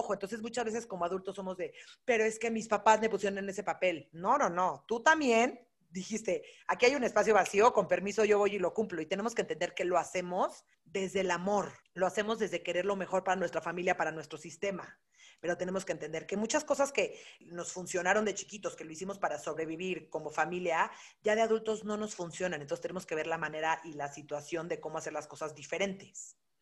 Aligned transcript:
Ojo, 0.00 0.14
entonces 0.14 0.40
muchas 0.40 0.64
veces 0.64 0.86
como 0.86 1.04
adultos 1.04 1.36
somos 1.36 1.58
de, 1.58 1.74
pero 2.06 2.24
es 2.24 2.38
que 2.38 2.50
mis 2.50 2.68
papás 2.68 3.02
me 3.02 3.10
pusieron 3.10 3.36
en 3.36 3.50
ese 3.50 3.62
papel. 3.62 4.08
No, 4.12 4.38
no, 4.38 4.48
no. 4.48 4.82
Tú 4.88 5.02
también 5.02 5.60
dijiste, 5.90 6.42
aquí 6.68 6.86
hay 6.86 6.94
un 6.94 7.04
espacio 7.04 7.34
vacío, 7.34 7.74
con 7.74 7.86
permiso 7.86 8.24
yo 8.24 8.38
voy 8.38 8.54
y 8.54 8.58
lo 8.58 8.72
cumplo. 8.72 9.02
Y 9.02 9.06
tenemos 9.06 9.34
que 9.34 9.42
entender 9.42 9.74
que 9.74 9.84
lo 9.84 9.98
hacemos 9.98 10.64
desde 10.86 11.20
el 11.20 11.30
amor, 11.30 11.74
lo 11.92 12.06
hacemos 12.06 12.38
desde 12.38 12.62
querer 12.62 12.86
lo 12.86 12.96
mejor 12.96 13.24
para 13.24 13.36
nuestra 13.36 13.60
familia, 13.60 13.98
para 13.98 14.10
nuestro 14.10 14.38
sistema. 14.38 14.98
Pero 15.38 15.58
tenemos 15.58 15.84
que 15.84 15.92
entender 15.92 16.26
que 16.26 16.38
muchas 16.38 16.64
cosas 16.64 16.92
que 16.92 17.20
nos 17.40 17.70
funcionaron 17.72 18.24
de 18.24 18.34
chiquitos, 18.34 18.74
que 18.74 18.84
lo 18.84 18.92
hicimos 18.92 19.18
para 19.18 19.38
sobrevivir 19.38 20.08
como 20.08 20.30
familia, 20.30 20.90
ya 21.22 21.34
de 21.34 21.42
adultos 21.42 21.84
no 21.84 21.98
nos 21.98 22.14
funcionan. 22.14 22.62
Entonces 22.62 22.80
tenemos 22.80 23.04
que 23.04 23.16
ver 23.16 23.26
la 23.26 23.36
manera 23.36 23.82
y 23.84 23.92
la 23.92 24.10
situación 24.10 24.66
de 24.66 24.80
cómo 24.80 24.96
hacer 24.96 25.12
las 25.12 25.26
cosas 25.26 25.54
diferentes. 25.54 26.38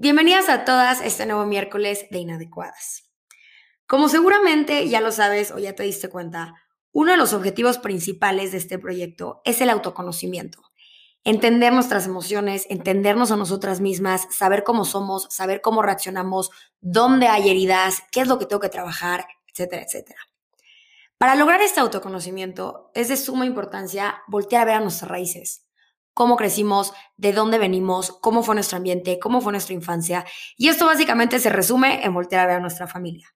Bienvenidas 0.00 0.48
a 0.48 0.64
todas 0.64 1.00
este 1.00 1.26
nuevo 1.26 1.44
miércoles 1.44 2.06
de 2.12 2.18
Inadecuadas. 2.18 3.10
Como 3.88 4.08
seguramente 4.08 4.88
ya 4.88 5.00
lo 5.00 5.10
sabes 5.10 5.50
o 5.50 5.58
ya 5.58 5.74
te 5.74 5.82
diste 5.82 6.08
cuenta, 6.08 6.54
uno 6.92 7.10
de 7.10 7.16
los 7.16 7.32
objetivos 7.32 7.78
principales 7.78 8.52
de 8.52 8.58
este 8.58 8.78
proyecto 8.78 9.42
es 9.44 9.60
el 9.60 9.70
autoconocimiento. 9.70 10.62
Entender 11.24 11.72
nuestras 11.72 12.06
emociones, 12.06 12.64
entendernos 12.70 13.32
a 13.32 13.36
nosotras 13.36 13.80
mismas, 13.80 14.28
saber 14.30 14.62
cómo 14.62 14.84
somos, 14.84 15.26
saber 15.30 15.62
cómo 15.62 15.82
reaccionamos, 15.82 16.52
dónde 16.80 17.26
hay 17.26 17.50
heridas, 17.50 18.04
qué 18.12 18.20
es 18.20 18.28
lo 18.28 18.38
que 18.38 18.46
tengo 18.46 18.60
que 18.60 18.68
trabajar, 18.68 19.26
etcétera, 19.48 19.82
etcétera. 19.82 20.20
Para 21.18 21.34
lograr 21.34 21.60
este 21.60 21.80
autoconocimiento 21.80 22.92
es 22.94 23.08
de 23.08 23.16
suma 23.16 23.46
importancia 23.46 24.22
voltear 24.28 24.62
a 24.62 24.64
ver 24.64 24.74
a 24.74 24.80
nuestras 24.80 25.10
raíces, 25.10 25.67
cómo 26.18 26.36
crecimos, 26.36 26.94
de 27.16 27.32
dónde 27.32 27.58
venimos, 27.58 28.10
cómo 28.20 28.42
fue 28.42 28.56
nuestro 28.56 28.76
ambiente, 28.76 29.20
cómo 29.20 29.40
fue 29.40 29.52
nuestra 29.52 29.72
infancia. 29.72 30.24
Y 30.56 30.66
esto 30.66 30.84
básicamente 30.84 31.38
se 31.38 31.48
resume 31.48 32.04
en 32.04 32.12
voltear 32.12 32.42
a 32.42 32.46
ver 32.48 32.56
a 32.56 32.60
nuestra 32.60 32.88
familia. 32.88 33.28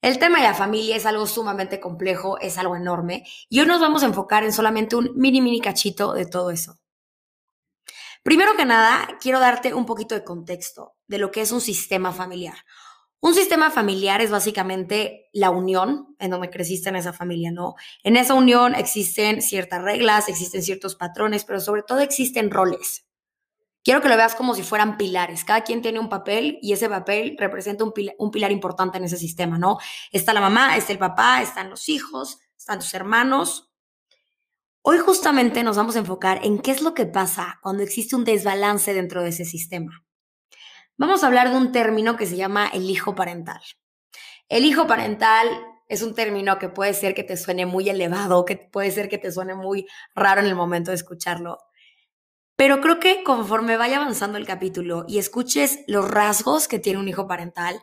El 0.00 0.18
tema 0.18 0.38
de 0.38 0.44
la 0.44 0.54
familia 0.54 0.96
es 0.96 1.04
algo 1.04 1.26
sumamente 1.26 1.78
complejo, 1.78 2.40
es 2.40 2.56
algo 2.56 2.74
enorme, 2.74 3.26
y 3.50 3.60
hoy 3.60 3.66
nos 3.66 3.82
vamos 3.82 4.02
a 4.02 4.06
enfocar 4.06 4.44
en 4.44 4.54
solamente 4.54 4.96
un 4.96 5.12
mini, 5.14 5.42
mini 5.42 5.60
cachito 5.60 6.14
de 6.14 6.24
todo 6.24 6.50
eso. 6.50 6.80
Primero 8.22 8.56
que 8.56 8.64
nada, 8.64 9.18
quiero 9.20 9.38
darte 9.38 9.74
un 9.74 9.84
poquito 9.84 10.14
de 10.14 10.24
contexto 10.24 10.94
de 11.06 11.18
lo 11.18 11.30
que 11.30 11.42
es 11.42 11.52
un 11.52 11.60
sistema 11.60 12.12
familiar. 12.12 12.56
Un 13.22 13.34
sistema 13.34 13.70
familiar 13.70 14.22
es 14.22 14.30
básicamente 14.30 15.28
la 15.34 15.50
unión 15.50 16.16
en 16.18 16.30
donde 16.30 16.48
creciste 16.48 16.88
en 16.88 16.96
esa 16.96 17.12
familia, 17.12 17.52
¿no? 17.52 17.74
En 18.02 18.16
esa 18.16 18.32
unión 18.32 18.74
existen 18.74 19.42
ciertas 19.42 19.82
reglas, 19.82 20.30
existen 20.30 20.62
ciertos 20.62 20.96
patrones, 20.96 21.44
pero 21.44 21.60
sobre 21.60 21.82
todo 21.82 22.00
existen 22.00 22.50
roles. 22.50 23.06
Quiero 23.84 24.00
que 24.00 24.08
lo 24.08 24.16
veas 24.16 24.34
como 24.34 24.54
si 24.54 24.62
fueran 24.62 24.96
pilares. 24.96 25.44
Cada 25.44 25.62
quien 25.64 25.82
tiene 25.82 26.00
un 26.00 26.08
papel 26.08 26.58
y 26.62 26.72
ese 26.72 26.88
papel 26.88 27.36
representa 27.38 27.84
un, 27.84 27.92
pilar 28.30 28.52
importante 28.52 28.96
en 28.96 29.04
ese 29.04 29.18
sistema, 29.18 29.58
¿no? 29.58 29.78
Está 30.12 30.32
la 30.32 30.40
mamá, 30.40 30.76
está 30.76 30.92
el 30.92 30.98
papá, 30.98 31.42
están 31.42 31.68
los 31.68 31.90
hijos, 31.90 32.38
están 32.56 32.78
tus 32.78 32.94
hermanos. 32.94 33.70
Hoy 34.82 34.98
justamente 34.98 35.62
nos 35.62 35.76
vamos 35.76 35.96
a 35.96 35.98
enfocar 36.00 36.40
en 36.42 36.58
qué 36.58 36.70
es 36.70 36.80
lo 36.80 36.94
que 36.94 37.04
pasa 37.04 37.58
cuando 37.62 37.82
existe 37.82 38.16
un 38.16 38.24
desbalance 38.24 38.94
dentro 38.94 39.22
de 39.22 39.28
ese 39.28 39.44
sistema. 39.44 40.04
Vamos 41.00 41.24
a 41.24 41.28
hablar 41.28 41.48
de 41.48 41.56
un 41.56 41.72
término 41.72 42.18
que 42.18 42.26
se 42.26 42.36
llama 42.36 42.68
el 42.68 42.90
hijo 42.90 43.14
parental. 43.14 43.62
El 44.50 44.66
hijo 44.66 44.86
parental 44.86 45.48
es 45.88 46.02
un 46.02 46.14
término 46.14 46.58
que 46.58 46.68
puede 46.68 46.92
ser 46.92 47.14
que 47.14 47.24
te 47.24 47.38
suene 47.38 47.64
muy 47.64 47.88
elevado, 47.88 48.44
que 48.44 48.58
puede 48.58 48.90
ser 48.90 49.08
que 49.08 49.16
te 49.16 49.32
suene 49.32 49.54
muy 49.54 49.86
raro 50.14 50.42
en 50.42 50.46
el 50.46 50.54
momento 50.54 50.90
de 50.90 50.96
escucharlo. 50.96 51.56
Pero 52.54 52.82
creo 52.82 53.00
que 53.00 53.22
conforme 53.24 53.78
vaya 53.78 53.96
avanzando 53.96 54.36
el 54.36 54.46
capítulo 54.46 55.06
y 55.08 55.16
escuches 55.16 55.78
los 55.86 56.06
rasgos 56.06 56.68
que 56.68 56.78
tiene 56.78 56.98
un 56.98 57.08
hijo 57.08 57.26
parental, 57.26 57.80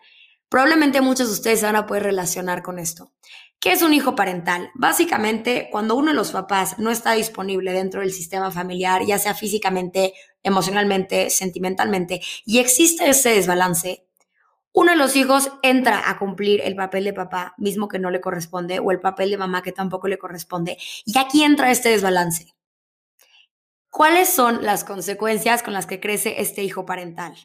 probablemente 0.47 1.01
muchos 1.01 1.25
de 1.25 1.33
ustedes 1.33 1.61
se 1.61 1.65
van 1.65 1.75
a 1.75 1.87
poder 1.87 2.03
relacionar 2.03 2.61
con 2.61 2.77
esto. 2.77 3.13
¿Qué 3.59 3.71
es 3.71 3.81
un 3.81 3.95
hijo 3.95 4.15
parental? 4.15 4.69
Básicamente, 4.75 5.69
cuando 5.71 5.95
uno 5.95 6.11
de 6.11 6.15
los 6.15 6.31
papás 6.31 6.77
no 6.77 6.91
está 6.91 7.13
disponible 7.13 7.73
dentro 7.73 8.01
del 8.01 8.13
sistema 8.13 8.51
familiar, 8.51 9.03
ya 9.07 9.17
sea 9.17 9.33
físicamente, 9.33 10.13
emocionalmente, 10.47 11.29
sentimentalmente, 11.29 12.21
y 12.45 12.59
existe 12.59 13.09
ese 13.09 13.29
desbalance, 13.29 14.07
uno 14.73 14.91
de 14.91 14.97
los 14.97 15.15
hijos 15.15 15.51
entra 15.63 16.09
a 16.09 16.19
cumplir 16.19 16.61
el 16.63 16.75
papel 16.75 17.03
de 17.03 17.13
papá 17.13 17.55
mismo 17.57 17.87
que 17.87 17.99
no 17.99 18.11
le 18.11 18.21
corresponde 18.21 18.79
o 18.79 18.91
el 18.91 18.99
papel 18.99 19.31
de 19.31 19.37
mamá 19.37 19.63
que 19.63 19.71
tampoco 19.71 20.07
le 20.07 20.17
corresponde, 20.17 20.77
y 21.05 21.17
aquí 21.17 21.43
entra 21.43 21.71
este 21.71 21.89
desbalance. 21.89 22.55
¿Cuáles 23.89 24.29
son 24.29 24.63
las 24.63 24.83
consecuencias 24.83 25.63
con 25.63 25.73
las 25.73 25.87
que 25.87 25.99
crece 25.99 26.41
este 26.41 26.63
hijo 26.63 26.85
parental? 26.85 27.35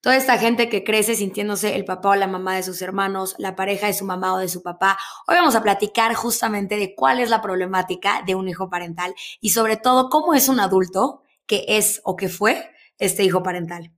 Toda 0.00 0.16
esta 0.16 0.38
gente 0.38 0.68
que 0.68 0.84
crece 0.84 1.14
sintiéndose 1.14 1.76
el 1.76 1.84
papá 1.84 2.10
o 2.10 2.14
la 2.14 2.26
mamá 2.26 2.56
de 2.56 2.62
sus 2.62 2.82
hermanos, 2.82 3.34
la 3.38 3.54
pareja 3.54 3.86
de 3.86 3.94
su 3.94 4.04
mamá 4.04 4.34
o 4.34 4.38
de 4.38 4.48
su 4.48 4.62
papá. 4.62 4.98
Hoy 5.28 5.36
vamos 5.36 5.54
a 5.54 5.62
platicar 5.62 6.14
justamente 6.14 6.76
de 6.76 6.94
cuál 6.94 7.20
es 7.20 7.30
la 7.30 7.42
problemática 7.42 8.22
de 8.26 8.34
un 8.34 8.48
hijo 8.48 8.68
parental 8.68 9.14
y 9.40 9.50
sobre 9.50 9.76
todo 9.76 10.08
cómo 10.08 10.34
es 10.34 10.48
un 10.48 10.60
adulto 10.60 11.21
que 11.46 11.64
es 11.68 12.00
o 12.04 12.16
que 12.16 12.28
fue 12.28 12.70
este 12.98 13.24
hijo 13.24 13.42
parental. 13.42 13.92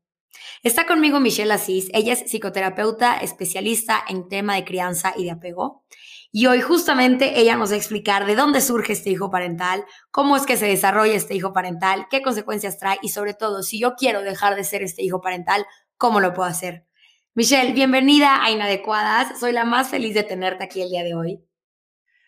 Está 0.62 0.86
conmigo 0.86 1.20
Michelle 1.20 1.52
Asís, 1.52 1.88
ella 1.92 2.12
es 2.12 2.30
psicoterapeuta 2.30 3.18
especialista 3.18 4.02
en 4.08 4.28
tema 4.28 4.56
de 4.56 4.64
crianza 4.64 5.12
y 5.16 5.24
de 5.24 5.30
apego. 5.30 5.84
Y 6.32 6.46
hoy 6.46 6.60
justamente 6.60 7.38
ella 7.38 7.54
nos 7.54 7.70
va 7.70 7.74
a 7.74 7.78
explicar 7.78 8.26
de 8.26 8.34
dónde 8.34 8.60
surge 8.60 8.94
este 8.94 9.10
hijo 9.10 9.30
parental, 9.30 9.84
cómo 10.10 10.36
es 10.36 10.46
que 10.46 10.56
se 10.56 10.66
desarrolla 10.66 11.14
este 11.14 11.34
hijo 11.34 11.52
parental, 11.52 12.06
qué 12.10 12.22
consecuencias 12.22 12.78
trae 12.78 12.98
y 13.02 13.10
sobre 13.10 13.34
todo, 13.34 13.62
si 13.62 13.78
yo 13.78 13.94
quiero 13.94 14.22
dejar 14.22 14.56
de 14.56 14.64
ser 14.64 14.82
este 14.82 15.02
hijo 15.02 15.20
parental, 15.20 15.64
¿cómo 15.96 16.18
lo 16.18 16.34
puedo 16.34 16.48
hacer? 16.48 16.86
Michelle, 17.34 17.72
bienvenida 17.72 18.44
a 18.44 18.50
Inadecuadas. 18.50 19.38
Soy 19.38 19.52
la 19.52 19.64
más 19.64 19.88
feliz 19.88 20.14
de 20.14 20.24
tenerte 20.24 20.64
aquí 20.64 20.82
el 20.82 20.90
día 20.90 21.04
de 21.04 21.14
hoy. 21.14 21.44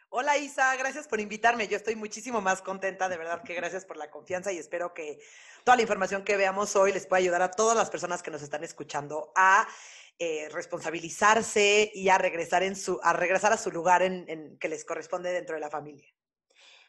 Hola 0.09 0.39
Isa, 0.39 0.75
gracias 0.77 1.09
por 1.09 1.21
invitarme. 1.21 1.67
Yo 1.67 1.77
estoy 1.77 1.97
muchísimo 1.97 2.41
más 2.41 2.63
contenta, 2.63 3.09
de 3.09 3.17
verdad 3.17 3.43
que 3.43 3.55
gracias 3.55 3.85
por 3.85 3.97
la 3.97 4.09
confianza 4.11 4.53
y 4.53 4.59
espero 4.59 4.95
que 4.95 5.19
toda 5.65 5.77
la 5.77 5.83
información 5.83 6.23
que 6.23 6.37
veamos 6.37 6.77
hoy 6.77 6.93
les 6.93 7.07
pueda 7.07 7.19
ayudar 7.19 7.43
a 7.43 7.51
todas 7.51 7.77
las 7.77 7.91
personas 7.91 8.23
que 8.23 8.31
nos 8.31 8.41
están 8.41 8.63
escuchando 8.63 9.33
a 9.35 9.67
eh, 10.19 10.49
responsabilizarse 10.53 11.91
y 11.93 12.09
a 12.09 12.19
regresar, 12.19 12.63
en 12.63 12.77
su, 12.77 13.01
a 13.03 13.13
regresar 13.13 13.53
a 13.53 13.59
su 13.59 13.71
lugar 13.73 14.03
en, 14.03 14.57
que 14.59 14.69
les 14.69 14.85
corresponde 14.85 15.33
dentro 15.33 15.57
de 15.57 15.61
la 15.61 15.71
familia. 15.71 16.07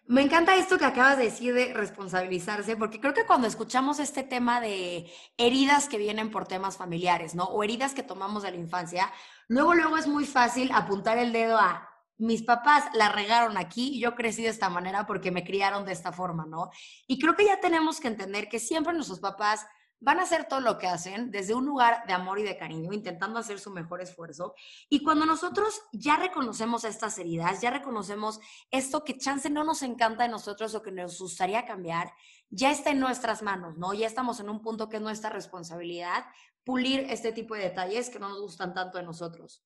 Me 0.06 0.22
encanta 0.22 0.56
esto 0.56 0.78
que 0.78 0.86
acabas 0.86 1.18
de 1.18 1.26
decir 1.26 1.54
de 1.54 1.74
responsabilizarse, 1.74 2.78
porque 2.78 3.02
creo 3.02 3.14
que 3.14 3.26
cuando 3.26 3.48
escuchamos 3.48 4.00
este 4.00 4.24
tema 4.24 4.62
de 4.62 5.12
heridas 5.36 5.90
que 5.90 5.98
vienen 5.98 6.32
por 6.32 6.48
temas 6.48 6.78
familiares, 6.78 7.36
¿no? 7.36 7.44
O 7.46 7.64
heridas 7.64 7.94
que 7.94 8.04
tomamos 8.04 8.44
de 8.44 8.52
la 8.52 8.58
infancia, 8.58 9.12
luego, 9.50 9.74
luego 9.74 9.98
es 9.98 10.08
muy 10.08 10.26
fácil 10.26 10.72
apuntar 10.72 11.18
el 11.18 11.34
dedo 11.34 11.58
a 11.58 11.87
mis 12.18 12.44
papás 12.44 12.86
la 12.94 13.10
regaron 13.10 13.58
aquí 13.58 13.96
y 13.96 14.00
yo 14.00 14.16
crecí 14.16 14.44
de 14.44 14.50
esta 14.50 14.70
manera 14.70 15.06
porque 15.06 15.32
me 15.32 15.44
criaron 15.44 15.86
de 15.86 15.92
esta 15.92 16.12
forma, 16.12 16.46
¿no? 16.46 16.72
Y 17.06 17.20
creo 17.20 17.36
que 17.36 17.46
ya 17.46 17.60
tenemos 17.60 18.00
que 18.00 18.08
entender 18.08 18.50
que 18.50 18.60
siempre 18.60 18.94
nuestros 18.94 19.20
papás 19.20 19.66
van 20.00 20.20
a 20.20 20.24
hacer 20.24 20.46
todo 20.46 20.60
lo 20.60 20.78
que 20.78 20.88
hacen 20.88 21.32
desde 21.32 21.56
un 21.56 21.66
lugar 21.66 22.04
de 22.06 22.14
amor 22.14 22.40
y 22.40 22.44
de 22.44 22.58
cariño, 22.58 22.94
intentando 22.94 23.40
hacer 23.40 23.60
su 23.60 23.72
mejor 23.72 24.02
esfuerzo. 24.02 24.54
Y 24.90 25.04
cuando 25.04 25.26
nosotros 25.26 25.82
ya 25.92 26.18
reconocemos 26.18 26.84
estas 26.84 27.18
heridas, 27.18 27.62
ya 27.62 27.72
reconocemos 27.72 28.40
esto 28.70 29.04
que 29.04 29.18
chance 29.18 29.50
no 29.50 29.64
nos 29.64 29.82
encanta 29.82 30.24
de 30.24 30.30
nosotros 30.30 30.76
o 30.76 30.84
que 30.84 30.92
nos 30.92 31.20
gustaría 31.20 31.66
cambiar, 31.66 32.14
ya 32.50 32.72
está 32.72 32.92
en 32.92 33.00
nuestras 33.00 33.42
manos, 33.42 33.78
¿no? 33.78 33.94
Ya 33.94 34.08
estamos 34.08 34.40
en 34.40 34.50
un 34.50 34.62
punto 34.62 34.88
que 34.88 34.98
es 34.98 35.02
nuestra 35.02 35.32
responsabilidad 35.32 36.26
pulir 36.64 37.08
este 37.10 37.32
tipo 37.32 37.56
de 37.56 37.64
detalles 37.64 38.10
que 38.10 38.20
no 38.20 38.30
nos 38.30 38.42
gustan 38.42 38.74
tanto 38.74 38.98
de 38.98 39.04
nosotros. 39.04 39.64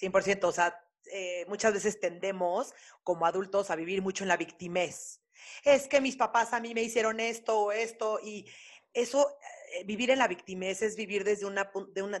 100%, 0.00 0.44
o 0.44 0.52
sea, 0.52 0.74
eh, 1.12 1.44
muchas 1.48 1.72
veces 1.72 2.00
tendemos 2.00 2.74
como 3.02 3.26
adultos 3.26 3.70
a 3.70 3.76
vivir 3.76 4.02
mucho 4.02 4.24
en 4.24 4.28
la 4.28 4.36
victimez. 4.36 5.20
Es 5.64 5.88
que 5.88 6.00
mis 6.00 6.16
papás 6.16 6.52
a 6.52 6.60
mí 6.60 6.74
me 6.74 6.82
hicieron 6.82 7.20
esto 7.20 7.58
o 7.58 7.72
esto 7.72 8.20
y 8.22 8.46
eso, 8.92 9.36
eh, 9.74 9.84
vivir 9.84 10.10
en 10.10 10.18
la 10.18 10.28
victimez 10.28 10.82
es 10.82 10.96
vivir 10.96 11.24
desde 11.24 11.46
una, 11.46 11.70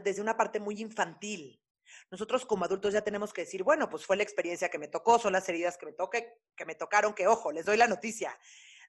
desde 0.02 0.20
una 0.20 0.36
parte 0.36 0.60
muy 0.60 0.80
infantil. 0.80 1.60
Nosotros 2.10 2.44
como 2.44 2.64
adultos 2.64 2.92
ya 2.92 3.02
tenemos 3.02 3.32
que 3.32 3.42
decir, 3.42 3.62
bueno, 3.62 3.88
pues 3.88 4.04
fue 4.04 4.16
la 4.16 4.22
experiencia 4.22 4.68
que 4.68 4.78
me 4.78 4.88
tocó, 4.88 5.18
son 5.18 5.32
las 5.32 5.48
heridas 5.48 5.78
que 5.78 5.86
me, 5.86 5.92
toque, 5.92 6.38
que 6.56 6.64
me 6.64 6.74
tocaron, 6.74 7.14
que 7.14 7.26
ojo, 7.26 7.52
les 7.52 7.64
doy 7.64 7.76
la 7.76 7.88
noticia. 7.88 8.38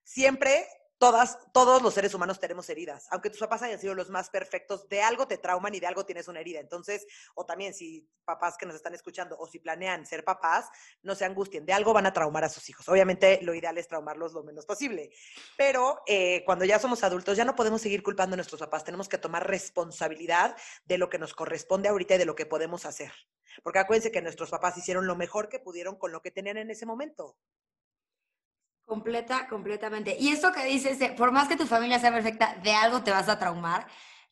Siempre 0.03 0.67
todas, 0.97 1.37
todos 1.53 1.81
los 1.81 1.93
seres 1.93 2.13
humanos 2.13 2.39
tenemos 2.39 2.69
heridas. 2.69 3.07
Aunque 3.11 3.29
tus 3.29 3.39
papás 3.39 3.61
hayan 3.61 3.79
sido 3.79 3.93
los 3.93 4.09
más 4.09 4.29
perfectos, 4.29 4.87
de 4.89 5.01
algo 5.01 5.27
te 5.27 5.37
trauman 5.37 5.73
y 5.75 5.79
de 5.79 5.87
algo 5.87 6.05
tienes 6.05 6.27
una 6.27 6.39
herida. 6.39 6.59
Entonces, 6.59 7.05
o 7.35 7.45
también 7.45 7.73
si 7.73 8.07
papás 8.25 8.57
que 8.57 8.65
nos 8.65 8.75
están 8.75 8.93
escuchando 8.93 9.37
o 9.37 9.47
si 9.47 9.59
planean 9.59 10.05
ser 10.05 10.23
papás, 10.23 10.69
no 11.01 11.15
se 11.15 11.25
angustien, 11.25 11.65
de 11.65 11.73
algo 11.73 11.93
van 11.93 12.05
a 12.05 12.13
traumar 12.13 12.43
a 12.43 12.49
sus 12.49 12.69
hijos. 12.69 12.87
Obviamente, 12.89 13.39
lo 13.41 13.53
ideal 13.53 13.77
es 13.77 13.87
traumarlos 13.87 14.33
lo 14.33 14.43
menos 14.43 14.65
posible. 14.65 15.11
Pero 15.57 16.01
eh, 16.07 16.43
cuando 16.45 16.65
ya 16.65 16.79
somos 16.79 17.03
adultos, 17.03 17.37
ya 17.37 17.45
no 17.45 17.55
podemos 17.55 17.81
seguir 17.81 18.03
culpando 18.03 18.33
a 18.33 18.37
nuestros 18.37 18.59
papás. 18.59 18.83
Tenemos 18.83 19.07
que 19.07 19.17
tomar 19.17 19.47
responsabilidad 19.47 20.55
de 20.85 20.97
lo 20.97 21.09
que 21.09 21.19
nos 21.19 21.33
corresponde 21.33 21.89
ahorita 21.89 22.15
y 22.15 22.17
de 22.17 22.25
lo 22.25 22.35
que 22.35 22.45
podemos 22.45 22.85
hacer. 22.85 23.11
Porque 23.63 23.79
acuérdense 23.79 24.11
que 24.11 24.21
nuestros 24.21 24.49
papás 24.49 24.77
hicieron 24.77 25.07
lo 25.07 25.15
mejor 25.15 25.49
que 25.49 25.59
pudieron 25.59 25.95
con 25.95 26.11
lo 26.11 26.21
que 26.21 26.31
tenían 26.31 26.57
en 26.57 26.69
ese 26.69 26.85
momento. 26.85 27.37
Completa, 28.87 29.49
completamente. 29.49 30.15
Y 30.17 30.29
esto 30.29 30.53
que 30.53 30.63
dices, 30.63 30.97
por 31.17 31.33
más 31.33 31.49
que 31.49 31.57
tu 31.57 31.65
familia 31.65 31.99
sea 31.99 32.13
perfecta, 32.13 32.55
de 32.63 32.71
algo 32.71 33.03
te 33.03 33.11
vas 33.11 33.27
a 33.27 33.37
traumar. 33.37 33.85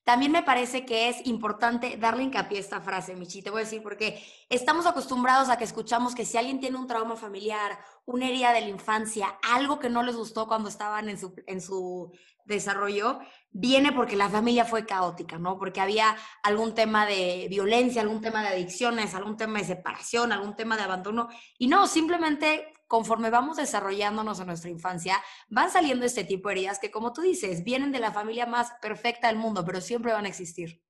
También 0.06 0.32
me 0.32 0.44
parece 0.44 0.86
que 0.86 1.10
es 1.10 1.26
importante 1.28 1.98
darle 1.98 2.24
hincapié 2.24 2.60
a 2.60 2.62
esta 2.62 2.80
frase, 2.80 3.18
Michi. 3.18 3.42
Te 3.42 3.50
voy 3.50 3.60
a 3.60 3.64
decir 3.66 3.84
porque 3.84 4.24
estamos 4.48 4.86
acostumbrados 4.86 5.50
a 5.50 5.58
que 5.58 5.66
escuchamos 5.66 6.16
que 6.16 6.24
si 6.24 6.38
alguien 6.38 6.62
tiene 6.62 6.78
un 6.78 6.88
trauma 6.88 7.18
familiar, 7.18 7.78
una 8.06 8.30
herida 8.30 8.54
de 8.54 8.62
la 8.62 8.70
infancia, 8.70 9.38
algo 9.44 9.78
que 9.78 9.90
no 9.90 10.04
les 10.04 10.16
gustó 10.16 10.48
cuando 10.48 10.70
estaban 10.70 11.10
en 11.10 11.18
su, 11.18 11.36
en 11.48 11.60
su 11.60 12.14
desarrollo, 12.46 13.20
viene 13.52 13.92
porque 13.92 14.16
la 14.16 14.30
familia 14.30 14.64
fue 14.64 14.86
caótica, 14.86 15.38
¿no? 15.38 15.58
Porque 15.58 15.82
había 15.82 16.16
algún 16.44 16.74
tema 16.74 17.06
de 17.06 17.48
violencia, 17.50 18.02
algún 18.02 18.22
tema 18.22 18.42
de 18.42 18.50
adicciones, 18.50 19.16
algún 19.16 19.36
tema 19.36 19.60
de 19.60 19.66
separación, 19.66 20.32
algún 20.32 20.56
tema 20.56 20.78
de 20.78 20.84
abandono. 20.84 21.28
Y 21.58 21.68
no, 21.68 21.88
simplemente 21.88 22.72
conforme 22.96 23.30
vamos 23.30 23.58
desarrollándonos 23.58 24.40
en 24.40 24.48
nuestra 24.48 24.70
infancia, 24.70 25.22
van 25.50 25.70
saliendo 25.70 26.06
este 26.06 26.24
tipo 26.24 26.48
de 26.48 26.54
heridas 26.54 26.80
que, 26.80 26.92
como 26.92 27.12
tú 27.12 27.20
dices, 27.20 27.66
vienen 27.66 27.92
de 27.92 28.00
la 28.00 28.14
familia 28.14 28.46
más 28.46 28.72
perfecta 28.82 29.28
del 29.28 29.36
mundo, 29.36 29.66
pero 29.66 29.82
siempre 29.82 30.14
van 30.14 30.24
a 30.24 30.30
existir. 30.30 30.82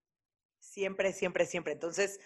Siempre, 0.60 1.14
siempre, 1.14 1.48
siempre. 1.48 1.74
Entonces, 1.74 2.20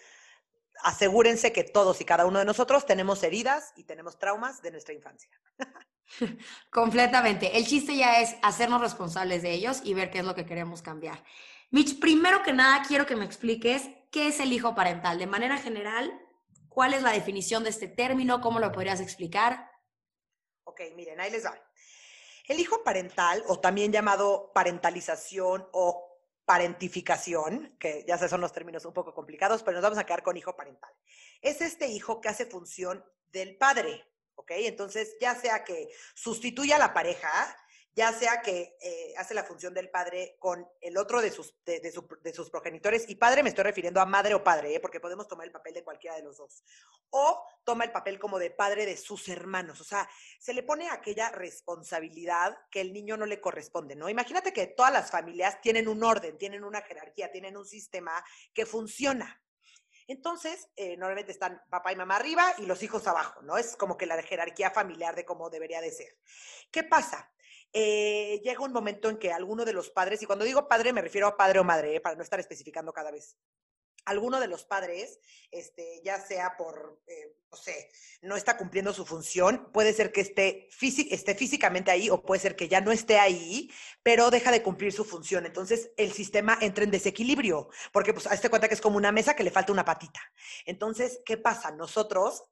asegúrense 0.82 1.54
que 1.54 1.64
todos 1.64 1.98
y 2.02 2.04
cada 2.04 2.26
uno 2.26 2.40
de 2.40 2.44
nosotros 2.44 2.84
tenemos 2.84 3.22
heridas 3.22 3.72
y 3.74 3.84
tenemos 3.84 4.18
traumas 4.18 4.60
de 4.60 4.70
nuestra 4.72 4.92
infancia. 4.92 5.30
Completamente. 6.70 7.56
El 7.56 7.66
chiste 7.66 7.96
ya 7.96 8.20
es 8.20 8.36
hacernos 8.42 8.82
responsables 8.82 9.40
de 9.40 9.52
ellos 9.52 9.80
y 9.82 9.94
ver 9.94 10.10
qué 10.10 10.18
es 10.18 10.26
lo 10.26 10.34
que 10.34 10.44
queremos 10.44 10.82
cambiar. 10.82 11.24
Mitch, 11.70 11.98
primero 11.98 12.42
que 12.42 12.52
nada 12.52 12.82
quiero 12.86 13.06
que 13.06 13.16
me 13.16 13.24
expliques 13.24 13.88
qué 14.12 14.28
es 14.28 14.40
el 14.40 14.52
hijo 14.52 14.74
parental. 14.74 15.18
De 15.18 15.26
manera 15.26 15.56
general, 15.56 16.12
¿Cuál 16.70 16.94
es 16.94 17.02
la 17.02 17.10
definición 17.10 17.64
de 17.64 17.70
este 17.70 17.88
término? 17.88 18.40
¿Cómo 18.40 18.60
lo 18.60 18.70
podrías 18.70 19.00
explicar? 19.00 19.69
Ok, 20.70 20.82
miren, 20.94 21.20
ahí 21.20 21.32
les 21.32 21.44
va. 21.44 21.60
El 22.46 22.60
hijo 22.60 22.84
parental, 22.84 23.42
o 23.48 23.58
también 23.58 23.90
llamado 23.90 24.52
parentalización 24.54 25.68
o 25.72 26.20
parentificación, 26.44 27.76
que 27.80 28.04
ya 28.06 28.16
sé 28.16 28.28
son 28.28 28.40
los 28.40 28.52
términos 28.52 28.84
un 28.84 28.92
poco 28.92 29.12
complicados, 29.12 29.64
pero 29.64 29.76
nos 29.76 29.82
vamos 29.82 29.98
a 29.98 30.06
quedar 30.06 30.22
con 30.22 30.36
hijo 30.36 30.54
parental. 30.54 30.92
Es 31.40 31.60
este 31.60 31.88
hijo 31.88 32.20
que 32.20 32.28
hace 32.28 32.46
función 32.46 33.04
del 33.32 33.56
padre, 33.56 34.06
¿ok? 34.36 34.52
Entonces, 34.58 35.16
ya 35.20 35.34
sea 35.34 35.64
que 35.64 35.88
sustituya 36.14 36.76
a 36.76 36.78
la 36.78 36.94
pareja, 36.94 37.28
ya 37.94 38.12
sea 38.12 38.40
que 38.40 38.76
eh, 38.80 39.14
hace 39.16 39.34
la 39.34 39.44
función 39.44 39.74
del 39.74 39.90
padre 39.90 40.36
con 40.38 40.66
el 40.80 40.96
otro 40.96 41.20
de 41.20 41.30
sus, 41.30 41.54
de, 41.64 41.92
sus 42.32 42.50
progenitores, 42.50 43.08
y 43.08 43.16
padre 43.16 43.42
me 43.42 43.48
estoy 43.48 43.64
refiriendo 43.64 44.00
a 44.00 44.06
madre 44.06 44.34
o 44.34 44.44
padre, 44.44 44.74
¿eh? 44.74 44.80
porque 44.80 45.00
podemos 45.00 45.26
tomar 45.26 45.46
el 45.46 45.52
papel 45.52 45.74
de 45.74 45.84
cualquiera 45.84 46.16
de 46.16 46.22
los 46.22 46.36
dos, 46.36 46.62
o 47.10 47.44
toma 47.64 47.84
el 47.84 47.92
papel 47.92 48.18
como 48.18 48.38
de 48.38 48.50
padre 48.50 48.86
de 48.86 48.96
sus 48.96 49.28
hermanos, 49.28 49.80
o 49.80 49.84
sea, 49.84 50.08
se 50.38 50.54
le 50.54 50.62
pone 50.62 50.88
aquella 50.88 51.30
responsabilidad 51.30 52.56
que 52.70 52.80
el 52.80 52.92
niño 52.92 53.16
no 53.16 53.26
le 53.26 53.40
corresponde, 53.40 53.96
¿no? 53.96 54.08
Imagínate 54.08 54.52
que 54.52 54.68
todas 54.68 54.92
las 54.92 55.10
familias 55.10 55.60
tienen 55.60 55.88
un 55.88 56.04
orden, 56.04 56.38
tienen 56.38 56.64
una 56.64 56.82
jerarquía, 56.82 57.30
tienen 57.32 57.56
un 57.56 57.66
sistema 57.66 58.24
que 58.54 58.66
funciona. 58.66 59.42
Entonces, 60.06 60.68
eh, 60.74 60.96
normalmente 60.96 61.30
están 61.30 61.62
papá 61.70 61.92
y 61.92 61.96
mamá 61.96 62.16
arriba 62.16 62.54
y 62.58 62.66
los 62.66 62.82
hijos 62.82 63.06
abajo, 63.06 63.42
¿no? 63.42 63.56
Es 63.56 63.76
como 63.76 63.96
que 63.96 64.06
la 64.06 64.20
jerarquía 64.22 64.72
familiar 64.72 65.14
de 65.14 65.24
cómo 65.24 65.50
debería 65.50 65.80
de 65.80 65.92
ser. 65.92 66.18
¿Qué 66.72 66.82
pasa? 66.82 67.30
Eh, 67.72 68.40
llega 68.42 68.64
un 68.64 68.72
momento 68.72 69.08
en 69.08 69.18
que 69.18 69.32
alguno 69.32 69.64
de 69.64 69.72
los 69.72 69.90
padres, 69.90 70.20
y 70.22 70.26
cuando 70.26 70.44
digo 70.44 70.68
padre 70.68 70.92
me 70.92 71.02
refiero 71.02 71.26
a 71.28 71.36
padre 71.36 71.60
o 71.60 71.64
madre, 71.64 71.96
eh, 71.96 72.00
para 72.00 72.16
no 72.16 72.22
estar 72.22 72.40
especificando 72.40 72.92
cada 72.92 73.12
vez, 73.12 73.36
alguno 74.06 74.40
de 74.40 74.48
los 74.48 74.64
padres, 74.64 75.20
este, 75.52 76.00
ya 76.02 76.18
sea 76.18 76.56
por, 76.56 77.00
eh, 77.06 77.36
no 77.52 77.56
sé, 77.56 77.90
no 78.22 78.36
está 78.36 78.56
cumpliendo 78.56 78.92
su 78.92 79.04
función, 79.04 79.70
puede 79.72 79.92
ser 79.92 80.10
que 80.10 80.22
esté, 80.22 80.68
esté 81.10 81.34
físicamente 81.36 81.92
ahí 81.92 82.10
o 82.10 82.22
puede 82.22 82.40
ser 82.40 82.56
que 82.56 82.66
ya 82.66 82.80
no 82.80 82.90
esté 82.90 83.18
ahí, 83.18 83.70
pero 84.02 84.30
deja 84.30 84.50
de 84.50 84.62
cumplir 84.62 84.92
su 84.92 85.04
función. 85.04 85.46
Entonces 85.46 85.92
el 85.96 86.12
sistema 86.12 86.58
entra 86.60 86.82
en 86.82 86.90
desequilibrio, 86.90 87.68
porque 87.92 88.12
pues 88.12 88.26
hazte 88.26 88.48
cuenta 88.48 88.68
que 88.68 88.74
es 88.74 88.80
como 88.80 88.96
una 88.96 89.12
mesa 89.12 89.36
que 89.36 89.44
le 89.44 89.50
falta 89.50 89.70
una 89.70 89.84
patita. 89.84 90.20
Entonces, 90.64 91.20
¿qué 91.24 91.36
pasa? 91.36 91.70
Nosotros, 91.70 92.44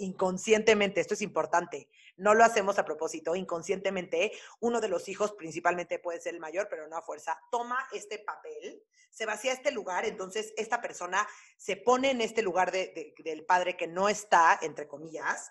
inconscientemente, 0.00 1.00
esto 1.00 1.14
es 1.14 1.22
importante, 1.22 1.88
no 2.16 2.34
lo 2.34 2.44
hacemos 2.44 2.78
a 2.78 2.84
propósito, 2.84 3.36
inconscientemente, 3.36 4.32
uno 4.60 4.80
de 4.80 4.88
los 4.88 5.08
hijos, 5.08 5.32
principalmente 5.32 5.98
puede 5.98 6.20
ser 6.20 6.34
el 6.34 6.40
mayor, 6.40 6.68
pero 6.68 6.88
no 6.88 6.96
a 6.96 7.02
fuerza, 7.02 7.38
toma 7.50 7.78
este 7.92 8.18
papel, 8.18 8.82
se 9.10 9.26
vacía 9.26 9.52
este 9.52 9.70
lugar, 9.70 10.04
entonces 10.04 10.52
esta 10.56 10.80
persona 10.80 11.26
se 11.56 11.76
pone 11.76 12.10
en 12.10 12.20
este 12.20 12.42
lugar 12.42 12.70
del 12.72 13.44
padre 13.46 13.76
que 13.76 13.86
no 13.86 14.08
está, 14.08 14.58
entre 14.62 14.86
comillas, 14.86 15.50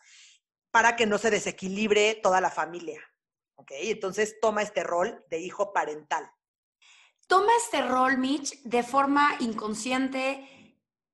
para 0.71 0.95
que 0.95 1.05
no 1.05 1.17
se 1.17 1.31
desequilibre 1.31 2.15
toda 2.15 2.41
la 2.41 2.51
familia. 2.51 3.01
Entonces 3.69 4.39
toma 4.41 4.61
este 4.61 4.83
rol 4.83 5.23
de 5.29 5.39
hijo 5.39 5.73
parental. 5.73 6.29
Toma 7.27 7.51
este 7.57 7.81
rol, 7.81 8.17
Mitch, 8.17 8.61
de 8.63 8.83
forma 8.83 9.35
inconsciente 9.39 10.47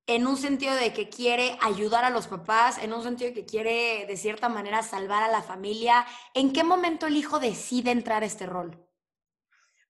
en 0.07 0.27
un 0.27 0.37
sentido 0.37 0.75
de 0.75 0.93
que 0.93 1.09
quiere 1.09 1.57
ayudar 1.61 2.03
a 2.03 2.09
los 2.09 2.27
papás, 2.27 2.77
en 2.79 2.93
un 2.93 3.03
sentido 3.03 3.29
de 3.29 3.35
que 3.35 3.45
quiere 3.45 4.05
de 4.07 4.17
cierta 4.17 4.49
manera 4.49 4.83
salvar 4.83 5.23
a 5.23 5.31
la 5.31 5.41
familia. 5.41 6.05
¿En 6.33 6.53
qué 6.53 6.63
momento 6.63 7.07
el 7.07 7.15
hijo 7.15 7.39
decide 7.39 7.91
entrar 7.91 8.23
a 8.23 8.25
este 8.25 8.45
rol? 8.45 8.87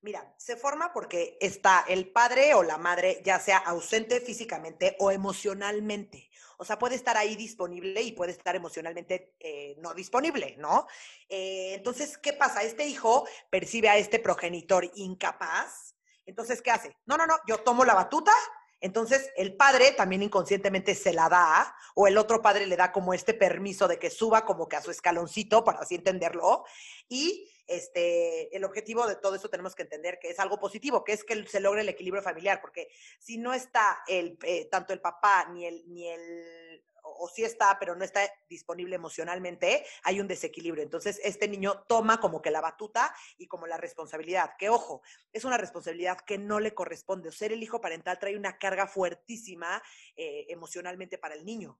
Mira, 0.04 0.34
se 0.38 0.58
forma 0.58 0.94
porque 0.94 1.38
está 1.40 1.86
el 1.88 2.12
padre 2.12 2.56
o 2.56 2.64
la 2.64 2.80
madre, 2.80 3.22
ya 3.24 3.40
sea 3.40 3.58
ausente 3.60 4.20
físicamente 4.20 4.96
o 5.00 5.12
emocionalmente. 5.12 6.32
O 6.58 6.66
sea, 6.66 6.80
puede 6.80 6.96
estar 6.96 7.18
ahí 7.18 7.36
disponible 7.36 8.02
y 8.02 8.12
puede 8.12 8.32
estar 8.32 8.56
emocionalmente 8.56 9.36
eh, 9.40 9.76
no 9.78 9.94
disponible, 9.94 10.56
¿no? 10.58 10.88
Eh, 11.30 11.74
entonces, 11.76 12.18
¿qué 12.18 12.34
pasa? 12.34 12.64
Este 12.64 12.88
hijo 12.88 13.28
percibe 13.52 13.90
a 13.90 13.98
este 13.98 14.20
progenitor 14.20 14.90
incapaz. 14.96 15.96
Entonces, 16.26 16.62
¿qué 16.64 16.72
hace? 16.72 16.98
No, 17.06 17.18
no, 17.18 17.28
no, 17.28 17.36
yo 17.48 17.60
tomo 17.60 17.86
la 17.86 17.94
batuta 17.94 18.34
entonces, 18.82 19.32
el 19.36 19.56
padre 19.56 19.92
también 19.92 20.24
inconscientemente 20.24 20.96
se 20.96 21.14
la 21.14 21.30
da, 21.30 21.76
o 21.94 22.08
el 22.08 22.18
otro 22.18 22.42
padre 22.42 22.66
le 22.66 22.76
da 22.76 22.92
como 22.92 23.14
este 23.14 23.36
permiso 23.36 23.88
de 23.88 24.00
que 24.00 24.10
suba 24.10 24.44
como 24.44 24.68
que 24.68 24.76
a 24.76 24.82
su 24.82 24.90
escaloncito, 24.90 25.64
para 25.64 25.80
así 25.80 25.96
entenderlo. 25.96 26.66
Y 27.08 27.48
este, 27.68 28.56
el 28.56 28.64
objetivo 28.64 29.06
de 29.06 29.16
todo 29.16 29.36
esto 29.36 29.50
tenemos 29.50 29.76
que 29.76 29.84
entender 29.84 30.18
que 30.20 30.32
es 30.32 30.40
algo 30.40 30.60
positivo, 30.60 31.04
que 31.04 31.14
es 31.14 31.24
que 31.24 31.46
se 31.48 31.60
logre 31.60 31.82
el 31.82 31.90
equilibrio 31.90 32.24
familiar, 32.24 32.60
porque 32.60 32.90
si 33.20 33.38
no 33.38 33.54
está 33.54 34.02
el, 34.08 34.38
eh, 34.44 34.66
tanto 34.66 34.94
el 34.94 35.00
papá 35.00 35.48
ni 35.52 35.68
el, 35.68 35.84
ni 35.88 36.10
el 36.10 36.71
o 37.18 37.28
sí 37.28 37.44
está, 37.44 37.78
pero 37.80 37.96
no 37.96 38.04
está 38.04 38.22
disponible 38.50 38.96
emocionalmente, 38.96 39.86
hay 40.04 40.20
un 40.20 40.28
desequilibrio. 40.28 40.84
Entonces, 40.84 41.20
este 41.24 41.48
niño 41.48 41.84
toma 41.88 42.20
como 42.20 42.42
que 42.42 42.52
la 42.52 42.62
batuta 42.62 43.14
y 43.38 43.48
como 43.48 43.68
la 43.68 43.78
responsabilidad, 43.78 44.52
que 44.58 44.70
ojo, 44.70 45.02
es 45.32 45.46
una 45.46 45.58
responsabilidad 45.58 46.20
que 46.22 46.38
no 46.38 46.60
le 46.60 46.74
corresponde. 46.74 47.30
O 47.30 47.32
ser 47.32 47.52
el 47.52 47.64
hijo 47.64 47.82
parental 47.82 48.20
trae 48.20 48.38
una 48.38 48.58
carga 48.58 48.88
fuertísima 48.88 49.82
eh, 50.16 50.46
emocionalmente 50.50 51.18
para 51.18 51.36
el 51.36 51.46
niño. 51.46 51.80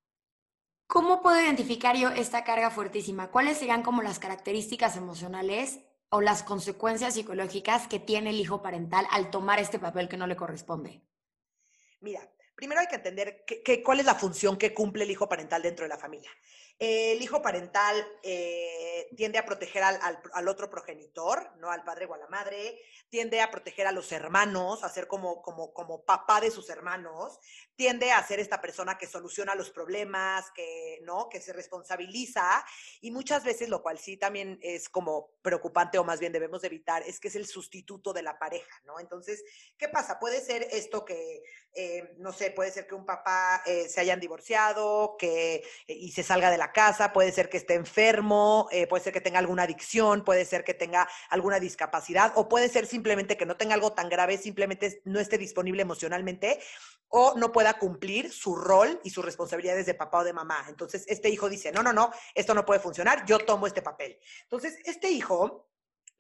¿Cómo 0.88 1.22
puedo 1.22 1.40
identificar 1.40 1.96
yo 1.96 2.10
esta 2.10 2.44
carga 2.44 2.70
fuertísima? 2.70 3.32
¿Cuáles 3.32 3.58
serían 3.58 3.82
como 3.82 4.02
las 4.02 4.20
características 4.20 4.98
emocionales 4.98 5.80
o 6.10 6.20
las 6.20 6.44
consecuencias 6.44 7.14
psicológicas 7.14 7.88
que 7.88 8.00
tiene 8.00 8.32
el 8.32 8.40
hijo 8.42 8.62
parental 8.62 9.08
al 9.12 9.32
tomar 9.32 9.60
este 9.60 9.80
papel 9.80 10.10
que 10.10 10.18
no 10.18 10.28
le 10.28 10.36
corresponde? 10.36 11.02
Mira, 12.02 12.30
primero 12.62 12.80
hay 12.80 12.86
que 12.86 12.98
entender 12.98 13.44
cuál 13.84 14.02
es 14.02 14.06
la 14.06 14.14
función 14.14 14.56
que 14.56 14.72
cumple 14.72 15.04
el 15.04 15.10
hijo 15.10 15.28
parental 15.28 15.64
dentro 15.64 15.84
de 15.84 15.90
la 15.90 15.98
familia. 15.98 16.30
El 16.84 17.22
hijo 17.22 17.44
parental 17.44 18.04
eh, 18.24 19.08
tiende 19.16 19.38
a 19.38 19.46
proteger 19.46 19.84
al, 19.84 20.48
otro 20.48 20.68
progenitor, 20.68 21.52
no 21.60 21.70
al 21.70 21.84
padre 21.84 22.08
o 22.08 22.16
a 22.16 22.18
la 22.18 22.28
madre, 22.28 22.82
tiende 23.08 23.40
a 23.40 23.52
proteger 23.52 23.86
a 23.86 23.92
los 23.92 24.12
hermanos, 24.12 24.84
a 24.84 24.90
ser 24.90 25.06
como, 25.06 25.44
como, 25.44 25.74
como 25.74 26.04
papá 26.04 26.42
de 26.42 26.50
sus 26.50 26.72
hermanos, 26.72 27.38
tiende 27.76 28.12
a 28.12 28.26
ser 28.26 28.40
esta 28.40 28.62
persona 28.62 28.98
que 28.98 29.06
soluciona 29.06 29.54
los 29.54 29.70
problemas, 29.70 30.50
que, 30.56 31.02
¿no? 31.04 31.30
que 31.30 31.40
se 31.40 31.54
responsabiliza 31.54 32.66
y 33.00 33.12
muchas 33.12 33.44
veces, 33.44 33.70
lo 33.70 33.84
cual 33.84 34.00
sí 34.00 34.18
también 34.18 34.58
es 34.64 34.90
como 34.90 35.34
preocupante 35.44 36.00
o 36.00 36.04
más 36.04 36.20
bien 36.20 36.34
debemos 36.34 36.64
evitar, 36.64 37.04
es 37.04 37.20
que 37.20 37.28
es 37.28 37.36
el 37.36 37.46
sustituto 37.46 38.12
de 38.12 38.24
la 38.24 38.40
pareja, 38.40 38.82
¿no? 38.86 39.00
Entonces, 39.00 39.44
¿qué 39.78 39.88
pasa? 39.88 40.18
Puede 40.18 40.42
ser 40.42 40.68
esto 40.72 41.06
que, 41.06 41.44
eh, 41.76 42.16
no 42.18 42.34
sé, 42.34 42.50
puede 42.50 42.72
ser 42.72 42.88
que 42.88 42.96
un 42.96 43.06
papá 43.06 43.62
eh, 43.68 43.88
se 43.88 44.02
hayan 44.02 44.20
divorciado 44.20 45.16
que, 45.20 45.64
y 45.88 46.12
se 46.12 46.24
salga 46.24 46.50
de 46.50 46.58
la 46.58 46.71
casa, 46.72 47.14
puede 47.14 47.32
ser 47.32 47.50
que 47.50 47.58
esté 47.58 47.76
enfermo, 47.76 48.68
eh, 48.72 48.88
puede 48.88 49.04
ser 49.04 49.14
que 49.14 49.22
tenga 49.22 49.40
alguna 49.40 49.64
adicción, 49.64 50.24
puede 50.24 50.46
ser 50.46 50.64
que 50.64 50.74
tenga 50.74 51.08
alguna 51.30 51.60
discapacidad 51.60 52.34
o 52.36 52.48
puede 52.50 52.70
ser 52.70 52.86
simplemente 52.86 53.38
que 53.38 53.46
no 53.46 53.58
tenga 53.58 53.76
algo 53.76 53.94
tan 53.94 54.10
grave, 54.10 54.38
simplemente 54.38 55.02
no 55.06 55.20
esté 55.20 55.38
disponible 55.38 55.82
emocionalmente 55.82 56.60
o 57.08 57.36
no 57.38 57.52
pueda 57.52 57.74
cumplir 57.78 58.32
su 58.32 58.56
rol 58.56 59.00
y 59.04 59.10
sus 59.10 59.24
responsabilidades 59.26 59.86
de 59.86 59.94
papá 59.94 60.20
o 60.20 60.24
de 60.24 60.34
mamá. 60.34 60.66
Entonces, 60.70 61.04
este 61.08 61.30
hijo 61.30 61.50
dice, 61.50 61.72
no, 61.72 61.84
no, 61.84 61.92
no, 61.92 62.12
esto 62.34 62.54
no 62.54 62.66
puede 62.66 62.80
funcionar, 62.80 63.26
yo 63.26 63.40
tomo 63.40 63.68
este 63.68 63.82
papel. 63.82 64.18
Entonces, 64.44 64.78
este 64.86 65.10
hijo 65.10 65.71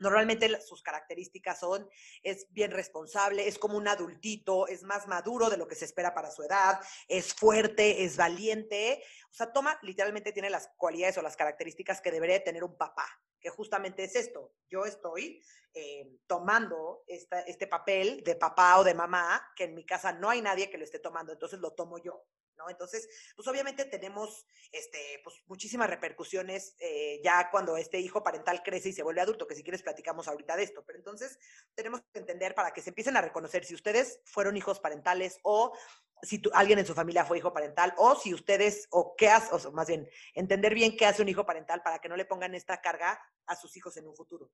Normalmente 0.01 0.60
sus 0.62 0.81
características 0.81 1.60
son, 1.60 1.88
es 2.24 2.51
bien 2.51 2.72
responsable, 2.72 3.48
es 3.48 3.60
como 3.60 3.77
un 3.77 3.88
adultito, 3.88 4.67
es 4.67 4.81
más 4.81 5.08
maduro 5.08 5.50
de 5.51 5.58
lo 5.58 5.67
que 5.67 5.75
se 5.75 5.86
espera 5.86 6.13
para 6.15 6.31
su 6.31 6.41
edad, 6.41 6.79
es 7.08 7.36
fuerte, 7.36 8.03
es 8.03 8.17
valiente. 8.17 9.03
O 9.29 9.34
sea, 9.34 9.53
toma, 9.53 9.77
literalmente 9.84 10.31
tiene 10.31 10.50
las 10.50 10.72
cualidades 10.75 11.20
o 11.20 11.22
las 11.22 11.38
características 11.38 12.01
que 12.01 12.12
debería 12.12 12.43
tener 12.43 12.63
un 12.63 12.75
papá, 12.75 13.05
que 13.39 13.51
justamente 13.51 14.03
es 14.03 14.15
esto. 14.15 14.55
Yo 14.67 14.86
estoy 14.86 15.39
eh, 15.75 16.17
tomando 16.25 17.03
este 17.08 17.67
papel 17.67 18.24
de 18.24 18.36
papá 18.36 18.79
o 18.79 18.84
de 18.84 18.96
mamá, 18.96 19.53
que 19.55 19.65
en 19.65 19.75
mi 19.75 19.86
casa 19.86 20.13
no 20.13 20.31
hay 20.31 20.41
nadie 20.41 20.72
que 20.72 20.79
lo 20.79 20.84
esté 20.84 20.98
tomando, 20.98 21.31
entonces 21.31 21.60
lo 21.60 21.74
tomo 21.74 22.00
yo. 22.00 22.25
Entonces, 22.70 23.08
pues 23.36 23.48
obviamente 23.48 23.86
tenemos 23.86 24.46
este, 24.72 25.20
pues, 25.24 25.36
muchísimas 25.48 25.89
repercusiones 25.89 26.75
eh, 26.80 27.22
ya 27.24 27.50
cuando 27.51 27.77
este 27.77 28.00
hijo 28.00 28.24
parental 28.24 28.62
crece 28.63 28.89
y 28.89 28.94
se 28.94 29.03
vuelve 29.03 29.22
adulto, 29.22 29.48
que 29.48 29.56
si 29.56 29.63
quieres 29.63 29.84
platicamos 29.84 30.27
ahorita 30.27 30.56
de 30.56 30.63
esto, 30.63 30.84
pero 30.86 31.00
entonces 31.00 31.39
tenemos 31.75 32.01
que 32.13 32.20
entender 32.20 32.56
para 32.56 32.72
que 32.72 32.82
se 32.82 32.89
empiecen 32.89 33.18
a 33.18 33.22
reconocer 33.22 33.65
si 33.65 33.74
ustedes 33.74 34.20
fueron 34.25 34.58
hijos 34.58 34.80
parentales 34.80 35.39
o 35.44 35.74
si 36.22 36.41
alguien 36.53 36.80
en 36.80 36.86
su 36.86 36.94
familia 36.94 37.25
fue 37.25 37.39
hijo 37.39 37.53
parental 37.53 37.94
o 37.98 38.15
si 38.15 38.34
ustedes, 38.34 38.88
o 38.91 39.15
qué 39.15 39.30
hace, 39.30 39.68
o 39.68 39.72
más 39.72 39.88
bien, 39.88 40.08
entender 40.34 40.74
bien 40.74 40.96
qué 40.96 41.06
hace 41.06 41.22
un 41.22 41.30
hijo 41.30 41.46
parental 41.46 41.82
para 41.82 42.00
que 42.00 42.10
no 42.10 42.15
le 42.15 42.25
pongan 42.25 42.53
esta 42.56 42.80
carga 42.82 43.20
a 43.48 43.56
sus 43.56 43.75
hijos 43.75 43.98
en 43.98 44.08
un 44.08 44.15
futuro. 44.15 44.51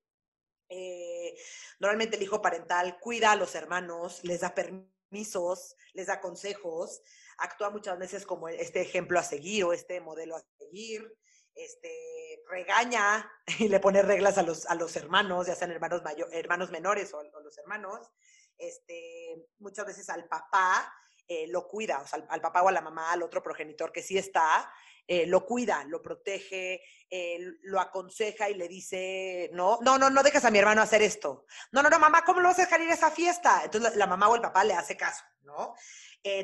Eh, 0.70 1.34
normalmente 1.78 2.16
el 2.16 2.22
hijo 2.22 2.42
parental 2.42 2.98
cuida 3.00 3.32
a 3.32 3.36
los 3.36 3.54
hermanos, 3.54 4.22
les 4.24 4.40
da 4.40 4.54
permisos, 4.54 5.76
les 5.94 6.06
da 6.06 6.20
consejos, 6.20 7.00
actúa 7.38 7.70
muchas 7.70 7.98
veces 7.98 8.26
como 8.26 8.48
este 8.48 8.80
ejemplo 8.80 9.18
a 9.18 9.22
seguir 9.22 9.64
o 9.64 9.72
este 9.72 10.00
modelo 10.00 10.36
a 10.36 10.42
seguir, 10.58 11.16
este, 11.54 12.42
regaña 12.48 13.30
y 13.58 13.68
le 13.68 13.80
pone 13.80 14.02
reglas 14.02 14.38
a 14.38 14.42
los, 14.42 14.66
a 14.66 14.74
los 14.74 14.94
hermanos, 14.96 15.46
ya 15.46 15.54
sean 15.54 15.70
hermanos, 15.70 16.02
mayor, 16.02 16.28
hermanos 16.32 16.70
menores 16.70 17.12
o, 17.14 17.22
los 17.22 17.58
hermanos, 17.58 18.08
este, 18.56 19.46
muchas 19.58 19.86
veces 19.86 20.08
al 20.10 20.26
papá 20.28 20.92
eh, 21.26 21.46
lo 21.48 21.68
cuida, 21.68 22.00
o 22.00 22.06
sea, 22.06 22.24
al, 22.28 22.40
papá 22.40 22.62
o 22.62 22.68
a 22.68 22.72
la 22.72 22.80
mamá, 22.80 23.12
al 23.12 23.22
otro 23.22 23.42
progenitor 23.42 23.92
que 23.92 24.02
sí 24.02 24.16
está, 24.16 24.72
eh, 25.06 25.26
lo 25.26 25.44
cuida, 25.44 25.84
lo 25.84 26.00
protege, 26.00 26.82
eh, 27.10 27.38
lo 27.62 27.80
aconseja 27.80 28.48
y 28.48 28.54
le 28.54 28.66
dice, 28.66 29.50
no, 29.52 29.78
no, 29.82 29.98
no, 29.98 30.10
no 30.10 30.22
dejes 30.22 30.44
a 30.44 30.50
mi 30.50 30.58
hermano 30.58 30.80
hacer 30.80 31.02
esto. 31.02 31.44
No, 31.70 31.82
no, 31.82 31.90
no, 31.90 31.98
mamá, 31.98 32.24
¿cómo 32.24 32.40
lo 32.40 32.48
vas 32.48 32.58
a 32.58 32.62
dejar 32.62 32.80
ir 32.80 32.90
a 32.90 32.94
esa 32.94 33.10
fiesta? 33.10 33.62
Entonces 33.64 33.94
la, 33.96 34.06
mamá 34.06 34.28
o 34.28 34.36
el 34.36 34.40
papá 34.40 34.64
le 34.64 34.74
hace 34.74 34.96
caso, 34.96 35.24
¿no? 35.42 35.74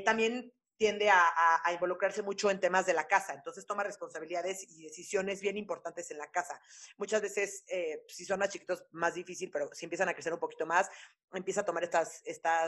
también 0.05 0.51
tiende 0.77 1.09
a, 1.11 1.25
involucrarse 1.73 2.23
mucho 2.23 2.51
en 2.51 2.61
temas 2.61 2.87
de 2.87 2.95
la 2.95 3.07
casa, 3.07 3.35
entonces 3.35 3.67
toma 3.67 3.83
responsabilidades 3.83 4.65
y 4.71 4.85
decisiones 4.85 5.41
bien 5.41 5.57
importantes 5.57 6.11
en 6.11 6.19
la 6.19 6.31
casa. 6.31 6.61
Muchas 6.97 7.23
veces, 7.23 7.65
eh, 7.69 8.05
si 8.09 8.25
son 8.25 8.39
más 8.39 8.51
chiquitos, 8.51 8.85
más 8.93 9.15
difícil, 9.15 9.51
pero 9.51 9.71
si 9.73 9.87
empiezan 9.87 10.09
a 10.09 10.15
crecer 10.15 10.33
un 10.33 10.41
poquito 10.41 10.67
más, 10.67 10.89
empieza 11.33 11.63
a 11.63 11.65
tomar 11.65 11.85
estas, 11.85 12.23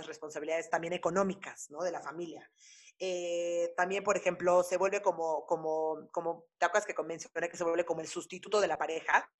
responsabilidades 0.06 0.70
también 0.70 0.92
económicas, 0.92 1.70
¿no? 1.70 1.82
De 1.82 1.90
la 1.90 2.00
familia. 2.00 2.50
Eh, 2.98 3.72
también, 3.76 4.02
por 4.02 4.16
ejemplo, 4.16 4.62
se 4.62 4.76
vuelve 4.76 5.02
como, 5.02 5.44
como, 5.46 6.08
como, 6.10 6.46
¿te 6.58 6.66
acuerdas 6.66 6.86
que 6.86 7.02
mencioné 7.02 7.48
que 7.48 7.56
se 7.56 7.64
vuelve 7.64 7.84
como 7.84 8.00
el 8.00 8.08
sustituto 8.08 8.60
de 8.60 8.68
la 8.68 8.78
pareja? 8.78 9.30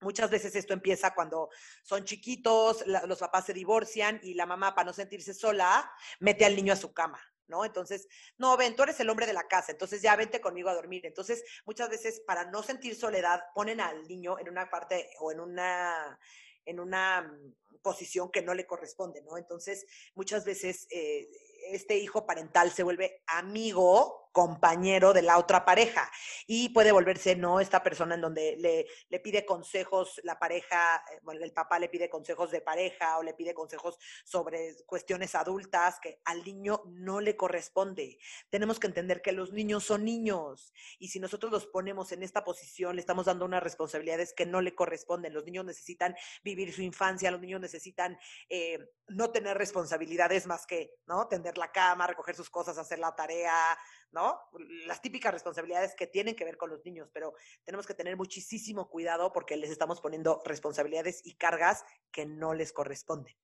Muchas 0.00 0.30
veces 0.30 0.54
esto 0.54 0.72
empieza 0.72 1.14
cuando 1.14 1.50
son 1.82 2.04
chiquitos, 2.04 2.86
los 2.86 3.18
papás 3.18 3.44
se 3.44 3.52
divorcian 3.52 4.18
y 4.22 4.34
la 4.34 4.46
mamá, 4.46 4.74
para 4.74 4.86
no 4.86 4.92
sentirse 4.94 5.34
sola, 5.34 5.92
mete 6.20 6.46
al 6.46 6.56
niño 6.56 6.72
a 6.72 6.76
su 6.76 6.94
cama, 6.94 7.20
¿no? 7.50 7.64
Entonces, 7.64 8.08
no, 8.38 8.56
ven, 8.56 8.74
tú 8.74 8.84
eres 8.84 8.98
el 9.00 9.10
hombre 9.10 9.26
de 9.26 9.34
la 9.34 9.48
casa, 9.48 9.72
entonces 9.72 10.00
ya 10.00 10.16
vente 10.16 10.40
conmigo 10.40 10.70
a 10.70 10.74
dormir. 10.74 11.04
Entonces, 11.04 11.44
muchas 11.66 11.90
veces 11.90 12.20
para 12.20 12.44
no 12.44 12.62
sentir 12.62 12.94
soledad, 12.94 13.42
ponen 13.54 13.80
al 13.80 14.06
niño 14.08 14.38
en 14.38 14.48
una 14.48 14.70
parte 14.70 15.10
o 15.18 15.32
en 15.32 15.40
una, 15.40 16.18
en 16.64 16.80
una 16.80 17.22
mm, 17.22 17.80
posición 17.82 18.30
que 18.30 18.42
no 18.42 18.54
le 18.54 18.66
corresponde, 18.66 19.22
¿no? 19.22 19.36
Entonces, 19.36 19.86
muchas 20.14 20.44
veces 20.44 20.86
eh, 20.90 21.28
este 21.72 21.98
hijo 21.98 22.24
parental 22.24 22.70
se 22.70 22.82
vuelve 22.82 23.22
amigo 23.26 24.19
compañero 24.32 25.12
de 25.12 25.22
la 25.22 25.38
otra 25.38 25.64
pareja 25.64 26.10
y 26.46 26.68
puede 26.70 26.92
volverse 26.92 27.36
no 27.36 27.60
esta 27.60 27.82
persona 27.82 28.14
en 28.14 28.20
donde 28.20 28.56
le, 28.58 28.86
le 29.08 29.20
pide 29.20 29.44
consejos 29.44 30.20
la 30.24 30.38
pareja, 30.38 31.02
eh, 31.12 31.20
el 31.40 31.52
papá 31.52 31.78
le 31.78 31.88
pide 31.88 32.08
consejos 32.08 32.50
de 32.50 32.60
pareja 32.60 33.18
o 33.18 33.22
le 33.22 33.34
pide 33.34 33.54
consejos 33.54 33.98
sobre 34.24 34.76
cuestiones 34.86 35.34
adultas 35.34 35.98
que 36.00 36.20
al 36.24 36.44
niño 36.44 36.82
no 36.86 37.20
le 37.20 37.36
corresponde. 37.36 38.18
Tenemos 38.50 38.78
que 38.78 38.86
entender 38.86 39.22
que 39.22 39.32
los 39.32 39.52
niños 39.52 39.84
son 39.84 40.04
niños 40.04 40.72
y 40.98 41.08
si 41.08 41.20
nosotros 41.20 41.50
los 41.50 41.66
ponemos 41.66 42.12
en 42.12 42.22
esta 42.22 42.44
posición 42.44 42.96
le 42.96 43.00
estamos 43.00 43.26
dando 43.26 43.44
unas 43.44 43.62
responsabilidades 43.62 44.32
que 44.32 44.46
no 44.46 44.60
le 44.60 44.74
corresponden. 44.74 45.34
Los 45.34 45.44
niños 45.44 45.64
necesitan 45.64 46.14
vivir 46.42 46.72
su 46.72 46.82
infancia, 46.82 47.30
los 47.30 47.40
niños 47.40 47.60
necesitan 47.60 48.18
eh, 48.48 48.78
no 49.08 49.30
tener 49.30 49.56
responsabilidades 49.58 50.46
más 50.46 50.66
que, 50.66 50.94
¿no? 51.06 51.26
Tender 51.28 51.58
la 51.58 51.72
cama, 51.72 52.06
recoger 52.06 52.36
sus 52.36 52.50
cosas, 52.50 52.78
hacer 52.78 52.98
la 52.98 53.14
tarea, 53.14 53.76
¿no? 54.12 54.40
Las 54.86 55.00
típicas 55.00 55.32
responsabilidades 55.32 55.94
que 55.94 56.06
tienen 56.06 56.34
que 56.34 56.44
ver 56.44 56.56
con 56.56 56.70
los 56.70 56.84
niños, 56.84 57.08
pero 57.12 57.34
tenemos 57.64 57.86
que 57.86 57.94
tener 57.94 58.16
muchísimo 58.16 58.88
cuidado 58.88 59.32
porque 59.32 59.56
les 59.56 59.70
estamos 59.70 60.00
poniendo 60.00 60.42
responsabilidades 60.44 61.20
y 61.24 61.34
cargas 61.34 61.84
que 62.10 62.26
no 62.26 62.54
les 62.54 62.72
corresponden. 62.72 63.36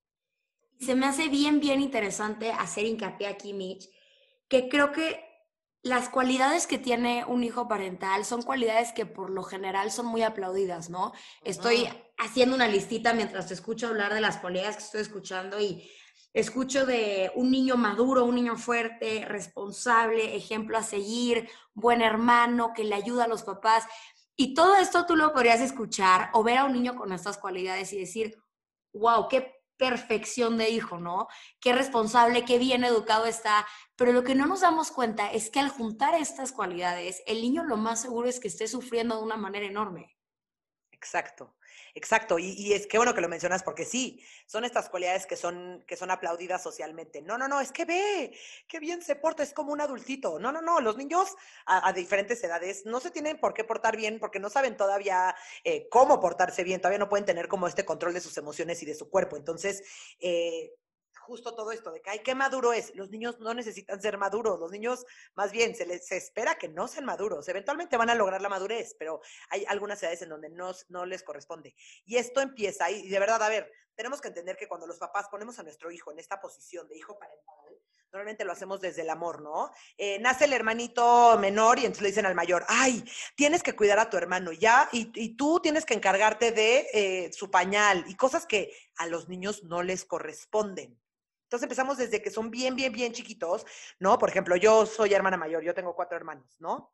Se 0.81 0.95
me 0.95 1.07
hace 1.07 1.29
bien, 1.29 1.61
bien 1.61 1.81
interesante 1.81 2.53
hacer 2.53 2.85
hincapié 2.85 3.29
aquí, 3.29 3.55
Mitch, 3.55 3.89
que 4.49 4.69
creo 4.69 4.93
que 4.93 5.25
las 5.83 6.09
cualidades 6.09 6.67
que 6.67 6.79
tiene 6.79 7.25
un 7.25 7.45
hijo 7.45 7.69
parental 7.69 8.25
son 8.25 8.43
cualidades 8.43 8.93
que 8.93 9.07
por 9.07 9.31
lo 9.31 9.45
general 9.45 9.93
son 9.93 10.07
muy 10.07 10.23
aplaudidas, 10.23 10.91
¿no? 10.91 11.13
Estoy 11.45 11.89
haciendo 12.19 12.57
una 12.57 12.67
listita 12.67 13.15
mientras 13.15 13.47
te 13.47 13.55
escucho 13.55 13.87
hablar 13.87 14.13
de 14.13 14.21
las 14.21 14.39
cualidades 14.39 14.77
que 14.77 14.83
estoy 14.83 15.01
escuchando 15.03 15.61
y 15.61 15.89
Escucho 16.37 16.85
de 16.85 17.33
un 17.35 17.51
niño 17.51 17.79
maduro, 17.79 18.27
un 18.27 18.35
niño 18.35 18.59
fuerte, 18.59 19.25
responsable, 19.25 20.37
ejemplo 20.37 20.77
a 20.77 20.83
seguir, 20.83 21.49
buen 21.73 22.03
hermano, 22.03 22.75
que 22.75 22.85
le 22.85 22.95
ayuda 22.95 23.25
a 23.25 23.27
los 23.27 23.43
papás. 23.43 23.87
Y 24.37 24.53
todo 24.53 24.77
esto 24.77 25.07
tú 25.07 25.17
lo 25.17 25.33
podrías 25.33 25.63
escuchar 25.63 26.29
o 26.35 26.43
ver 26.43 26.59
a 26.59 26.67
un 26.67 26.75
niño 26.75 26.95
con 26.95 27.11
estas 27.13 27.39
cualidades 27.39 27.91
y 27.95 28.01
decir, 28.01 28.37
wow, 28.93 29.29
qué 29.29 29.51
perfección 29.79 30.59
de 30.59 30.69
hijo, 30.69 30.99
¿no? 30.99 31.27
Qué 31.59 31.73
responsable, 31.73 32.45
qué 32.45 32.59
bien 32.59 32.85
educado 32.85 33.25
está. 33.25 33.67
Pero 33.97 34.13
lo 34.13 34.23
que 34.23 34.35
no 34.35 34.45
nos 34.45 34.61
damos 34.61 34.91
cuenta 34.91 35.33
es 35.33 35.49
que 35.49 35.61
al 35.61 35.71
juntar 35.71 36.15
estas 36.15 36.53
cualidades, 36.53 37.23
el 37.27 37.41
niño 37.41 37.65
lo 37.65 37.79
más 37.79 38.03
seguro 38.03 38.29
es 38.29 38.41
que 38.41 38.49
esté 38.49 38.69
sufriendo 38.69 39.17
de 39.17 39.23
una 39.23 39.39
manera 39.39 39.65
enorme. 39.65 40.16
Exacto. 40.97 41.55
Exacto, 41.95 42.39
y, 42.39 42.73
es 42.73 42.87
que 42.87 42.99
bueno 42.99 43.15
que 43.15 43.21
lo 43.21 43.29
mencionas 43.29 43.63
porque 43.63 43.85
sí, 43.85 44.23
son 44.47 44.65
estas 44.65 44.89
cualidades 44.91 45.27
que 45.27 45.37
son, 45.37 45.83
que 45.87 45.97
son 45.97 46.11
aplaudidas 46.11 46.63
socialmente. 46.63 47.23
No, 47.23 47.39
no, 47.39 47.49
no, 47.49 47.61
es 47.61 47.73
que 47.73 47.85
ve, 47.85 48.37
qué 48.69 48.81
bien 48.81 49.03
se 49.03 49.17
porta, 49.17 49.43
es 49.43 49.53
como 49.55 49.73
un 49.73 49.81
adultito. 49.81 50.39
No, 50.39 50.53
no, 50.53 50.61
no, 50.61 50.81
los 50.81 50.97
niños 50.97 51.35
a, 51.67 51.93
diferentes 51.93 52.43
edades 52.45 52.85
no 52.85 53.01
se 53.01 53.11
tienen 53.11 53.39
por 53.39 53.55
qué 53.55 53.65
portar 53.65 53.97
bien 53.97 54.19
porque 54.19 54.39
no 54.39 54.51
saben 54.51 54.77
todavía 54.77 55.35
eh, 55.65 55.89
cómo 55.91 56.21
portarse 56.21 56.65
bien, 56.65 56.81
todavía 56.81 56.99
no 56.99 57.09
pueden 57.09 57.27
tener 57.27 57.49
como 57.49 57.67
este 57.67 57.85
control 57.85 58.15
de 58.15 58.21
sus 58.21 58.37
emociones 58.37 58.83
y 58.83 58.87
de 58.87 58.95
su 58.95 59.09
cuerpo. 59.09 59.37
Entonces, 59.37 59.83
eh, 60.21 60.73
justo 61.27 61.55
todo 61.55 61.73
esto 61.73 61.91
de 61.91 62.01
que, 62.01 62.11
ay, 62.11 62.21
qué 62.21 62.35
maduro 62.35 62.73
es. 62.73 62.95
Los 62.95 63.11
niños 63.11 63.41
no 63.41 63.53
necesitan 63.53 64.01
ser 64.01 64.17
maduros, 64.17 64.61
los 64.61 64.71
niños 64.71 65.05
más 65.35 65.51
bien 65.51 65.75
se 65.75 65.85
les 65.85 66.11
espera 66.13 66.57
que 66.57 66.69
no 66.69 66.87
sean 66.87 67.05
maduros. 67.05 67.49
Eventualmente 67.49 67.97
van 67.97 68.11
a 68.11 68.15
lograr 68.15 68.41
la 68.41 68.49
madurez, 68.49 68.95
pero 68.99 69.21
hay 69.51 69.65
algunas 69.67 70.01
edades 70.03 70.23
en 70.23 70.29
donde 70.29 70.51
no, 70.51 70.73
no 70.89 71.05
les 71.05 71.25
corresponde. 71.25 71.75
Y 72.05 72.17
esto 72.17 72.41
empieza, 72.41 72.91
y 72.91 73.09
de 73.09 73.19
verdad, 73.19 73.43
a 73.43 73.49
ver, 73.49 73.73
tenemos 73.97 74.21
que 74.21 74.29
entender 74.29 74.57
que 74.57 74.69
cuando 74.69 74.87
los 74.87 74.99
papás 74.99 75.27
ponemos 75.29 75.59
a 75.59 75.65
nuestro 75.65 75.91
hijo 75.91 76.13
en 76.13 76.21
esta 76.21 76.41
posición 76.41 76.87
de 76.89 76.97
hijo 76.97 77.19
parental, 77.19 77.77
normalmente 78.13 78.45
lo 78.45 78.53
hacemos 78.53 78.81
desde 78.81 79.03
el 79.03 79.11
amor, 79.11 79.43
¿no? 79.43 79.71
Eh, 79.99 80.19
nace 80.21 80.45
el 80.45 80.53
hermanito 80.53 81.37
menor 81.39 81.79
y 81.79 81.83
entonces 81.83 82.03
le 82.03 82.09
dicen 82.09 82.27
al 82.27 82.35
mayor, 82.35 82.65
ay, 82.69 83.05
tienes 83.35 83.63
que 83.63 83.75
cuidar 83.75 83.99
a 83.99 84.09
tu 84.09 84.17
hermano 84.17 84.53
ya, 84.53 84.89
y, 84.93 85.37
tú 85.37 85.61
tienes 85.61 85.85
que 85.85 85.95
encargarte 85.95 86.53
de 86.53 86.89
eh, 86.93 87.33
su 87.33 87.51
pañal 87.51 88.05
y 88.07 88.15
cosas 88.15 88.47
que 88.47 88.73
a 88.97 89.07
los 89.07 89.29
niños 89.29 89.65
no 89.65 89.83
les 89.83 90.05
corresponden. 90.05 90.99
Entonces 91.47 91.63
empezamos 91.63 91.97
desde 91.97 92.21
que 92.21 92.31
son 92.31 92.51
bien, 92.51 92.75
bien, 92.75 92.93
bien 92.93 93.13
chiquitos, 93.13 93.65
¿no? 94.01 94.19
Por 94.19 94.29
ejemplo, 94.29 94.57
yo 94.57 94.85
soy 94.85 95.15
hermana 95.15 95.37
mayor, 95.37 95.63
yo 95.63 95.75
tengo 95.75 95.95
cuatro 95.95 96.17
hermanos, 96.17 96.57
¿no? 96.59 96.93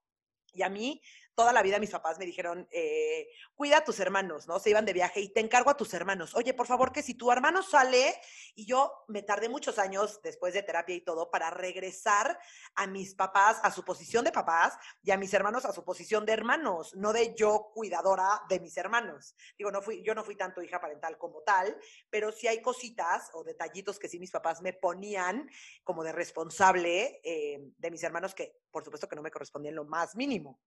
Y 0.52 0.62
a 0.62 0.68
mí 0.68 1.00
toda 1.34 1.52
la 1.52 1.62
vida 1.62 1.78
mis 1.78 1.90
papás 1.90 2.18
me 2.18 2.26
dijeron, 2.26 2.68
eh, 2.70 3.28
cuida 3.54 3.78
a 3.78 3.84
tus 3.84 4.00
hermanos, 4.00 4.46
¿no? 4.46 4.58
Se 4.58 4.70
iban 4.70 4.84
de 4.84 4.92
viaje 4.92 5.20
y 5.20 5.28
te 5.28 5.40
encargo 5.40 5.70
a 5.70 5.76
tus 5.76 5.94
hermanos. 5.94 6.34
Oye, 6.34 6.54
por 6.54 6.66
favor, 6.66 6.92
que 6.92 7.02
si 7.02 7.14
tu 7.14 7.30
hermano 7.30 7.62
sale, 7.62 8.20
y 8.54 8.66
yo 8.66 9.04
me 9.08 9.22
tardé 9.22 9.48
muchos 9.48 9.78
años 9.78 10.20
después 10.22 10.54
de 10.54 10.62
terapia 10.62 10.94
y 10.94 11.00
todo 11.00 11.30
para 11.30 11.50
regresar 11.50 12.38
a 12.74 12.86
mis 12.86 13.14
papás, 13.14 13.58
a 13.62 13.70
su 13.70 13.84
posición 13.84 14.24
de 14.24 14.32
papás, 14.32 14.76
y 15.02 15.10
a 15.10 15.16
mis 15.16 15.32
hermanos 15.32 15.64
a 15.64 15.72
su 15.72 15.84
posición 15.84 16.26
de 16.26 16.32
hermanos, 16.32 16.94
no 16.94 17.12
de 17.12 17.34
yo 17.34 17.70
cuidadora 17.74 18.42
de 18.48 18.60
mis 18.60 18.76
hermanos. 18.76 19.34
Digo, 19.56 19.70
no 19.70 19.82
fui, 19.82 20.02
yo 20.02 20.14
no 20.14 20.24
fui 20.24 20.36
tanto 20.36 20.62
hija 20.62 20.80
parental 20.80 21.16
como 21.18 21.42
tal, 21.42 21.76
pero 22.10 22.32
sí 22.32 22.46
hay 22.46 22.60
cositas 22.60 23.30
o 23.32 23.42
detallitos 23.44 23.98
que 23.98 24.08
sí 24.08 24.18
mis 24.18 24.30
papás 24.30 24.60
me 24.62 24.72
ponían 24.72 25.48
como 25.82 26.04
de 26.04 26.12
responsable 26.12 27.20
eh, 27.24 27.58
de 27.76 27.90
mis 27.90 28.02
hermanos 28.02 28.34
que, 28.34 28.60
por 28.70 28.84
supuesto, 28.84 29.08
que 29.08 29.16
no 29.16 29.22
me 29.22 29.30
correspondían 29.30 29.74
lo 29.74 29.84
más 29.84 30.14
mínimo. 30.16 30.60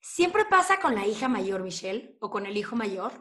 ¿Siempre 0.00 0.44
pasa 0.44 0.80
con 0.80 0.94
la 0.94 1.06
hija 1.06 1.28
mayor, 1.28 1.62
Michelle, 1.62 2.16
o 2.20 2.30
con 2.30 2.46
el 2.46 2.56
hijo 2.56 2.76
mayor? 2.76 3.12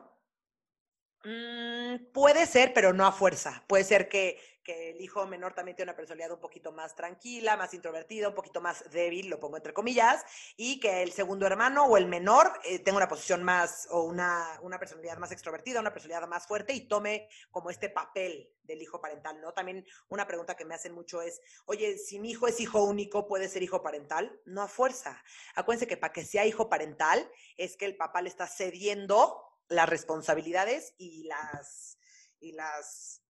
Mm, 1.23 2.11
puede 2.13 2.45
ser, 2.45 2.73
pero 2.73 2.93
no 2.93 3.05
a 3.05 3.11
fuerza. 3.11 3.63
Puede 3.67 3.83
ser 3.83 4.09
que 4.09 4.39
que 4.65 4.89
el 4.89 4.99
hijo 4.99 5.25
menor 5.27 5.53
también 5.53 5.75
tiene 5.77 5.91
una 5.91 5.95
personalidad 5.95 6.31
un 6.31 6.41
poquito 6.41 6.73
más 6.73 6.95
tranquila, 6.95 7.55
más 7.55 7.73
introvertida, 7.73 8.27
un 8.27 8.35
poquito 8.35 8.59
más 8.59 8.89
débil, 8.91 9.29
lo 9.29 9.39
pongo 9.39 9.57
entre 9.57 9.73
comillas, 9.73 10.25
y 10.57 10.79
que 10.79 11.03
el 11.03 11.13
segundo 11.13 11.45
hermano 11.45 11.85
o 11.85 11.95
el 11.95 12.07
menor 12.07 12.51
eh, 12.65 12.79
tenga 12.79 12.97
una 12.97 13.07
posición 13.07 13.43
más 13.43 13.87
o 13.91 14.01
una, 14.03 14.59
una, 14.61 14.79
personalidad 14.79 15.17
más 15.17 15.31
extrovertida, 15.31 15.79
una 15.79 15.93
personalidad 15.93 16.27
más 16.27 16.47
fuerte 16.47 16.73
y 16.73 16.87
tome 16.87 17.29
como 17.51 17.69
este 17.69 17.89
papel 17.89 18.51
del 18.63 18.81
hijo 18.81 18.99
parental, 18.99 19.39
¿no? 19.39 19.53
También 19.53 19.85
una 20.09 20.25
pregunta 20.25 20.55
que 20.55 20.65
me 20.65 20.73
hacen 20.73 20.93
mucho 20.93 21.21
es, 21.21 21.39
oye, 21.65 21.97
si 21.99 22.19
mi 22.19 22.31
hijo 22.31 22.47
es 22.47 22.59
hijo 22.59 22.83
único, 22.83 23.27
¿puede 23.27 23.47
ser 23.47 23.61
hijo 23.61 23.83
parental? 23.83 24.41
No 24.45 24.63
a 24.63 24.67
fuerza. 24.67 25.23
Acuérdense 25.53 25.87
que 25.87 25.97
para 25.97 26.11
que 26.11 26.25
sea 26.25 26.45
hijo 26.45 26.67
parental 26.67 27.29
es 27.55 27.77
que 27.77 27.85
el 27.85 27.95
papá 27.95 28.21
le 28.23 28.29
está 28.29 28.47
cediendo 28.47 29.39
las 29.67 29.87
responsabilidades 29.87 30.95
y 30.97 31.23
las, 31.23 31.99
y 32.39 32.51
las 32.53 33.24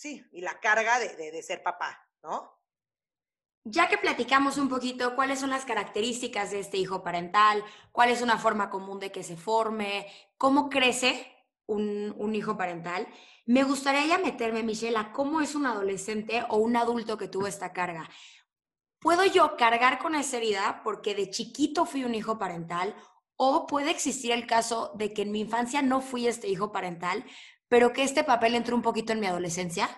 sí, 0.00 0.24
y 0.32 0.40
la 0.40 0.58
carga 0.60 0.98
de, 0.98 1.42
ser 1.42 1.62
papá, 1.62 2.08
¿no? 2.22 2.58
Ya 3.64 3.86
que 3.86 3.98
platicamos 3.98 4.56
un 4.56 4.70
poquito 4.70 5.14
cuáles 5.14 5.40
son 5.40 5.50
las 5.50 5.66
características 5.66 6.50
de 6.50 6.60
este 6.60 6.78
hijo 6.78 7.04
parental, 7.04 7.62
cuál 7.92 8.08
es 8.08 8.22
una 8.22 8.38
forma 8.38 8.70
común 8.70 8.98
de 8.98 9.12
que 9.12 9.22
se 9.22 9.36
forme, 9.36 10.06
cómo 10.38 10.70
crece 10.70 11.30
un, 11.66 12.14
un, 12.16 12.34
hijo 12.34 12.56
parental, 12.56 13.06
me 13.44 13.62
gustaría 13.62 14.06
ya 14.06 14.16
meterme, 14.16 14.62
Michelle, 14.62 14.96
a 14.96 15.12
cómo 15.12 15.42
es 15.42 15.54
un 15.54 15.66
adolescente 15.66 16.46
o 16.48 16.56
un 16.56 16.76
adulto 16.76 17.18
que 17.18 17.28
tuvo 17.28 17.46
esta 17.46 17.74
carga. 17.74 18.08
¿Puedo 19.00 19.26
yo 19.26 19.54
cargar 19.58 19.98
con 19.98 20.14
esa 20.14 20.38
herida 20.38 20.80
porque 20.82 21.14
de 21.14 21.28
chiquito 21.28 21.84
fui 21.84 22.04
un 22.04 22.14
hijo 22.14 22.38
parental? 22.38 22.96
¿O 23.36 23.66
puede 23.66 23.90
existir 23.90 24.32
el 24.32 24.46
caso 24.46 24.92
de 24.94 25.12
que 25.12 25.22
en 25.22 25.32
mi 25.32 25.40
infancia 25.40 25.82
no 25.82 26.00
fui 26.00 26.26
este 26.26 26.48
hijo 26.48 26.72
parental, 26.72 27.24
pero 27.70 27.92
que 27.92 28.02
este 28.02 28.24
papel 28.24 28.56
entró 28.56 28.74
un 28.74 28.82
poquito 28.82 29.12
en 29.12 29.20
mi 29.20 29.28
adolescencia. 29.28 29.88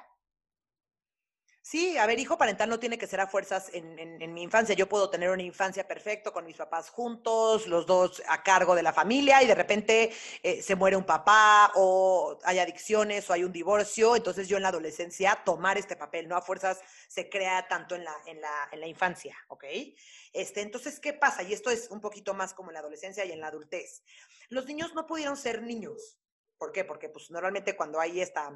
Sí, 1.63 1.97
a 1.97 2.07
ver, 2.07 2.19
hijo 2.19 2.37
parental 2.37 2.69
no 2.69 2.79
tiene 2.79 2.99
que 2.99 3.07
ser 3.07 3.21
a 3.21 3.29
fuerzas 3.29 3.71
en, 3.73 4.35
mi 4.35 4.43
infancia. 4.43 4.75
Yo 4.75 4.89
puedo 4.89 5.09
tener 5.09 5.31
una 5.31 5.43
infancia 5.43 5.89
perfecta 5.89 6.31
con 6.31 6.45
mis 6.45 6.57
papás 6.57 6.91
juntos, 6.91 7.67
los 7.69 7.87
dos 7.87 8.23
a 8.29 8.43
cargo 8.43 8.75
de 8.75 8.83
la 8.83 8.93
familia 8.93 9.43
y 9.43 9.47
de 9.47 9.55
repente 9.55 10.13
eh, 10.43 10.61
se 10.61 10.75
muere 10.75 10.97
un 10.97 11.05
papá 11.05 11.73
o 11.77 12.39
hay 12.45 12.59
adicciones 12.59 13.31
o 13.31 13.33
hay 13.33 13.45
un 13.45 13.53
divorcio. 13.53 14.17
Entonces 14.17 14.49
yo 14.49 14.59
en 14.59 14.65
la 14.65 14.69
adolescencia 14.69 15.41
tomar 15.43 15.79
este 15.79 15.97
papel, 15.97 16.29
no 16.29 16.37
a 16.37 16.43
fuerzas 16.43 16.79
se 17.09 17.31
crea 17.31 17.67
tanto 17.69 17.95
en 17.95 18.05
la, 18.05 18.15
en 18.27 18.41
la, 18.43 18.69
en 18.71 18.81
la 18.81 18.87
infancia, 18.87 19.35
¿ok? 19.49 19.65
Este, 20.35 20.61
entonces, 20.61 21.01
¿qué 21.01 21.15
pasa? 21.15 21.43
Y 21.43 21.55
esto 21.55 21.71
es 21.71 21.89
un 21.91 22.01
poquito 22.03 22.35
más 22.35 22.53
como 22.53 22.69
en 22.69 22.75
la 22.75 22.81
adolescencia 22.81 23.25
y 23.25 23.33
en 23.33 23.41
la 23.41 23.47
adultez. 23.47 24.03
Los 24.51 24.67
niños 24.67 24.95
no 24.95 25.07
pudieron 25.07 25.39
ser 25.39 25.63
niños 25.63 26.19
¿Por 26.63 26.71
qué? 26.71 26.85
Porque 26.85 27.09
pues 27.09 27.29
normalmente 27.29 27.75
cuando 27.75 27.99
hay 27.99 28.21
esta, 28.21 28.53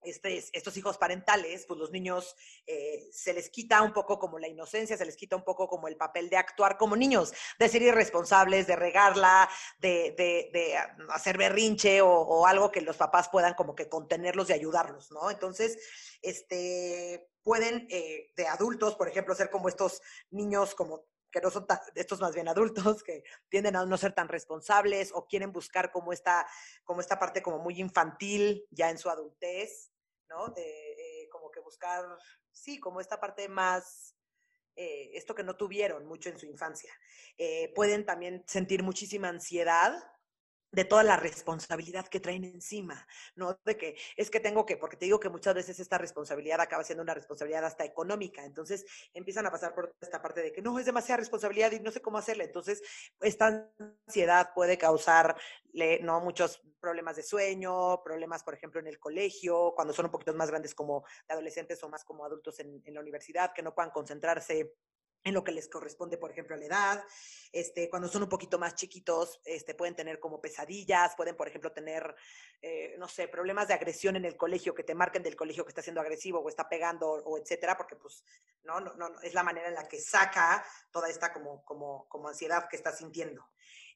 estos 0.00 0.74
hijos 0.78 0.96
parentales, 0.96 1.66
pues 1.66 1.78
los 1.78 1.90
niños 1.90 2.34
eh, 2.66 3.10
se 3.12 3.34
les 3.34 3.50
quita 3.50 3.82
un 3.82 3.92
poco 3.92 4.18
como 4.18 4.38
la 4.38 4.48
inocencia, 4.48 4.96
se 4.96 5.04
les 5.04 5.18
quita 5.18 5.36
un 5.36 5.44
poco 5.44 5.68
como 5.68 5.86
el 5.86 5.98
papel 5.98 6.30
de 6.30 6.38
actuar 6.38 6.78
como 6.78 6.96
niños, 6.96 7.34
de 7.58 7.68
ser 7.68 7.82
irresponsables, 7.82 8.66
de 8.66 8.74
regarla, 8.74 9.50
de, 9.80 10.14
de, 10.16 10.78
hacer 11.10 11.36
berrinche 11.36 12.00
o, 12.00 12.46
algo 12.46 12.72
que 12.72 12.80
los 12.80 12.96
papás 12.96 13.28
puedan 13.28 13.52
como 13.52 13.74
que 13.74 13.90
contenerlos 13.90 14.48
y 14.48 14.54
ayudarlos, 14.54 15.10
¿no? 15.10 15.30
Entonces, 15.30 15.78
este, 16.22 17.28
pueden 17.42 17.86
eh, 17.90 18.32
de 18.34 18.46
adultos, 18.46 18.94
por 18.94 19.08
ejemplo, 19.08 19.34
ser 19.34 19.50
como 19.50 19.68
estos 19.68 20.00
niños 20.30 20.74
como 20.74 21.04
que 21.30 21.40
no 21.40 21.50
son 21.50 21.66
estos 21.94 22.20
más 22.20 22.34
bien 22.34 22.48
adultos, 22.48 23.02
que 23.02 23.22
tienden 23.48 23.76
a 23.76 23.84
no 23.84 23.96
ser 23.96 24.12
tan 24.12 24.28
responsables 24.28 25.10
o 25.14 25.26
quieren 25.26 25.52
buscar 25.52 25.90
como 25.90 26.12
esta, 26.12 26.46
como 26.84 27.00
esta 27.00 27.18
parte 27.18 27.42
como 27.42 27.58
muy 27.58 27.80
infantil 27.80 28.66
ya 28.70 28.90
en 28.90 28.98
su 28.98 29.08
adultez, 29.08 29.92
¿no? 30.28 30.48
De 30.48 30.62
eh, 30.62 31.28
como 31.30 31.50
que 31.50 31.60
buscar, 31.60 32.04
sí, 32.50 32.78
como 32.78 33.00
esta 33.00 33.20
parte 33.20 33.48
más, 33.48 34.16
eh, 34.76 35.10
esto 35.14 35.34
que 35.34 35.42
no 35.42 35.56
tuvieron 35.56 36.06
mucho 36.06 36.28
en 36.28 36.38
su 36.38 36.46
infancia. 36.46 36.92
Eh, 37.36 37.72
pueden 37.74 38.04
también 38.04 38.44
sentir 38.46 38.82
muchísima 38.82 39.28
ansiedad 39.28 39.92
de 40.72 40.84
toda 40.84 41.02
la 41.02 41.16
responsabilidad 41.16 42.06
que 42.06 42.20
traen 42.20 42.44
encima, 42.44 43.06
¿no? 43.34 43.58
De 43.64 43.76
que 43.76 43.96
es 44.16 44.30
que 44.30 44.40
tengo 44.40 44.64
que, 44.64 44.76
porque 44.76 44.96
te 44.96 45.06
digo 45.06 45.18
que 45.18 45.28
muchas 45.28 45.54
veces 45.54 45.80
esta 45.80 45.98
responsabilidad 45.98 46.60
acaba 46.60 46.84
siendo 46.84 47.02
una 47.02 47.14
responsabilidad 47.14 47.64
hasta 47.64 47.84
económica, 47.84 48.44
entonces 48.44 48.84
empiezan 49.12 49.46
a 49.46 49.50
pasar 49.50 49.74
por 49.74 49.94
esta 50.00 50.22
parte 50.22 50.42
de 50.42 50.52
que 50.52 50.62
no, 50.62 50.78
es 50.78 50.86
demasiada 50.86 51.18
responsabilidad 51.18 51.72
y 51.72 51.80
no 51.80 51.90
sé 51.90 52.00
cómo 52.00 52.18
hacerla, 52.18 52.44
entonces 52.44 52.82
esta 53.20 53.68
ansiedad 54.06 54.50
puede 54.54 54.78
causarle, 54.78 56.00
¿no? 56.02 56.20
Muchos 56.20 56.62
problemas 56.80 57.16
de 57.16 57.22
sueño, 57.22 58.02
problemas, 58.02 58.42
por 58.42 58.54
ejemplo, 58.54 58.80
en 58.80 58.86
el 58.86 58.98
colegio, 58.98 59.72
cuando 59.74 59.92
son 59.92 60.06
un 60.06 60.12
poquito 60.12 60.34
más 60.34 60.50
grandes 60.50 60.74
como 60.74 61.04
adolescentes 61.28 61.82
o 61.82 61.88
más 61.88 62.04
como 62.04 62.24
adultos 62.24 62.58
en, 62.60 62.80
en 62.84 62.94
la 62.94 63.00
universidad, 63.00 63.52
que 63.52 63.62
no 63.62 63.74
puedan 63.74 63.90
concentrarse 63.90 64.74
en 65.24 65.34
lo 65.34 65.44
que 65.44 65.52
les 65.52 65.68
corresponde, 65.68 66.16
por 66.16 66.30
ejemplo, 66.30 66.54
a 66.54 66.58
la 66.58 66.64
edad. 66.64 67.04
Este, 67.52 67.90
cuando 67.90 68.08
son 68.08 68.22
un 68.22 68.28
poquito 68.28 68.58
más 68.58 68.74
chiquitos, 68.74 69.40
este, 69.44 69.74
pueden 69.74 69.94
tener 69.94 70.18
como 70.18 70.40
pesadillas, 70.40 71.14
pueden, 71.16 71.36
por 71.36 71.48
ejemplo, 71.48 71.72
tener, 71.72 72.14
eh, 72.62 72.94
no 72.98 73.08
sé, 73.08 73.28
problemas 73.28 73.68
de 73.68 73.74
agresión 73.74 74.16
en 74.16 74.24
el 74.24 74.36
colegio, 74.36 74.74
que 74.74 74.84
te 74.84 74.94
marquen 74.94 75.22
del 75.22 75.36
colegio 75.36 75.64
que 75.64 75.70
está 75.70 75.82
siendo 75.82 76.00
agresivo 76.00 76.40
o 76.40 76.48
está 76.48 76.68
pegando 76.68 77.10
o, 77.10 77.38
etcétera, 77.38 77.76
porque 77.76 77.96
pues 77.96 78.24
no, 78.62 78.80
no, 78.80 78.94
no, 78.94 79.20
es 79.20 79.34
la 79.34 79.42
manera 79.42 79.68
en 79.68 79.74
la 79.74 79.88
que 79.88 80.00
saca 80.00 80.64
toda 80.90 81.08
esta 81.08 81.32
como, 81.32 81.64
como, 81.64 82.08
como 82.08 82.28
ansiedad 82.28 82.68
que 82.68 82.76
está 82.76 82.92
sintiendo. 82.92 83.44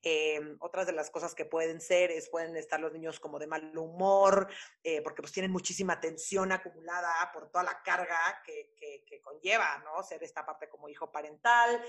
Eh, 0.07 0.39
otras 0.59 0.87
de 0.87 0.93
las 0.93 1.11
cosas 1.11 1.35
que 1.35 1.47
pueden 1.47 1.81
ser 1.81 2.11
es, 2.11 2.29
pueden 2.29 2.55
estar 2.59 2.79
los 2.79 2.93
niños 2.93 3.19
como 3.19 3.39
de 3.39 3.47
mal 3.47 3.77
humor, 3.77 4.49
eh, 4.83 5.01
porque 5.01 5.23
pues 5.23 5.33
tienen 5.33 5.51
muchísima 5.51 5.99
tensión 5.99 6.53
acumulada 6.53 7.31
por 7.33 7.51
toda 7.51 7.65
la 7.65 7.83
carga 7.83 8.43
que, 8.45 8.75
que, 8.77 9.21
conlleva, 9.23 9.79
¿no? 9.79 10.03
Ser 10.03 10.23
esta 10.23 10.45
parte 10.45 10.69
como 10.69 10.91
hijo 10.91 11.11
parental. 11.11 11.83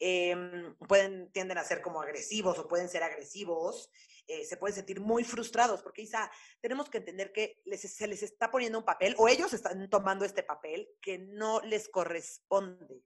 Eh, 0.00 0.34
pueden, 0.88 1.30
tienden 1.30 1.58
a 1.58 1.64
ser 1.64 1.80
como 1.80 2.02
agresivos 2.02 2.58
o 2.58 2.66
pueden 2.66 2.88
ser 2.88 3.04
agresivos. 3.04 3.88
se 4.26 4.56
pueden 4.56 4.74
sentir 4.74 5.00
muy 5.00 5.22
frustrados, 5.22 5.82
porque 5.82 6.02
Isa, 6.02 6.30
tenemos 6.60 6.90
que 6.90 6.98
entender 6.98 7.32
que 7.32 7.62
les, 7.64 7.80
se 7.80 8.06
les 8.08 8.22
está 8.22 8.50
poniendo 8.50 8.78
un 8.78 8.84
papel, 8.84 9.14
o 9.18 9.28
ellos 9.28 9.52
están 9.52 9.88
tomando 9.88 10.24
este 10.24 10.42
papel 10.42 10.88
que 11.00 11.18
no 11.18 11.60
les 11.60 11.88
corresponde. 11.88 13.04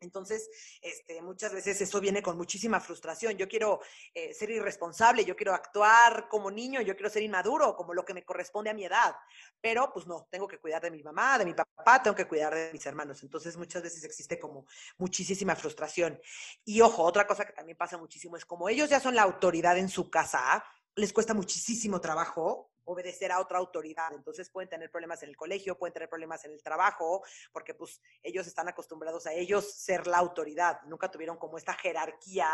Entonces, 0.00 0.48
este, 0.80 1.20
muchas 1.22 1.52
veces 1.52 1.80
eso 1.80 2.00
viene 2.00 2.22
con 2.22 2.36
muchísima 2.36 2.80
frustración. 2.80 3.36
Yo 3.36 3.46
quiero 3.46 3.80
eh, 4.14 4.32
ser 4.32 4.50
irresponsable, 4.50 5.24
yo 5.24 5.36
quiero 5.36 5.52
actuar 5.52 6.28
como 6.28 6.50
niño, 6.50 6.80
yo 6.80 6.94
quiero 6.96 7.10
ser 7.10 7.22
inmaduro, 7.22 7.76
como 7.76 7.92
lo 7.92 8.04
que 8.04 8.14
me 8.14 8.24
corresponde 8.24 8.70
a 8.70 8.74
mi 8.74 8.84
edad. 8.84 9.14
Pero, 9.60 9.92
pues 9.92 10.06
no, 10.06 10.26
tengo 10.30 10.48
que 10.48 10.58
cuidar 10.58 10.82
de 10.82 10.90
mi 10.90 11.02
mamá, 11.02 11.38
de 11.38 11.44
mi 11.44 11.54
papá, 11.54 12.02
tengo 12.02 12.16
que 12.16 12.26
cuidar 12.26 12.54
de 12.54 12.70
mis 12.72 12.84
hermanos. 12.86 13.22
Entonces, 13.22 13.56
muchas 13.56 13.82
veces 13.82 14.02
existe 14.04 14.38
como 14.38 14.66
muchísima 14.96 15.54
frustración. 15.54 16.18
Y 16.64 16.80
ojo, 16.80 17.02
otra 17.02 17.26
cosa 17.26 17.44
que 17.44 17.52
también 17.52 17.76
pasa 17.76 17.98
muchísimo 17.98 18.36
es 18.36 18.44
como 18.44 18.68
ellos 18.68 18.88
ya 18.88 19.00
son 19.00 19.14
la 19.14 19.22
autoridad 19.22 19.76
en 19.76 19.88
su 19.88 20.10
casa, 20.10 20.64
les 20.96 21.12
cuesta 21.12 21.34
muchísimo 21.34 22.00
trabajo 22.00 22.69
obedecer 22.92 23.32
a 23.32 23.40
otra 23.40 23.58
autoridad. 23.58 24.12
Entonces 24.12 24.50
pueden 24.50 24.68
tener 24.68 24.90
problemas 24.90 25.22
en 25.22 25.30
el 25.30 25.36
colegio, 25.36 25.78
pueden 25.78 25.92
tener 25.92 26.08
problemas 26.08 26.44
en 26.44 26.52
el 26.52 26.62
trabajo, 26.62 27.22
porque 27.52 27.74
pues 27.74 28.00
ellos 28.22 28.46
están 28.46 28.68
acostumbrados 28.68 29.26
a 29.26 29.32
ellos 29.32 29.72
ser 29.72 30.06
la 30.06 30.18
autoridad. 30.18 30.80
Nunca 30.82 31.10
tuvieron 31.10 31.36
como 31.36 31.58
esta 31.58 31.74
jerarquía 31.74 32.48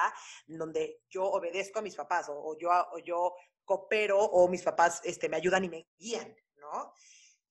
donde 0.47 1.03
yo 1.09 1.25
obedezco 1.25 1.79
a 1.79 1.83
mis 1.83 1.97
papás 1.97 2.27
o, 2.29 2.57
yo, 2.59 2.71
o 2.93 2.99
yo 2.99 3.35
coopero 3.65 4.19
o 4.19 4.49
mis 4.49 4.63
papás 4.63 5.01
este, 5.05 5.29
me 5.29 5.37
ayudan 5.37 5.65
y 5.65 5.69
me 5.69 5.89
guían, 5.99 6.35
¿no? 6.57 6.93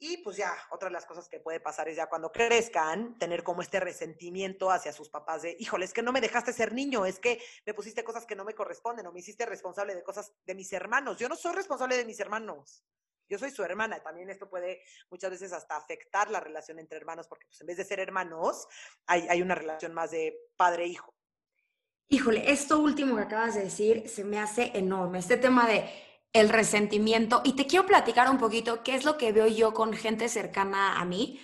Y 0.07 0.17
pues 0.17 0.37
ya, 0.37 0.55
otra 0.69 0.87
de 0.87 0.93
las 0.93 1.07
cosas 1.07 1.27
que 1.27 1.39
puede 1.39 1.59
pasar 1.59 1.89
es 1.89 1.95
ya 1.95 2.05
cuando 2.05 2.31
crezcan, 2.31 3.17
tener 3.17 3.43
como 3.43 3.63
este 3.63 3.79
resentimiento 3.79 4.69
hacia 4.69 4.93
sus 4.93 5.09
papás 5.09 5.41
de, 5.41 5.57
híjole, 5.59 5.85
es 5.85 5.93
que 5.93 6.03
no 6.03 6.11
me 6.11 6.21
dejaste 6.21 6.53
ser 6.53 6.73
niño, 6.73 7.07
es 7.07 7.19
que 7.19 7.41
me 7.65 7.73
pusiste 7.73 8.03
cosas 8.03 8.27
que 8.27 8.35
no 8.35 8.45
me 8.45 8.53
corresponden 8.53 9.07
o 9.07 9.11
me 9.11 9.21
hiciste 9.21 9.47
responsable 9.47 9.95
de 9.95 10.03
cosas 10.03 10.31
de 10.45 10.53
mis 10.53 10.71
hermanos. 10.73 11.17
Yo 11.17 11.27
no 11.27 11.35
soy 11.35 11.55
responsable 11.55 11.97
de 11.97 12.05
mis 12.05 12.19
hermanos. 12.19 12.85
Yo 13.27 13.39
soy 13.39 13.49
su 13.49 13.63
hermana. 13.63 13.99
También 14.03 14.29
esto 14.29 14.47
puede 14.47 14.83
muchas 15.09 15.31
veces 15.31 15.51
hasta 15.53 15.75
afectar 15.75 16.29
la 16.29 16.39
relación 16.39 16.77
entre 16.77 16.99
hermanos, 16.99 17.27
porque 17.27 17.47
pues 17.47 17.59
en 17.61 17.65
vez 17.65 17.77
de 17.77 17.85
ser 17.85 17.99
hermanos, 17.99 18.67
hay, 19.07 19.27
hay 19.27 19.41
una 19.41 19.55
relación 19.55 19.91
más 19.95 20.11
de 20.11 20.37
padre-hijo. 20.55 21.15
Híjole, 22.09 22.51
esto 22.51 22.77
último 22.77 23.15
que 23.15 23.23
acabas 23.23 23.55
de 23.55 23.63
decir 23.63 24.07
se 24.07 24.23
me 24.23 24.37
hace 24.37 24.71
enorme, 24.75 25.17
este 25.17 25.37
tema 25.37 25.67
de 25.67 25.89
el 26.35 26.49
resentimiento. 26.49 27.41
Y 27.45 27.53
te 27.53 27.65
quiero 27.65 27.85
platicar 27.85 28.29
un 28.29 28.37
poquito 28.37 28.83
qué 28.83 28.93
es 28.93 29.05
lo 29.05 29.17
que 29.17 29.31
veo 29.31 29.47
yo 29.47 29.73
con 29.73 29.93
gente 29.93 30.27
cercana 30.27 30.99
a 30.99 31.05
mí, 31.05 31.39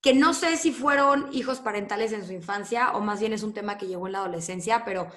que 0.00 0.14
no 0.14 0.32
sé 0.32 0.56
si 0.56 0.72
fueron 0.72 1.28
hijos 1.30 1.60
parentales 1.60 2.12
en 2.12 2.26
su 2.26 2.32
infancia 2.32 2.92
o 2.92 3.00
más 3.00 3.20
bien 3.20 3.34
es 3.34 3.42
un 3.42 3.52
tema 3.52 3.76
que 3.76 3.86
llegó 3.86 4.06
en 4.06 4.14
la 4.14 4.20
adolescencia, 4.20 4.82
pero 4.82 5.08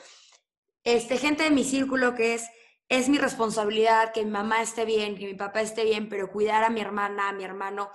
este, 0.83 1.17
gente 1.17 1.43
de 1.43 1.51
mi 1.51 1.63
círculo 1.63 2.15
que 2.15 2.33
es, 2.33 2.49
es 2.89 3.07
mi 3.07 3.17
responsabilidad 3.17 4.11
que 4.11 4.25
mi 4.25 4.31
mamá 4.31 4.61
esté 4.61 4.83
bien, 4.83 5.17
que 5.17 5.25
mi 5.25 5.35
papá 5.35 5.61
esté 5.61 5.85
bien, 5.85 6.09
pero 6.09 6.29
cuidar 6.29 6.65
a 6.65 6.69
mi 6.69 6.81
hermana, 6.81 7.29
a 7.29 7.33
mi 7.33 7.45
hermano. 7.45 7.91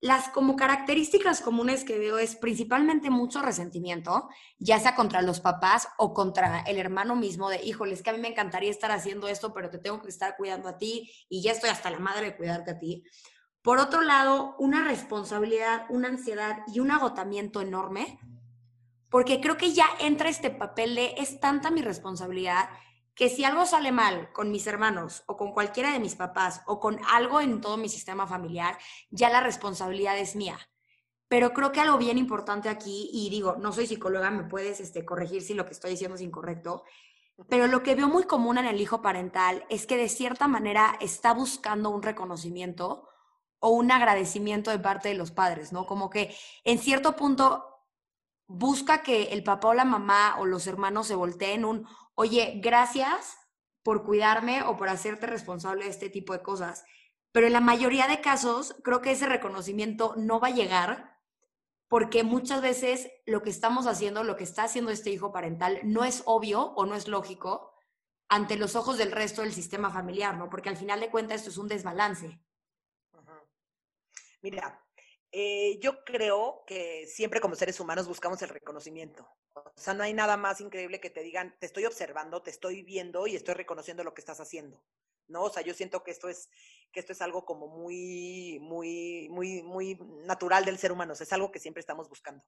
Las 0.00 0.28
como 0.28 0.54
características 0.54 1.40
comunes 1.40 1.82
que 1.82 1.98
veo 1.98 2.18
es 2.18 2.36
principalmente 2.36 3.10
mucho 3.10 3.42
resentimiento, 3.42 4.28
ya 4.58 4.78
sea 4.78 4.94
contra 4.94 5.22
los 5.22 5.40
papás 5.40 5.88
o 5.98 6.14
contra 6.14 6.60
el 6.60 6.78
hermano 6.78 7.16
mismo 7.16 7.50
de, 7.50 7.60
híjole, 7.64 7.94
es 7.94 8.02
que 8.02 8.10
a 8.10 8.12
mí 8.12 8.20
me 8.20 8.28
encantaría 8.28 8.70
estar 8.70 8.92
haciendo 8.92 9.26
esto, 9.26 9.52
pero 9.52 9.70
te 9.70 9.78
tengo 9.78 10.00
que 10.00 10.08
estar 10.08 10.36
cuidando 10.36 10.68
a 10.68 10.78
ti 10.78 11.10
y 11.28 11.42
ya 11.42 11.50
estoy 11.50 11.70
hasta 11.70 11.90
la 11.90 11.98
madre 11.98 12.26
de 12.26 12.36
cuidarte 12.36 12.70
a 12.70 12.78
ti. 12.78 13.02
Por 13.60 13.78
otro 13.78 14.02
lado, 14.02 14.54
una 14.60 14.84
responsabilidad, 14.84 15.86
una 15.88 16.08
ansiedad 16.08 16.58
y 16.72 16.78
un 16.78 16.92
agotamiento 16.92 17.60
enorme, 17.60 18.20
porque 19.10 19.40
creo 19.40 19.56
que 19.56 19.72
ya 19.72 19.86
entra 19.98 20.28
este 20.28 20.50
papel 20.50 20.94
de 20.94 21.14
es 21.18 21.40
tanta 21.40 21.72
mi 21.72 21.82
responsabilidad 21.82 22.68
que 23.18 23.28
si 23.28 23.44
algo 23.44 23.66
sale 23.66 23.90
mal 23.90 24.32
con 24.32 24.52
mis 24.52 24.68
hermanos 24.68 25.24
o 25.26 25.36
con 25.36 25.52
cualquiera 25.52 25.92
de 25.92 25.98
mis 25.98 26.14
papás 26.14 26.62
o 26.66 26.78
con 26.78 27.00
algo 27.10 27.40
en 27.40 27.60
todo 27.60 27.76
mi 27.76 27.88
sistema 27.88 28.28
familiar, 28.28 28.78
ya 29.10 29.28
la 29.28 29.40
responsabilidad 29.40 30.16
es 30.16 30.36
mía. 30.36 30.56
Pero 31.26 31.52
creo 31.52 31.72
que 31.72 31.80
algo 31.80 31.98
bien 31.98 32.16
importante 32.16 32.68
aquí, 32.68 33.10
y 33.12 33.28
digo, 33.28 33.56
no 33.58 33.72
soy 33.72 33.88
psicóloga, 33.88 34.30
me 34.30 34.44
puedes 34.44 34.78
este, 34.78 35.04
corregir 35.04 35.42
si 35.42 35.54
lo 35.54 35.66
que 35.66 35.72
estoy 35.72 35.90
diciendo 35.90 36.14
es 36.14 36.20
incorrecto, 36.20 36.84
pero 37.48 37.66
lo 37.66 37.82
que 37.82 37.96
veo 37.96 38.06
muy 38.06 38.22
común 38.22 38.56
en 38.56 38.66
el 38.66 38.80
hijo 38.80 39.02
parental 39.02 39.66
es 39.68 39.84
que 39.84 39.96
de 39.96 40.08
cierta 40.08 40.46
manera 40.46 40.96
está 41.00 41.34
buscando 41.34 41.90
un 41.90 42.04
reconocimiento 42.04 43.08
o 43.58 43.70
un 43.70 43.90
agradecimiento 43.90 44.70
de 44.70 44.78
parte 44.78 45.08
de 45.08 45.16
los 45.16 45.32
padres, 45.32 45.72
¿no? 45.72 45.86
Como 45.86 46.08
que 46.08 46.32
en 46.62 46.78
cierto 46.78 47.16
punto 47.16 47.64
busca 48.46 49.02
que 49.02 49.24
el 49.24 49.42
papá 49.42 49.68
o 49.68 49.74
la 49.74 49.84
mamá 49.84 50.36
o 50.38 50.46
los 50.46 50.68
hermanos 50.68 51.08
se 51.08 51.16
volteen 51.16 51.64
un, 51.64 51.86
oye, 52.18 52.54
gracias 52.56 53.38
por 53.84 54.04
cuidarme 54.04 54.62
o 54.64 54.76
por 54.76 54.88
hacerte 54.88 55.28
responsable 55.28 55.84
de 55.84 55.90
este 55.90 56.10
tipo 56.10 56.32
de 56.32 56.42
cosas. 56.42 56.84
Pero 57.30 57.46
en 57.46 57.52
la 57.52 57.60
mayoría 57.60 58.08
de 58.08 58.20
casos, 58.20 58.74
creo 58.82 59.00
que 59.00 59.12
ese 59.12 59.26
reconocimiento 59.26 60.14
no 60.16 60.40
va 60.40 60.48
a 60.48 60.54
llegar 60.54 61.16
porque 61.86 62.24
muchas 62.24 62.60
veces 62.60 63.08
lo 63.24 63.42
que 63.42 63.50
estamos 63.50 63.86
haciendo, 63.86 64.24
lo 64.24 64.36
que 64.36 64.42
está 64.42 64.64
haciendo 64.64 64.90
este 64.90 65.10
hijo 65.10 65.30
parental, 65.32 65.78
no 65.84 66.04
es 66.04 66.24
obvio 66.26 66.72
o 66.74 66.86
no 66.86 66.96
es 66.96 67.06
lógico 67.06 67.72
ante 68.28 68.56
los 68.56 68.74
ojos 68.74 68.98
del 68.98 69.12
resto 69.12 69.42
del 69.42 69.52
sistema 69.52 69.88
familiar, 69.88 70.36
¿no? 70.36 70.50
Porque 70.50 70.70
al 70.70 70.76
final 70.76 70.98
de 70.98 71.10
cuentas 71.10 71.36
esto 71.36 71.50
es 71.50 71.58
un 71.58 71.68
desbalance. 71.68 72.40
Mira, 74.42 74.84
eh, 75.30 75.78
yo 75.80 76.02
creo 76.04 76.64
que 76.66 77.06
siempre 77.06 77.40
como 77.40 77.54
seres 77.54 77.78
humanos 77.78 78.08
buscamos 78.08 78.42
el 78.42 78.48
reconocimiento. 78.48 79.28
O 79.64 79.80
sea, 79.80 79.94
no 79.94 80.02
hay 80.02 80.14
nada 80.14 80.36
más 80.36 80.60
increíble 80.60 81.00
que 81.00 81.10
te 81.10 81.22
digan, 81.22 81.56
te 81.58 81.66
estoy 81.66 81.86
observando, 81.86 82.42
te 82.42 82.50
estoy 82.50 82.82
viendo 82.82 83.26
y 83.26 83.36
estoy 83.36 83.54
reconociendo 83.54 84.04
lo 84.04 84.14
que 84.14 84.20
estás 84.20 84.40
haciendo. 84.40 84.82
¿No? 85.26 85.42
O 85.42 85.50
sea, 85.50 85.62
yo 85.62 85.74
siento 85.74 86.02
que 86.02 86.10
esto 86.10 86.30
es, 86.30 86.48
que 86.90 87.00
esto 87.00 87.12
es 87.12 87.20
algo 87.20 87.44
como 87.44 87.68
muy, 87.68 88.58
muy, 88.62 89.28
muy, 89.28 89.62
muy 89.62 89.98
natural 90.24 90.64
del 90.64 90.78
ser 90.78 90.90
humano. 90.90 91.12
es 91.12 91.32
algo 91.32 91.52
que 91.52 91.58
siempre 91.58 91.80
estamos 91.80 92.08
buscando. 92.08 92.42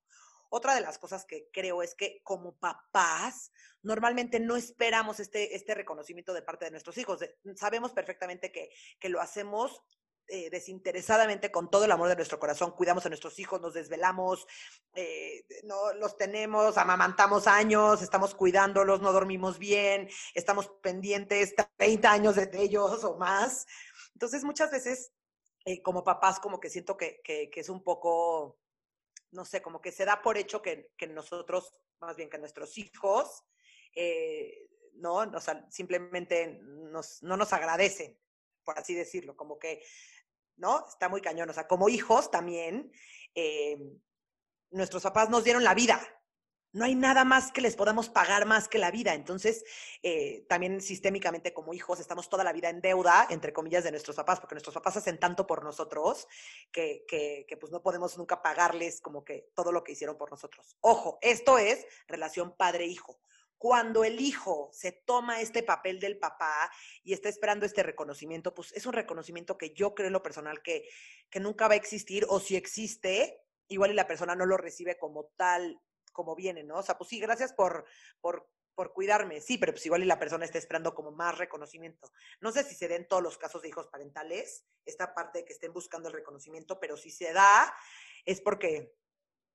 Otra 0.48 0.74
de 0.74 0.80
las 0.80 0.98
cosas 0.98 1.26
que 1.26 1.48
creo 1.52 1.82
es 1.82 1.94
que 1.94 2.22
como 2.24 2.56
papás, 2.56 3.52
normalmente 3.82 4.40
no 4.40 4.56
esperamos 4.56 5.20
este, 5.20 5.54
este 5.54 5.74
reconocimiento 5.74 6.32
de 6.32 6.42
parte 6.42 6.64
de 6.64 6.70
nuestros 6.70 6.96
hijos. 6.98 7.20
sabemos 7.54 7.92
perfectamente 7.92 8.50
que, 8.50 8.70
que 8.98 9.10
lo 9.10 9.20
hacemos 9.20 9.84
eh, 10.32 10.48
desinteresadamente 10.48 11.50
con 11.50 11.68
todo 11.68 11.86
el 11.86 11.90
amor 11.90 12.08
de 12.08 12.14
nuestro 12.14 12.38
corazón, 12.38 12.70
cuidamos 12.70 13.04
a 13.04 13.08
nuestros 13.08 13.36
hijos, 13.40 13.60
nos 13.60 13.74
desvelamos, 13.74 14.46
eh, 14.94 15.44
no 15.64 15.92
los 15.94 16.16
tenemos, 16.16 16.78
amamantamos 16.78 17.48
años, 17.48 18.00
estamos 18.00 18.36
cuidándolos, 18.36 19.00
no 19.00 19.12
dormimos 19.12 19.58
bien, 19.58 20.08
estamos 20.34 20.68
pendientes 20.82 21.54
30 21.76 22.12
años 22.12 22.36
de 22.36 22.48
ellos 22.54 23.02
o 23.02 23.16
más. 23.16 23.66
Entonces, 24.14 24.44
muchas 24.44 24.70
veces, 24.70 25.12
eh, 25.64 25.82
como 25.82 26.04
papás, 26.04 26.38
como 26.38 26.60
que 26.60 26.70
siento 26.70 26.96
que, 26.96 27.20
que, 27.24 27.50
es 27.52 27.68
un 27.68 27.82
poco, 27.82 28.56
no 29.32 29.44
sé, 29.44 29.60
como 29.60 29.80
que 29.80 29.90
se 29.90 30.04
da 30.04 30.22
por 30.22 30.38
hecho 30.38 30.62
que, 30.62 30.92
que 30.96 31.08
nosotros, 31.08 31.74
más 31.98 32.14
bien 32.14 32.30
que 32.30 32.38
nuestros 32.38 32.78
hijos, 32.78 33.42
no, 34.94 35.28
simplemente 35.70 36.60
nos, 36.62 37.20
no 37.24 37.36
nos 37.36 37.52
agradecen, 37.52 38.16
por 38.64 38.78
así 38.78 38.94
decirlo, 38.94 39.36
como 39.36 39.58
que 39.58 39.82
¿no? 40.60 40.86
Está 40.86 41.08
muy 41.08 41.20
cañón. 41.20 41.50
O 41.50 41.52
sea, 41.52 41.66
como 41.66 41.88
hijos 41.88 42.30
también, 42.30 42.92
eh, 43.34 43.76
nuestros 44.70 45.02
papás 45.02 45.30
nos 45.30 45.42
dieron 45.42 45.64
la 45.64 45.74
vida. 45.74 46.00
No 46.72 46.84
hay 46.84 46.94
nada 46.94 47.24
más 47.24 47.50
que 47.50 47.60
les 47.60 47.74
podamos 47.74 48.08
pagar 48.10 48.46
más 48.46 48.68
que 48.68 48.78
la 48.78 48.92
vida. 48.92 49.14
Entonces, 49.14 49.64
eh, 50.04 50.46
también 50.48 50.80
sistémicamente 50.80 51.52
como 51.52 51.74
hijos 51.74 51.98
estamos 51.98 52.28
toda 52.28 52.44
la 52.44 52.52
vida 52.52 52.68
en 52.70 52.80
deuda, 52.80 53.26
entre 53.30 53.52
comillas, 53.52 53.82
de 53.82 53.90
nuestros 53.90 54.14
papás, 54.14 54.38
porque 54.38 54.54
nuestros 54.54 54.74
papás 54.74 54.96
hacen 54.96 55.18
tanto 55.18 55.48
por 55.48 55.64
nosotros 55.64 56.28
que, 56.70 57.04
que, 57.08 57.56
pues 57.56 57.72
no 57.72 57.82
podemos 57.82 58.16
nunca 58.18 58.40
pagarles 58.40 59.00
como 59.00 59.24
que 59.24 59.50
todo 59.54 59.72
lo 59.72 59.82
que 59.82 59.92
hicieron 59.92 60.16
por 60.16 60.30
nosotros. 60.30 60.76
Ojo, 60.80 61.18
esto 61.22 61.58
es 61.58 61.84
relación 62.06 62.54
padre-hijo 62.56 63.18
cuando 63.60 64.04
el 64.04 64.22
hijo 64.22 64.70
se 64.72 64.90
toma 64.90 65.42
este 65.42 65.62
papel 65.62 66.00
del 66.00 66.18
papá 66.18 66.72
y 67.04 67.12
está 67.12 67.28
esperando 67.28 67.66
este 67.66 67.82
reconocimiento, 67.82 68.54
pues 68.54 68.72
es 68.72 68.86
un 68.86 68.94
reconocimiento 68.94 69.58
que 69.58 69.74
yo 69.74 69.94
creo 69.94 70.06
en 70.06 70.14
lo 70.14 70.22
personal 70.22 70.62
que, 70.62 70.88
que 71.28 71.40
nunca 71.40 71.68
va 71.68 71.74
a 71.74 71.76
existir 71.76 72.24
o 72.30 72.40
si 72.40 72.56
existe, 72.56 73.44
igual 73.68 73.90
y 73.90 73.94
la 73.94 74.06
persona 74.06 74.34
no 74.34 74.46
lo 74.46 74.56
recibe 74.56 74.96
como 74.96 75.26
tal, 75.36 75.78
como 76.10 76.34
viene, 76.34 76.64
¿no? 76.64 76.78
O 76.78 76.82
sea, 76.82 76.96
pues 76.96 77.10
sí, 77.10 77.20
gracias 77.20 77.52
por, 77.52 77.84
por, 78.22 78.48
por 78.74 78.94
cuidarme, 78.94 79.42
sí, 79.42 79.58
pero 79.58 79.72
pues 79.72 79.84
igual 79.84 80.04
y 80.04 80.06
la 80.06 80.18
persona 80.18 80.46
está 80.46 80.56
esperando 80.56 80.94
como 80.94 81.10
más 81.10 81.36
reconocimiento. 81.36 82.10
No 82.40 82.52
sé 82.52 82.64
si 82.64 82.74
se 82.74 82.88
den 82.88 83.06
todos 83.08 83.22
los 83.22 83.36
casos 83.36 83.60
de 83.60 83.68
hijos 83.68 83.88
parentales, 83.88 84.64
esta 84.86 85.12
parte 85.12 85.40
de 85.40 85.44
que 85.44 85.52
estén 85.52 85.74
buscando 85.74 86.08
el 86.08 86.14
reconocimiento, 86.14 86.80
pero 86.80 86.96
si 86.96 87.10
se 87.10 87.34
da, 87.34 87.74
es 88.24 88.40
porque 88.40 88.94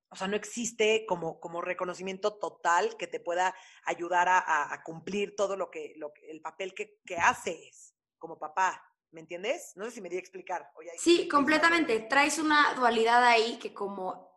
o 0.10 0.16
sea, 0.16 0.28
no 0.28 0.36
existe 0.36 1.06
como, 1.08 1.40
como 1.40 1.62
reconocimiento 1.62 2.38
total 2.38 2.96
que 2.98 3.08
te 3.08 3.20
pueda 3.20 3.56
ayudar 3.86 4.28
a, 4.30 4.82
cumplir 4.84 5.36
todo 5.36 5.56
lo 5.58 5.70
que, 5.70 5.94
lo 5.98 6.14
el 6.30 6.42
papel 6.42 6.74
que, 6.74 7.00
que, 7.06 7.18
haces 7.18 7.96
como 8.18 8.40
papá. 8.40 8.82
¿Me 9.12 9.22
entiendes? 9.22 9.74
No 9.76 9.86
sé 9.86 9.92
si 9.92 10.02
me 10.02 10.10
di 10.10 10.18
a 10.18 10.20
explicar. 10.20 10.70
sí, 10.98 11.28
completamente. 11.28 12.00
Traes 12.02 12.38
una 12.38 12.74
dualidad 12.76 13.24
ahí 13.24 13.58
que 13.60 13.74
como 13.74 14.30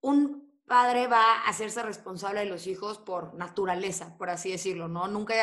un 0.00 0.50
padre 0.66 1.06
va 1.06 1.34
a 1.34 1.48
hacerse 1.48 1.82
responsable 1.82 2.40
de 2.40 2.46
los 2.46 2.66
hijos 2.66 2.98
por 2.98 3.34
naturaleza, 3.34 4.16
por 4.16 4.30
así 4.30 4.52
decirlo, 4.52 4.88
¿no? 4.88 5.08
Nunca, 5.08 5.34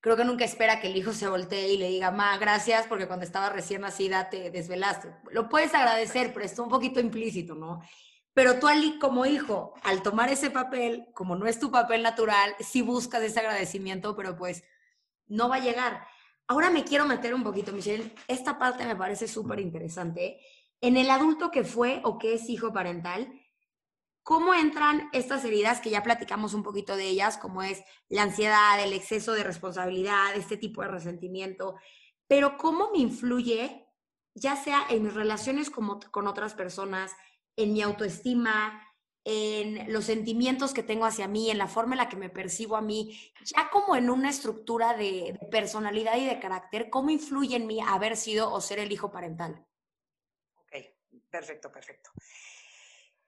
creo 0.00 0.16
que 0.16 0.24
nunca 0.24 0.44
espera 0.44 0.80
que 0.80 0.88
el 0.88 0.96
hijo 0.96 1.12
se 1.12 1.28
voltee 1.28 1.74
y 1.74 1.76
le 1.76 1.88
diga, 1.88 2.10
ma, 2.10 2.36
gracias, 2.38 2.86
porque 2.86 3.06
cuando 3.06 3.24
estaba 3.24 3.50
recién 3.50 3.82
nacida 3.82 4.30
te 4.30 4.50
desvelaste. 4.50 5.14
Lo 5.30 5.48
puedes 5.48 5.74
agradecer, 5.74 6.32
pero 6.32 6.44
está 6.44 6.62
un 6.62 6.70
poquito 6.70 7.00
implícito, 7.00 7.54
¿no? 7.54 7.82
Pero 8.34 8.58
tú 8.58 8.68
como 8.98 9.26
hijo, 9.26 9.74
al 9.82 10.02
tomar 10.02 10.30
ese 10.30 10.50
papel, 10.50 11.06
como 11.14 11.36
no 11.36 11.46
es 11.46 11.58
tu 11.58 11.70
papel 11.70 12.02
natural, 12.02 12.54
sí 12.60 12.80
buscas 12.80 13.22
ese 13.22 13.40
agradecimiento, 13.40 14.16
pero 14.16 14.36
pues 14.36 14.64
no 15.26 15.48
va 15.48 15.56
a 15.56 15.60
llegar. 15.60 16.06
Ahora 16.46 16.70
me 16.70 16.84
quiero 16.84 17.06
meter 17.06 17.34
un 17.34 17.44
poquito, 17.44 17.72
Michelle. 17.72 18.14
Esta 18.28 18.58
parte 18.58 18.86
me 18.86 18.96
parece 18.96 19.28
súper 19.28 19.60
interesante. 19.60 20.40
En 20.80 20.96
el 20.96 21.10
adulto 21.10 21.50
que 21.50 21.62
fue 21.62 22.00
o 22.04 22.18
que 22.18 22.34
es 22.34 22.48
hijo 22.48 22.72
parental, 22.72 23.32
¿cómo 24.22 24.54
entran 24.54 25.08
estas 25.12 25.44
heridas 25.44 25.80
que 25.80 25.90
ya 25.90 26.02
platicamos 26.02 26.54
un 26.54 26.62
poquito 26.62 26.96
de 26.96 27.08
ellas, 27.08 27.36
como 27.36 27.62
es 27.62 27.82
la 28.08 28.22
ansiedad, 28.22 28.82
el 28.82 28.92
exceso 28.92 29.32
de 29.32 29.44
responsabilidad, 29.44 30.34
este 30.34 30.56
tipo 30.56 30.82
de 30.82 30.88
resentimiento? 30.88 31.76
Pero 32.28 32.56
¿cómo 32.56 32.90
me 32.92 32.98
influye, 32.98 33.88
ya 34.34 34.56
sea 34.56 34.86
en 34.88 35.04
mis 35.04 35.14
relaciones 35.14 35.70
como, 35.70 36.00
con 36.10 36.26
otras 36.26 36.54
personas, 36.54 37.12
en 37.56 37.72
mi 37.72 37.82
autoestima, 37.82 38.82
en 39.24 39.92
los 39.92 40.06
sentimientos 40.06 40.74
que 40.74 40.82
tengo 40.82 41.04
hacia 41.04 41.28
mí, 41.28 41.50
en 41.50 41.58
la 41.58 41.68
forma 41.68 41.94
en 41.94 41.98
la 41.98 42.08
que 42.08 42.16
me 42.16 42.30
percibo 42.30 42.76
a 42.76 42.82
mí, 42.82 43.32
ya 43.44 43.70
como 43.70 43.94
en 43.94 44.10
una 44.10 44.30
estructura 44.30 44.96
de, 44.96 45.38
personalidad 45.50 46.16
y 46.16 46.26
de 46.26 46.40
carácter, 46.40 46.90
¿cómo 46.90 47.10
influye 47.10 47.56
en 47.56 47.66
mí 47.66 47.80
haber 47.80 48.16
sido 48.16 48.52
o 48.52 48.60
ser 48.60 48.78
el 48.78 48.90
hijo 48.90 49.12
parental? 49.12 49.64
Ok, 50.56 50.72
perfecto, 51.30 51.70
perfecto. 51.70 52.10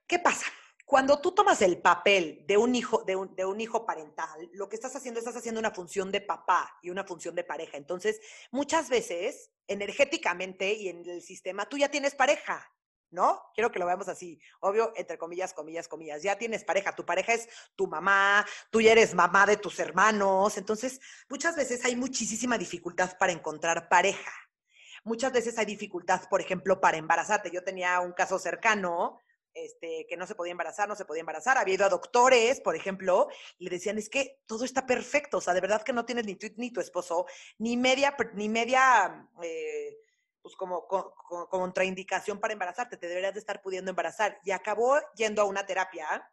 ¿Qué 0.06 0.18
pasa? 0.18 0.46
Cuando 0.84 1.20
tú 1.20 1.32
tomas 1.32 1.62
el 1.62 1.80
papel 1.80 2.44
de 2.46 2.58
un 2.58 2.74
hijo, 2.74 3.04
de 3.04 3.16
un, 3.16 3.34
de 3.34 3.44
un 3.46 3.60
hijo 3.60 3.86
parental, 3.86 4.50
lo 4.52 4.68
que 4.68 4.76
estás 4.76 4.94
haciendo, 4.96 5.18
estás 5.18 5.36
haciendo 5.36 5.60
una 5.60 5.70
función 5.70 6.10
de 6.10 6.20
papá 6.20 6.78
y 6.82 6.90
una 6.90 7.04
función 7.04 7.34
de 7.34 7.44
pareja. 7.44 7.78
Entonces, 7.78 8.20
muchas 8.50 8.90
veces, 8.90 9.50
energéticamente 9.66 10.74
y 10.74 10.88
en 10.88 11.08
el 11.08 11.22
sistema, 11.22 11.68
tú 11.68 11.78
ya 11.78 11.90
tienes 11.90 12.14
pareja 12.14 12.70
¿no? 13.14 13.42
Quiero 13.54 13.70
que 13.70 13.78
lo 13.78 13.86
veamos 13.86 14.08
así, 14.08 14.38
obvio, 14.60 14.92
entre 14.96 15.16
comillas, 15.16 15.54
comillas, 15.54 15.88
comillas. 15.88 16.22
Ya 16.22 16.36
tienes 16.36 16.64
pareja, 16.64 16.94
tu 16.94 17.06
pareja 17.06 17.32
es 17.32 17.48
tu 17.76 17.86
mamá, 17.86 18.44
tú 18.70 18.80
ya 18.80 18.92
eres 18.92 19.14
mamá 19.14 19.46
de 19.46 19.56
tus 19.56 19.78
hermanos, 19.78 20.58
entonces 20.58 21.00
muchas 21.28 21.56
veces 21.56 21.84
hay 21.84 21.96
muchísima 21.96 22.58
dificultad 22.58 23.16
para 23.18 23.32
encontrar 23.32 23.88
pareja. 23.88 24.32
Muchas 25.04 25.32
veces 25.32 25.58
hay 25.58 25.66
dificultad, 25.66 26.22
por 26.30 26.40
ejemplo, 26.40 26.80
para 26.80 26.96
embarazarte. 26.96 27.50
Yo 27.50 27.62
tenía 27.62 28.00
un 28.00 28.12
caso 28.12 28.38
cercano 28.38 29.20
este, 29.52 30.06
que 30.08 30.16
no 30.16 30.26
se 30.26 30.34
podía 30.34 30.50
embarazar, 30.50 30.88
no 30.88 30.96
se 30.96 31.04
podía 31.04 31.20
embarazar. 31.20 31.58
Había 31.58 31.74
ido 31.74 31.86
a 31.86 31.90
doctores, 31.90 32.60
por 32.60 32.74
ejemplo, 32.74 33.28
y 33.58 33.64
le 33.64 33.70
decían, 33.70 33.98
es 33.98 34.08
que 34.08 34.40
todo 34.46 34.64
está 34.64 34.86
perfecto, 34.86 35.38
o 35.38 35.40
sea, 35.40 35.54
de 35.54 35.60
verdad 35.60 35.82
que 35.82 35.92
no 35.92 36.04
tienes 36.04 36.26
ni 36.26 36.34
tu, 36.34 36.48
ni 36.56 36.72
tu 36.72 36.80
esposo, 36.80 37.26
ni 37.58 37.76
media, 37.76 38.16
ni 38.34 38.48
media, 38.48 39.28
eh, 39.42 39.96
pues 40.44 40.56
como, 40.56 40.86
como, 40.86 41.48
contraindicación 41.48 42.38
para 42.38 42.52
embarazarte, 42.52 42.98
te 42.98 43.08
deberías 43.08 43.32
de 43.32 43.40
estar 43.40 43.62
pudiendo 43.62 43.88
embarazar. 43.90 44.38
Y 44.44 44.50
acabó 44.50 45.00
yendo 45.16 45.40
a 45.40 45.46
una 45.46 45.64
terapia, 45.64 46.30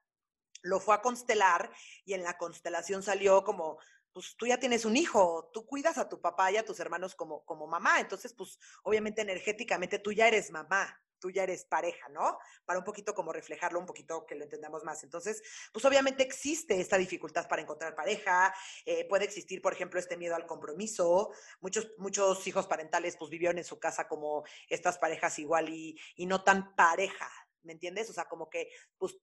lo 0.63 0.81
fue 0.81 0.95
a 0.95 1.01
constelar 1.01 1.71
y 2.03 2.13
en 2.13 2.21
la 2.21 2.37
constelación 2.37 3.03
salió 3.03 3.41
como, 3.45 3.79
pues 4.11 4.35
tú 4.35 4.47
ya 4.47 4.59
tienes 4.59 4.83
un 4.83 4.97
hijo, 4.97 5.49
tú 5.53 5.65
cuidas 5.65 5.97
a 5.97 6.09
tu 6.09 6.19
papá 6.19 6.51
y 6.51 6.57
a 6.57 6.65
tus 6.65 6.81
hermanos 6.81 7.15
como, 7.15 7.45
como 7.45 7.67
mamá, 7.67 8.01
entonces 8.01 8.33
pues 8.33 8.59
obviamente 8.83 9.21
energéticamente 9.21 9.97
tú 9.97 10.11
ya 10.11 10.27
eres 10.27 10.51
mamá, 10.51 11.01
tú 11.21 11.31
ya 11.31 11.43
eres 11.43 11.63
pareja, 11.63 12.09
¿no? 12.09 12.37
Para 12.65 12.79
un 12.79 12.83
poquito 12.83 13.13
como 13.13 13.31
reflejarlo, 13.31 13.79
un 13.79 13.85
poquito 13.85 14.25
que 14.25 14.35
lo 14.35 14.43
entendamos 14.43 14.83
más. 14.83 15.03
Entonces, 15.03 15.41
pues 15.71 15.85
obviamente 15.85 16.23
existe 16.23 16.81
esta 16.81 16.97
dificultad 16.97 17.47
para 17.47 17.61
encontrar 17.61 17.95
pareja, 17.95 18.53
eh, 18.85 19.07
puede 19.07 19.23
existir, 19.23 19.61
por 19.61 19.71
ejemplo, 19.71 19.99
este 19.99 20.17
miedo 20.17 20.35
al 20.35 20.45
compromiso. 20.45 21.31
Muchos, 21.61 21.91
muchos 21.97 22.45
hijos 22.47 22.67
parentales 22.67 23.15
pues 23.17 23.29
vivieron 23.29 23.57
en 23.57 23.63
su 23.63 23.79
casa 23.79 24.07
como 24.07 24.43
estas 24.67 24.97
parejas 24.97 25.39
igual 25.39 25.69
y, 25.69 25.97
y 26.15 26.25
no 26.25 26.43
tan 26.43 26.75
pareja, 26.75 27.29
¿me 27.63 27.73
entiendes? 27.73 28.09
O 28.09 28.13
sea, 28.13 28.25
como 28.25 28.49
que 28.49 28.69
pues 28.97 29.15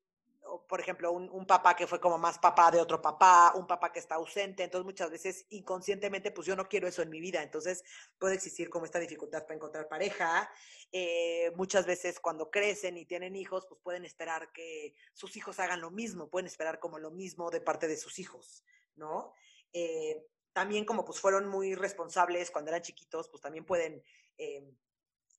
por 0.69 0.81
ejemplo, 0.81 1.13
un, 1.13 1.47
papá 1.47 1.75
que 1.77 1.87
fue 1.87 2.01
como 2.01 2.19
más 2.19 2.39
papá 2.39 2.71
de 2.71 2.81
otro 2.81 3.01
papá, 3.01 3.53
un 3.55 3.67
papá 3.67 3.93
que 3.93 3.99
está 3.99 4.17
ausente, 4.17 4.63
entonces 4.63 4.85
muchas 4.85 5.11
veces 5.11 5.47
inconscientemente, 5.51 6.31
pues 6.31 6.47
yo 6.47 6.57
no 6.57 6.69
quiero 6.69 6.89
eso 6.89 7.03
en 7.03 7.11
mi 7.11 7.21
vida, 7.21 7.43
entonces 7.43 7.83
puede 8.19 8.35
existir 8.35 8.71
como 8.71 8.85
esta 8.85 8.99
dificultad 8.99 9.43
para 9.43 9.55
encontrar 9.55 9.89
pareja. 9.89 10.51
Eh, 10.93 11.53
muchas 11.57 11.87
veces 11.87 12.21
cuando 12.21 12.51
crecen 12.51 12.97
y 12.97 13.07
tienen 13.07 13.37
hijos, 13.37 13.67
pues 13.69 13.81
pueden 13.83 14.05
esperar 14.05 14.53
que 14.53 14.95
sus 15.13 15.37
hijos 15.37 15.59
hagan 15.59 15.81
lo 15.81 15.91
mismo, 15.91 16.29
pueden 16.29 16.47
esperar 16.47 16.79
como 16.79 16.99
lo 16.99 17.11
mismo 17.11 17.51
de 17.51 17.61
parte 17.61 17.89
de 17.89 17.97
sus 17.97 18.19
hijos, 18.19 18.65
¿no? 18.97 19.33
Eh, 19.73 20.27
también 20.53 20.85
como 20.85 21.05
pues 21.05 21.21
fueron 21.21 21.47
muy 21.47 21.75
responsables 21.75 22.51
cuando 22.51 22.71
eran 22.71 22.83
chiquitos, 22.83 23.29
pues 23.29 23.43
también 23.43 23.65
pueden... 23.65 24.03
Eh, 24.39 24.65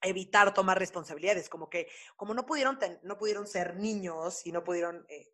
evitar 0.02 0.54
tomar 0.54 0.80
responsabilidades, 0.80 1.50
como 1.50 1.70
que 1.70 1.90
como 2.16 2.34
no 2.34 2.46
pudieron, 2.46 2.80
no 3.04 3.18
pudieron 3.18 3.48
ser 3.48 3.76
niños 3.76 4.46
y 4.46 4.52
no 4.52 4.64
pudieron 4.64 5.06
eh, 5.10 5.32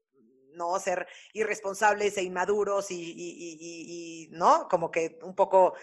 no 0.53 0.79
ser 0.79 1.07
irresponsables 1.33 2.17
e 2.17 2.23
inmaduros 2.23 2.89
y, 2.89 2.95
y, 2.97 4.29
no, 4.31 4.67
como 4.69 4.89
que 4.89 5.19
un 5.21 5.35
poco 5.35 5.75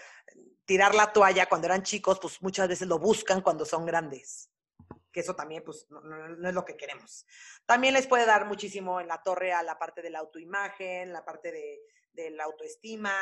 tirar 0.65 0.95
la 0.95 1.13
toalla 1.13 1.47
cuando 1.47 1.67
eran 1.67 1.83
chicos, 1.83 2.19
pues 2.19 2.41
muchas 2.41 2.67
veces 2.67 2.87
lo 2.87 2.97
buscan 2.99 3.41
cuando 3.41 3.65
son 3.65 3.85
grandes 3.85 4.49
que 5.11 5.19
eso 5.19 5.35
también 5.35 5.63
pues 5.63 5.85
no, 5.91 6.01
no, 6.01 6.49
es 6.49 6.55
lo 6.55 6.65
que 6.65 6.75
queremos. 6.75 7.27
También 7.67 7.93
les 7.93 8.07
puede 8.07 8.25
dar 8.25 8.45
muchísimo 8.47 8.99
en 8.99 9.07
la 9.07 9.21
torre 9.21 9.53
a 9.53 9.61
la 9.61 9.77
parte 9.77 10.01
de 10.01 10.09
la 10.09 10.17
autoimagen, 10.17 11.13
la 11.13 11.23
parte 11.23 11.51
de, 11.51 11.81
de 12.13 12.31
la 12.31 12.45
autoestima, 12.45 13.13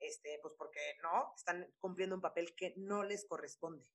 este, 0.00 0.38
pues 0.42 0.54
porque 0.56 0.80
no, 1.02 1.32
están 1.36 1.70
cumpliendo 1.78 2.16
un 2.16 2.22
papel 2.22 2.54
que 2.56 2.74
no 2.76 3.02
les 3.02 3.26
corresponde. 3.26 3.92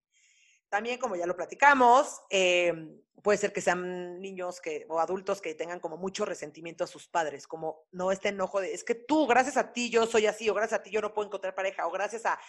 También, 0.72 1.00
como 1.00 1.18
ya 1.18 1.26
lo 1.26 1.36
platicamos, 1.36 2.22
em, 2.30 2.98
puede 3.22 3.38
ser 3.38 3.52
que 3.52 3.60
sean 3.60 4.22
niños 4.22 4.62
que, 4.62 4.86
o 4.88 5.02
adultos 5.02 5.42
que 5.42 5.54
tengan 5.54 5.82
como 5.82 5.98
mucho 5.98 6.24
resentimiento 6.24 6.86
a 6.86 6.88
sus 6.88 7.10
padres, 7.10 7.46
como 7.46 7.90
no 7.92 8.10
este 8.10 8.30
enojo 8.30 8.62
de, 8.62 8.74
es 8.74 8.86
que 8.86 8.96
tú, 8.96 9.28
gracias 9.28 9.58
a 9.58 9.74
ti 9.74 9.90
yo 9.90 10.08
soy 10.08 10.28
así, 10.28 10.50
o 10.50 10.54
gracias 10.54 10.80
a 10.80 10.84
ti 10.84 10.90
yo 10.90 11.02
no 11.02 11.14
puedo 11.14 11.28
encontrar 11.28 11.56
pareja, 11.56 11.86
o 11.86 11.92
gracias 11.92 12.24
a, 12.26 12.40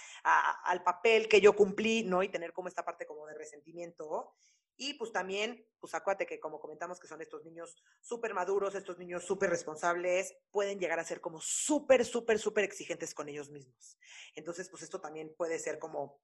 al 0.70 0.85
papel 0.85 1.26
que 1.26 1.40
yo 1.40 1.56
cumplí, 1.56 2.04
¿no? 2.04 2.22
Y 2.22 2.28
tener 2.28 2.52
como 2.52 2.68
esta 2.68 2.85
parte 2.85 3.06
como 3.06 3.26
de 3.26 3.35
resentimiento. 3.35 4.32
Y 4.76 4.94
pues 4.94 5.11
también, 5.11 5.66
pues 5.80 5.92
acuérdate 5.92 6.24
que 6.24 6.38
como 6.38 6.61
comentamos 6.61 7.00
que 7.00 7.08
son 7.08 7.20
estos 7.20 7.44
niños 7.44 7.76
súper 8.00 8.35
maduros, 8.35 8.76
estos 8.76 8.98
niños 8.98 9.24
súper 9.24 9.50
responsables, 9.50 10.37
pueden 10.52 10.78
llegar 10.78 11.00
a 11.00 11.04
ser 11.04 11.20
como 11.20 11.40
súper, 11.40 12.04
súper, 12.04 12.38
súper 12.38 12.62
exigentes 12.62 13.14
con 13.14 13.28
ellos 13.28 13.50
mismos. 13.50 13.98
Entonces, 14.37 14.68
pues 14.70 14.85
esto 14.85 15.00
también 15.00 15.35
puede 15.37 15.58
ser 15.58 15.80
como 15.80 16.20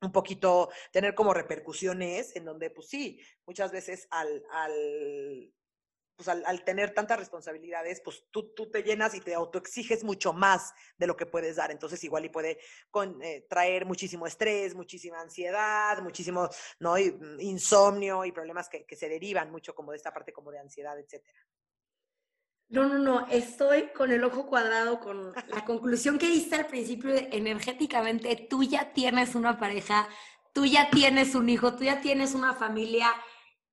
un 0.00 0.12
poquito 0.12 0.70
tener 0.92 1.14
como 1.14 1.34
repercusiones 1.34 2.36
en 2.36 2.44
donde, 2.44 2.70
pues 2.70 2.88
sí, 2.88 3.20
muchas 3.46 3.72
veces 3.72 4.06
al, 4.10 4.44
al 4.50 5.52
pues 6.18 6.26
al, 6.26 6.64
tener 6.64 6.94
tantas 6.94 7.16
responsabilidades, 7.16 8.00
pues 8.00 8.24
tú, 8.32 8.52
tú, 8.52 8.68
te 8.68 8.82
llenas 8.82 9.14
y 9.14 9.20
te 9.20 9.34
autoexiges 9.34 10.02
mucho 10.02 10.32
más 10.32 10.74
de 10.96 11.06
lo 11.06 11.16
que 11.16 11.26
puedes 11.26 11.54
dar. 11.54 11.70
Entonces 11.70 12.02
igual 12.02 12.24
y 12.24 12.28
puede 12.28 12.58
eh, 13.22 13.46
traer 13.48 13.86
muchísimo 13.86 14.26
estrés, 14.26 14.74
muchísima 14.74 15.20
ansiedad, 15.20 16.02
muchísimo 16.02 16.48
¿no? 16.80 16.94
Mm, 16.94 17.40
insomnio 17.40 18.24
y 18.24 18.32
problemas 18.32 18.68
que, 18.68 18.84
que 18.84 18.96
se 18.96 19.08
derivan 19.08 19.52
mucho 19.52 19.76
como 19.76 19.92
de 19.92 19.98
esta 19.98 20.12
parte 20.12 20.32
como 20.32 20.50
de 20.50 20.58
ansiedad, 20.58 20.98
etcétera. 20.98 21.38
No, 22.70 22.86
no, 22.86 22.98
no, 22.98 23.26
estoy 23.28 23.88
con 23.96 24.12
el 24.12 24.22
ojo 24.24 24.46
cuadrado 24.46 25.00
con 25.00 25.32
la 25.32 25.64
conclusión 25.64 26.18
que 26.18 26.28
diste 26.28 26.56
al 26.56 26.66
principio 26.66 27.14
energéticamente, 27.14 28.46
tú 28.48 28.62
ya 28.62 28.92
tienes 28.92 29.34
una 29.34 29.58
pareja, 29.58 30.06
tú 30.52 30.66
ya 30.66 30.90
tienes 30.90 31.34
un 31.34 31.48
hijo, 31.48 31.74
tú 31.74 31.84
ya 31.84 32.02
tienes 32.02 32.34
una 32.34 32.52
familia. 32.52 33.08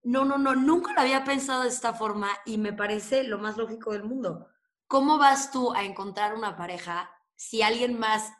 No, 0.01 0.23
no, 0.23 0.38
no, 0.38 0.55
nunca 0.55 0.93
lo 0.93 1.01
había 1.01 1.25
pensado 1.25 1.63
de 1.63 1.69
esta 1.69 1.93
forma 1.93 2.29
y 2.45 2.58
me 2.58 2.71
parece 2.71 3.23
lo 3.23 3.38
más 3.38 3.58
lógico 3.58 3.91
del 3.91 4.03
mundo. 4.03 4.47
¿Cómo 4.88 5.17
vas 5.17 5.51
tú 5.51 5.73
a 5.73 5.84
encontrar 5.84 6.34
una 6.34 6.55
pareja 6.55 7.12
si 7.36 7.63
alguien 7.63 7.99
más 7.99 8.31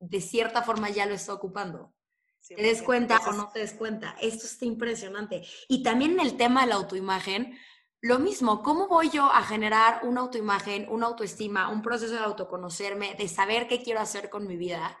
de 0.00 0.20
cierta 0.20 0.62
forma 0.62 0.90
ya 0.90 1.06
lo 1.06 1.14
está 1.14 1.32
ocupando? 1.32 1.94
¿Te 2.46 2.62
des 2.62 2.82
cuenta 2.82 3.20
o 3.26 3.32
no 3.32 3.50
te 3.50 3.60
des 3.60 3.74
cuenta? 3.74 4.16
Esto 4.20 4.46
está 4.46 4.64
impresionante. 4.64 5.46
Y 5.68 5.82
también 5.82 6.12
en 6.12 6.20
el 6.20 6.36
tema 6.36 6.62
de 6.62 6.68
la 6.68 6.74
autoimagen, 6.76 7.58
lo 8.00 8.20
mismo, 8.20 8.62
¿cómo 8.62 8.86
voy 8.86 9.10
yo 9.10 9.24
a 9.24 9.42
generar 9.42 10.00
una 10.04 10.20
autoimagen, 10.20 10.86
una 10.88 11.06
autoestima, 11.06 11.68
un 11.68 11.82
proceso 11.82 12.14
de 12.14 12.20
autoconocerme, 12.20 13.14
de 13.14 13.28
saber 13.28 13.66
qué 13.66 13.82
quiero 13.82 14.00
hacer 14.00 14.30
con 14.30 14.46
mi 14.46 14.56
vida, 14.56 14.96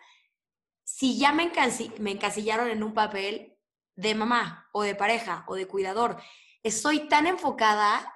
si 0.82 1.18
ya 1.18 1.32
me, 1.32 1.44
encasillaron 1.44 2.68
en 2.68 2.82
un 2.82 2.94
papel 2.94 3.56
de 3.94 4.14
mamá 4.14 4.68
o 4.72 4.82
de 4.82 4.96
pareja 4.96 5.44
o 5.46 5.54
de 5.54 5.68
cuidador? 5.68 6.16
Estoy 6.64 7.08
tan 7.08 7.26
enfocada 7.28 8.14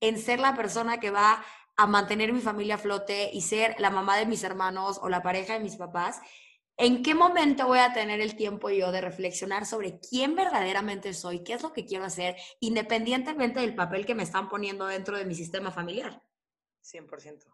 en 0.00 0.18
ser 0.18 0.38
la 0.38 0.54
persona 0.54 1.00
que 1.00 1.10
va 1.10 1.44
a 1.76 1.86
mantener 1.86 2.32
mi 2.32 2.40
familia 2.40 2.76
a 2.76 2.78
flote 2.78 3.30
y 3.32 3.40
ser 3.40 3.74
la 3.80 3.90
mamá 3.90 4.16
de 4.16 4.26
mis 4.26 4.44
hermanos 4.44 5.00
o 5.02 5.08
la 5.08 5.22
pareja 5.22 5.54
de 5.54 5.60
mis 5.60 5.76
papás, 5.76 6.20
¿En 6.82 7.02
qué 7.02 7.14
momento 7.14 7.66
voy 7.66 7.78
a 7.78 7.92
tener 7.92 8.22
el 8.22 8.36
tiempo 8.36 8.70
yo 8.70 8.90
de 8.90 9.02
reflexionar 9.02 9.66
sobre 9.66 10.00
quién 10.00 10.34
verdaderamente 10.34 11.12
soy, 11.12 11.44
qué 11.44 11.52
es 11.52 11.62
lo 11.62 11.74
que 11.74 11.84
quiero 11.84 12.06
hacer, 12.06 12.36
independientemente 12.58 13.60
del 13.60 13.74
papel 13.74 14.06
que 14.06 14.14
me 14.14 14.22
están 14.22 14.48
poniendo 14.48 14.86
dentro 14.86 15.18
de 15.18 15.26
mi 15.26 15.34
sistema 15.34 15.70
familiar? 15.70 16.22
100%. 16.82 17.44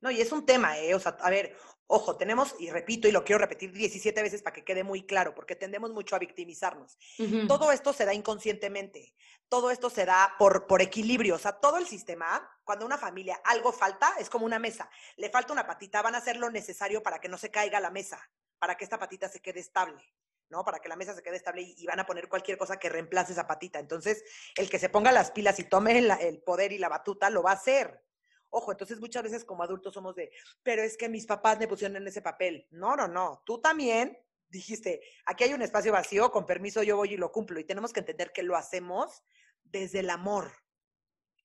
No, 0.00 0.10
y 0.10 0.20
es 0.20 0.32
un 0.32 0.44
tema, 0.44 0.76
¿eh? 0.80 0.96
O 0.96 0.98
sea, 0.98 1.16
a 1.20 1.30
ver, 1.30 1.56
ojo, 1.86 2.16
tenemos, 2.16 2.56
y 2.58 2.70
repito, 2.70 3.06
y 3.06 3.12
lo 3.12 3.22
quiero 3.22 3.38
repetir 3.38 3.70
17 3.70 4.20
veces 4.20 4.42
para 4.42 4.54
que 4.54 4.64
quede 4.64 4.82
muy 4.82 5.06
claro, 5.06 5.32
porque 5.32 5.54
tendemos 5.54 5.92
mucho 5.92 6.16
a 6.16 6.18
victimizarnos. 6.18 6.98
Todo 7.46 7.70
esto 7.70 7.92
se 7.92 8.04
da 8.04 8.14
inconscientemente, 8.14 9.14
todo 9.48 9.70
esto 9.70 9.90
se 9.90 10.06
da 10.06 10.34
por, 10.40 10.66
por 10.66 10.82
equilibrio, 10.82 11.36
o 11.36 11.38
sea, 11.38 11.52
todo 11.52 11.78
el 11.78 11.86
sistema, 11.86 12.50
cuando 12.64 12.84
una 12.84 12.98
familia 12.98 13.40
algo 13.44 13.70
falta, 13.70 14.16
es 14.18 14.28
como 14.28 14.44
una 14.44 14.58
mesa, 14.58 14.90
le 15.18 15.30
falta 15.30 15.52
una 15.52 15.68
patita, 15.68 16.02
van 16.02 16.16
a 16.16 16.18
hacer 16.18 16.36
lo 16.36 16.50
necesario 16.50 17.00
para 17.00 17.20
que 17.20 17.28
no 17.28 17.38
se 17.38 17.52
caiga 17.52 17.78
la 17.78 17.92
mesa 17.92 18.28
para 18.58 18.76
que 18.76 18.84
esta 18.84 18.98
patita 18.98 19.28
se 19.28 19.40
quede 19.40 19.60
estable. 19.60 20.02
¿no? 20.48 20.64
Para 20.64 20.78
que 20.78 20.88
la 20.88 20.96
mesa 20.96 21.14
se 21.14 21.22
quede 21.22 21.36
estable 21.36 21.62
y, 21.62 21.86
van 21.86 22.00
a 22.00 22.06
poner 22.06 22.28
cualquier 22.28 22.58
cosa 22.58 22.78
que 22.78 22.88
reemplace 22.88 23.32
esa 23.32 23.46
patita. 23.46 23.78
Entonces, 23.78 24.24
el 24.56 24.70
que 24.70 24.78
se 24.78 24.88
ponga 24.88 25.12
las 25.12 25.30
pilas 25.30 25.58
y 25.58 25.64
tome 25.64 25.98
el, 25.98 26.42
poder 26.42 26.72
y 26.72 26.78
la 26.78 26.88
batuta 26.88 27.30
lo 27.30 27.42
va 27.42 27.50
a 27.50 27.54
hacer. 27.54 28.02
Ojo, 28.50 28.70
entonces 28.70 29.00
muchas 29.00 29.24
veces 29.24 29.44
como 29.44 29.64
adultos 29.64 29.92
somos 29.92 30.14
de, 30.14 30.30
pero 30.62 30.82
es 30.82 30.96
que 30.96 31.08
mis 31.08 31.26
papás 31.26 31.58
me 31.58 31.66
pusieron 31.66 31.96
en 31.96 32.06
ese 32.06 32.22
papel. 32.22 32.66
No, 32.70 32.96
no, 32.96 33.08
no. 33.08 33.42
Tú 33.44 33.60
también 33.60 34.16
dijiste, 34.48 35.00
aquí 35.26 35.44
hay 35.44 35.52
un 35.52 35.62
espacio 35.62 35.92
vacío, 35.92 36.30
con 36.30 36.46
permiso 36.46 36.82
yo 36.82 36.96
voy 36.96 37.14
y 37.14 37.16
lo 37.16 37.32
cumplo. 37.32 37.58
Y 37.58 37.64
tenemos 37.64 37.92
que 37.92 38.00
entender 38.00 38.32
que 38.32 38.44
lo 38.44 38.56
hacemos 38.56 39.24
desde 39.64 40.00
el 40.00 40.10
amor. 40.10 40.52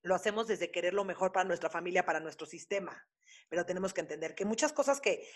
Lo 0.04 0.16
hacemos 0.16 0.48
desde 0.48 0.72
querer 0.72 0.94
lo 0.94 1.04
mejor 1.04 1.32
para 1.32 1.44
nuestra 1.44 1.70
familia, 1.70 2.06
para 2.06 2.20
nuestro 2.20 2.46
sistema 2.46 3.08
pero 3.52 3.66
tenemos 3.66 3.94
que 3.94 4.00
entender 4.00 4.34
que 4.34 4.46
muchas 4.46 4.72
cosas 4.72 5.02
que, 5.02 5.28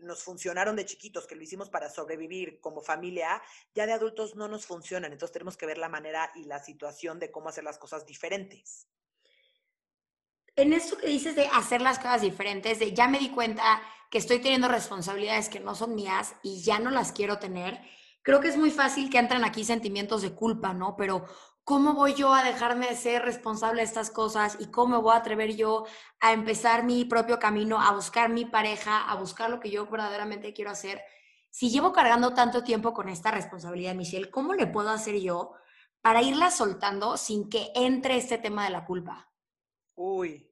nos 0.00 0.22
funcionaron 0.22 0.76
de 0.76 0.86
chiquitos, 0.86 1.26
que 1.26 1.34
lo 1.34 1.42
hicimos 1.42 1.68
para 1.68 1.90
sobrevivir 1.90 2.60
como 2.60 2.82
familia, 2.82 3.42
ya 3.74 3.84
de 3.84 3.92
adultos 3.92 4.36
no 4.36 4.46
nos 4.46 4.64
funcionan. 4.64 5.10
Entonces 5.10 5.32
tenemos 5.32 5.56
que 5.56 5.66
ver 5.66 5.76
la 5.76 5.88
manera 5.88 6.30
y 6.36 6.44
la 6.44 6.60
situación 6.60 7.18
de 7.18 7.32
cómo 7.32 7.48
hacer 7.48 7.64
las 7.64 7.78
cosas 7.78 8.06
diferentes. 8.06 8.86
En 10.54 10.72
esto 10.72 10.96
que 10.98 11.08
dices 11.08 11.34
de 11.34 11.48
hacer 11.48 11.80
las 11.80 11.98
cosas 11.98 12.22
diferentes, 12.22 12.78
de 12.78 12.92
ya 12.92 13.08
me 13.08 13.18
di 13.18 13.30
cuenta 13.30 13.82
que 14.08 14.18
estoy 14.18 14.38
teniendo 14.38 14.68
responsabilidades 14.68 15.48
que 15.48 15.58
no 15.58 15.74
son 15.74 15.96
mías 15.96 16.36
y 16.44 16.62
ya 16.62 16.78
no 16.78 16.92
las 16.92 17.10
quiero 17.10 17.40
tener, 17.40 17.80
creo 18.22 18.40
que 18.40 18.46
es 18.46 18.56
muy 18.56 18.70
fácil 18.70 19.10
que 19.10 19.18
entren 19.18 19.42
aquí 19.42 19.64
sentimientos 19.64 20.22
de 20.22 20.30
culpa, 20.30 20.74
¿no? 20.74 20.94
Pero 20.96 21.24
¿cómo 21.64 21.94
voy 21.94 22.14
yo 22.14 22.34
a 22.34 22.42
dejarme 22.42 22.88
de 22.88 22.96
ser 22.96 23.22
responsable 23.22 23.80
de 23.80 23.86
estas 23.86 24.10
cosas 24.10 24.56
y 24.60 24.70
cómo 24.70 24.96
me 24.96 25.02
voy 25.02 25.14
a 25.14 25.18
atrever 25.18 25.54
yo 25.56 25.86
a 26.20 26.32
empezar 26.32 26.84
mi 26.84 27.04
propio 27.04 27.38
camino, 27.38 27.80
a 27.80 27.92
buscar 27.92 28.30
mi 28.30 28.44
pareja, 28.44 29.04
a 29.10 29.14
buscar 29.16 29.50
lo 29.50 29.60
que 29.60 29.70
yo 29.70 29.86
verdaderamente 29.86 30.52
quiero 30.52 30.70
hacer? 30.70 31.02
Si 31.50 31.70
llevo 31.70 31.92
cargando 31.92 32.32
tanto 32.34 32.62
tiempo 32.62 32.92
con 32.92 33.08
esta 33.08 33.30
responsabilidad, 33.30 33.94
Michelle, 33.94 34.30
¿cómo 34.30 34.54
le 34.54 34.66
puedo 34.66 34.90
hacer 34.90 35.20
yo 35.20 35.52
para 36.00 36.22
irla 36.22 36.50
soltando 36.50 37.16
sin 37.16 37.48
que 37.48 37.70
entre 37.74 38.16
este 38.16 38.38
tema 38.38 38.64
de 38.64 38.70
la 38.70 38.84
culpa? 38.84 39.30
Uy, 39.96 40.50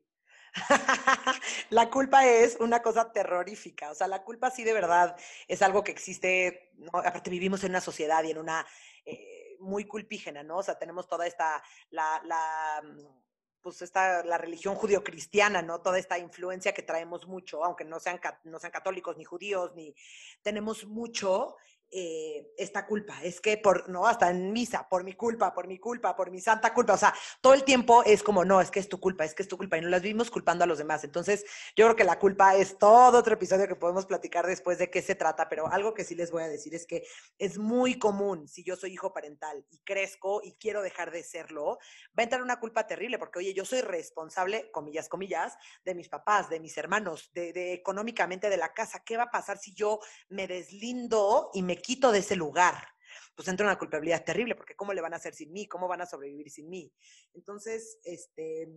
la 1.71 1.91
culpa 1.91 2.27
es 2.27 2.57
una 2.61 2.83
cosa 2.83 3.13
terrorífica, 3.13 3.91
o 3.91 3.95
sea, 3.95 4.09
la 4.09 4.23
culpa 4.23 4.51
sí 4.51 4.65
de 4.65 4.73
verdad 4.73 5.17
es 5.47 5.63
algo 5.63 5.85
que 5.85 5.93
existe, 5.93 6.73
aparte 6.93 7.31
vivimos 7.31 7.63
en 7.65 7.71
una 7.71 7.81
sociedad 7.81 8.23
y 8.25 8.31
en 8.31 8.39
una 8.39 8.67
eh, 9.05 9.38
muy 9.59 9.85
culpígena, 9.87 10.43
¿no? 10.43 10.59
O 10.59 10.63
sea, 10.63 10.79
tenemos 10.79 11.09
toda 11.09 11.27
esta, 11.27 11.63
la, 11.91 12.21
la 12.25 12.83
mm, 12.83 13.19
pues 13.61 13.83
esta, 13.83 14.25
la 14.25 14.39
religión 14.39 14.75
judio-cristiana, 14.75 15.63
¿no? 15.63 15.81
Toda 15.81 15.99
esta 15.99 16.19
influencia 16.19 16.73
que 16.73 16.83
traemos 16.83 17.27
mucho, 17.27 17.65
aunque 17.65 17.85
no 17.85 18.01
sean, 18.01 18.21
no 18.45 18.59
sean 18.59 18.73
católicos 18.73 19.17
ni 19.17 19.25
judíos, 19.25 19.75
ni 19.75 19.95
tenemos 20.43 20.87
mucho 20.87 21.57
eh, 21.91 22.53
esta 22.59 22.87
culpa, 22.87 23.23
es 23.23 23.41
que 23.41 23.57
por, 23.57 23.89
no, 23.89 24.07
hasta 24.07 24.31
en 24.31 24.53
misa, 24.53 24.87
por 24.89 25.05
mi 25.05 25.15
culpa, 25.15 25.55
por 25.55 25.67
mi 25.67 25.79
culpa, 25.79 26.15
por 26.15 26.31
mi 26.31 26.41
santa 26.41 26.75
culpa, 26.75 26.93
o 26.93 26.99
sea, 26.99 27.15
todo 27.41 27.55
el 27.55 27.65
tiempo 27.65 28.03
es 28.05 28.23
como, 28.23 28.45
no, 28.45 28.61
es 28.61 28.71
que 28.71 28.79
es 28.79 28.89
tu 28.89 29.01
culpa, 29.01 29.25
es 29.25 29.35
que 29.35 29.43
es 29.43 29.49
tu 29.49 29.57
culpa, 29.57 29.79
y 29.79 29.81
no 29.81 29.89
las 29.89 30.03
vivimos 30.03 30.31
culpando 30.31 30.65
a 30.65 30.67
los 30.67 30.79
demás. 30.79 31.05
Entonces, 31.05 31.45
yo 31.77 31.87
creo 31.87 31.97
que 31.97 32.05
la 32.05 32.19
culpa 32.19 32.57
es 32.57 32.79
todo 32.79 33.19
otro 33.19 33.35
episodio 33.35 33.67
que 33.67 33.75
podemos 33.75 34.05
platicar 34.05 34.47
después 34.47 34.77
de 34.77 34.91
qué 34.91 35.01
se 35.01 35.15
trata, 35.15 35.49
pero 35.49 35.69
algo 35.69 35.95
que 35.95 36.05
sí 36.05 36.15
les 36.15 36.31
voy 36.31 36.43
a 36.43 36.49
decir 36.49 36.75
es 36.75 36.87
que 36.87 37.05
es 37.39 37.57
muy 37.59 37.99
común, 37.99 38.49
si 38.49 38.63
yo 38.65 38.77
soy 38.77 38.93
hijo 38.93 39.15
parental 39.15 39.65
y 39.71 39.79
crezco 39.79 40.43
y 40.45 40.55
quiero 40.55 40.83
dejar 40.83 41.11
de 41.11 41.23
serlo, 41.23 41.79
va 42.09 42.21
a 42.21 42.23
entrar 42.25 42.43
una 42.43 42.61
culpa 42.61 42.87
terrible, 42.87 43.19
porque 43.19 43.39
oye, 43.39 43.55
yo 43.55 43.65
soy 43.65 43.81
responsable, 43.81 44.71
comillas, 44.73 45.09
comillas, 45.09 45.57
de 45.85 45.95
mis 45.95 46.11
papás, 46.11 46.51
de 46.51 46.61
mis 46.61 46.77
hermanos, 46.77 47.31
de, 47.33 47.53
de 47.55 47.73
económicamente 47.73 48.51
de 48.51 48.57
la 48.59 48.75
casa. 48.75 49.03
¿Qué 49.05 49.17
va 49.17 49.25
a 49.25 49.31
pasar 49.31 49.57
si 49.57 49.73
yo 49.75 50.01
me 50.29 50.47
deslindo 50.47 51.51
y 51.55 51.63
me 51.63 51.78
quito 51.81 52.13
de 52.13 52.21
ese 52.21 52.37
lugar, 52.37 52.89
pues 53.35 53.49
entra 53.49 53.67
una 53.67 53.79
culpabilidad 53.79 54.25
terrible, 54.25 54.55
porque 54.55 54.75
¿cómo 54.75 54.93
le 54.93 55.01
van 55.01 55.13
a 55.13 55.17
hacer 55.17 55.35
sin 55.35 55.53
mí? 55.53 55.67
¿Cómo 55.67 55.89
van 55.89 56.01
a 56.01 56.07
sobrevivir 56.07 56.51
sin 56.51 56.69
mí? 56.69 56.93
Entonces, 57.35 57.99
este, 58.05 58.69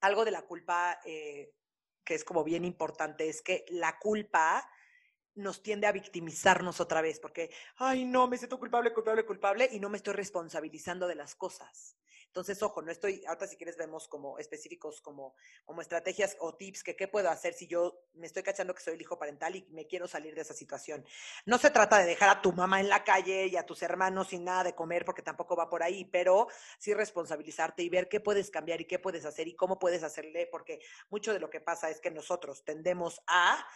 algo 0.00 0.24
de 0.24 0.30
la 0.30 0.42
culpa 0.42 1.00
eh, 1.04 1.52
que 2.04 2.14
es 2.14 2.24
como 2.24 2.44
bien 2.44 2.64
importante 2.64 3.28
es 3.28 3.42
que 3.42 3.64
la 3.68 3.98
culpa 3.98 4.68
nos 5.34 5.62
tiende 5.62 5.86
a 5.86 5.92
victimizarnos 5.92 6.80
otra 6.80 7.00
vez, 7.02 7.20
porque, 7.20 7.50
ay, 7.76 8.04
no, 8.04 8.26
me 8.28 8.36
siento 8.36 8.58
culpable, 8.58 8.92
culpable, 8.92 9.24
culpable, 9.24 9.68
y 9.70 9.80
no 9.80 9.88
me 9.88 9.96
estoy 9.96 10.14
responsabilizando 10.14 11.06
de 11.06 11.14
las 11.14 11.34
cosas. 11.34 11.96
Entonces, 12.30 12.62
ojo, 12.62 12.80
no 12.80 12.92
estoy, 12.92 13.24
ahorita 13.26 13.48
si 13.48 13.56
quieres 13.56 13.76
vemos 13.76 14.06
como 14.06 14.38
específicos, 14.38 15.00
como, 15.00 15.34
como 15.64 15.82
estrategias 15.82 16.36
o 16.38 16.54
tips 16.54 16.84
que 16.84 16.94
qué 16.94 17.08
puedo 17.08 17.28
hacer 17.28 17.54
si 17.54 17.66
yo 17.66 18.04
me 18.14 18.28
estoy 18.28 18.44
cachando 18.44 18.72
que 18.72 18.82
soy 18.82 18.94
el 18.94 19.00
hijo 19.00 19.18
parental 19.18 19.56
y 19.56 19.66
me 19.72 19.88
quiero 19.88 20.06
salir 20.06 20.36
de 20.36 20.42
esa 20.42 20.54
situación. 20.54 21.04
No 21.44 21.58
se 21.58 21.70
trata 21.70 21.98
de 21.98 22.04
dejar 22.04 22.28
a 22.28 22.40
tu 22.40 22.52
mamá 22.52 22.78
en 22.78 22.88
la 22.88 23.02
calle 23.02 23.48
y 23.48 23.56
a 23.56 23.66
tus 23.66 23.82
hermanos 23.82 24.28
sin 24.28 24.44
nada 24.44 24.62
de 24.62 24.76
comer, 24.76 25.04
porque 25.04 25.22
tampoco 25.22 25.56
va 25.56 25.68
por 25.68 25.82
ahí, 25.82 26.04
pero 26.04 26.46
sí 26.78 26.94
responsabilizarte 26.94 27.82
y 27.82 27.88
ver 27.88 28.08
qué 28.08 28.20
puedes 28.20 28.48
cambiar 28.48 28.80
y 28.80 28.84
qué 28.84 29.00
puedes 29.00 29.24
hacer 29.24 29.48
y 29.48 29.56
cómo 29.56 29.80
puedes 29.80 30.04
hacerle, 30.04 30.46
porque 30.46 30.78
mucho 31.08 31.32
de 31.32 31.40
lo 31.40 31.50
que 31.50 31.60
pasa 31.60 31.90
es 31.90 32.00
que 32.00 32.12
nosotros 32.12 32.62
tendemos 32.64 33.20
a 33.26 33.66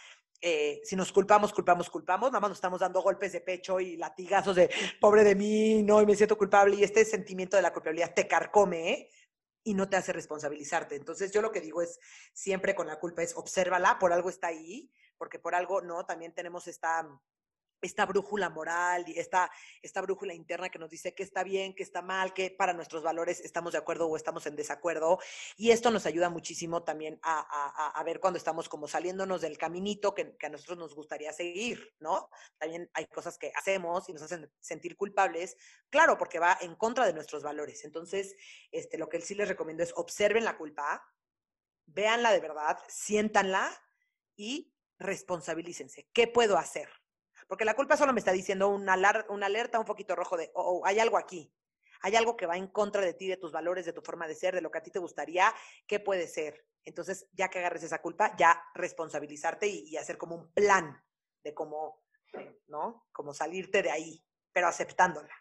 eh, 0.41 0.81
si 0.83 0.95
nos 0.95 1.11
culpamos, 1.11 1.53
culpamos, 1.53 1.89
culpamos, 1.89 2.31
nada 2.31 2.41
más 2.41 2.49
nos 2.49 2.57
estamos 2.57 2.79
dando 2.79 3.01
golpes 3.01 3.31
de 3.31 3.41
pecho 3.41 3.79
y 3.79 3.97
latigazos 3.97 4.55
de 4.55 4.69
pobre 4.99 5.23
de 5.23 5.35
mí, 5.35 5.83
no, 5.83 6.01
y 6.01 6.05
me 6.05 6.15
siento 6.15 6.37
culpable, 6.37 6.75
y 6.75 6.83
este 6.83 7.05
sentimiento 7.05 7.57
de 7.57 7.63
la 7.63 7.73
culpabilidad 7.73 8.13
te 8.13 8.27
carcome 8.27 9.09
y 9.63 9.73
no 9.73 9.89
te 9.89 9.97
hace 9.97 10.13
responsabilizarte. 10.13 10.95
Entonces, 10.95 11.31
yo 11.31 11.41
lo 11.41 11.51
que 11.51 11.61
digo 11.61 11.81
es, 11.81 11.99
siempre 12.33 12.75
con 12.75 12.87
la 12.87 12.99
culpa 12.99 13.23
es, 13.23 13.35
obsérvala, 13.35 13.97
por 13.99 14.13
algo 14.13 14.29
está 14.29 14.47
ahí, 14.47 14.91
porque 15.17 15.39
por 15.39 15.55
algo, 15.55 15.81
no, 15.81 16.05
también 16.05 16.33
tenemos 16.33 16.67
esta 16.67 17.07
esta 17.81 18.05
brújula 18.05 18.49
moral 18.49 19.05
y 19.07 19.19
esta, 19.19 19.51
esta 19.81 20.01
brújula 20.01 20.33
interna 20.33 20.69
que 20.69 20.79
nos 20.79 20.89
dice 20.89 21.13
que 21.13 21.23
está 21.23 21.43
bien, 21.43 21.73
que 21.75 21.83
está 21.83 22.01
mal, 22.01 22.33
que 22.33 22.51
para 22.51 22.73
nuestros 22.73 23.03
valores 23.03 23.39
estamos 23.39 23.73
de 23.73 23.79
acuerdo 23.79 24.07
o 24.07 24.15
estamos 24.15 24.45
en 24.47 24.55
desacuerdo. 24.55 25.19
Y 25.55 25.71
esto 25.71 25.91
nos 25.91 26.05
ayuda 26.05 26.29
muchísimo 26.29 26.83
también 26.83 27.19
a, 27.23 28.01
ver 28.05 28.19
cuando 28.19 28.37
estamos 28.37 28.69
como 28.69 28.87
saliéndonos 28.87 29.41
del 29.41 29.57
caminito 29.57 30.13
que, 30.13 30.35
a 30.41 30.49
nosotros 30.49 30.77
nos 30.77 30.93
gustaría 30.93 31.33
seguir, 31.33 31.95
¿no? 31.99 32.29
También 32.57 32.89
hay 32.93 33.07
cosas 33.07 33.37
que 33.37 33.51
hacemos 33.55 34.07
y 34.09 34.13
nos 34.13 34.21
hacen 34.21 34.51
sentir 34.59 34.95
culpables, 34.95 35.57
claro, 35.89 36.17
porque 36.17 36.39
va 36.39 36.57
en 36.61 36.75
contra 36.75 37.05
de 37.05 37.13
nuestros 37.13 37.41
valores. 37.43 37.83
Entonces, 37.83 38.35
este, 38.71 38.97
lo 38.97 39.09
que 39.09 39.21
sí 39.21 39.33
les 39.35 39.47
recomiendo 39.47 39.83
es 39.83 39.93
observen 39.95 40.45
la 40.45 40.57
culpa, 40.57 41.03
véanla 41.87 42.31
de 42.31 42.39
verdad, 42.39 42.77
siéntanla 42.87 43.71
y 44.35 44.71
responsabilícense. 44.97 46.07
¿Qué 46.13 46.27
puedo 46.27 46.57
hacer? 46.57 46.89
Porque 47.47 47.65
la 47.65 47.75
culpa 47.75 47.97
solo 47.97 48.13
me 48.13 48.19
está 48.19 48.31
diciendo 48.31 48.69
una, 48.69 48.93
alerta 48.93 49.79
un 49.79 49.85
poquito 49.85 50.15
rojo 50.15 50.37
de, 50.37 50.51
oh, 50.53 50.79
oh, 50.79 50.85
hay 50.85 50.99
algo 50.99 51.17
aquí. 51.17 51.51
Hay 52.01 52.15
algo 52.15 52.35
que 52.35 52.45
va 52.45 52.57
en 52.57 52.67
contra 52.67 53.01
de 53.01 53.13
ti, 53.13 53.27
de 53.27 53.37
tus 53.37 53.51
valores, 53.51 53.85
de 53.85 53.93
tu 53.93 54.01
forma 54.01 54.27
de 54.27 54.35
ser, 54.35 54.53
de 54.53 54.61
lo 54.61 54.69
que 54.69 54.77
a 54.77 54.83
ti 54.83 54.91
te 54.91 54.99
gustaría. 54.99 55.53
¿Qué 55.87 55.99
puede 55.99 56.27
ser? 56.27 56.65
Entonces, 56.83 57.27
ya 57.33 57.49
que 57.49 57.59
agarres 57.59 57.83
esa 57.83 58.01
culpa, 58.01 58.35
ya 58.37 58.63
responsabilizarte 58.75 59.67
y, 59.67 59.97
hacer 59.97 60.17
como 60.17 60.35
un 60.35 60.51
plan 60.51 61.03
de 61.43 61.53
cómo, 61.53 62.03
¿no? 62.67 63.07
Como 63.11 63.33
salirte 63.33 63.81
de 63.81 63.91
ahí, 63.91 64.23
pero 64.51 64.67
aceptándola. 64.67 65.33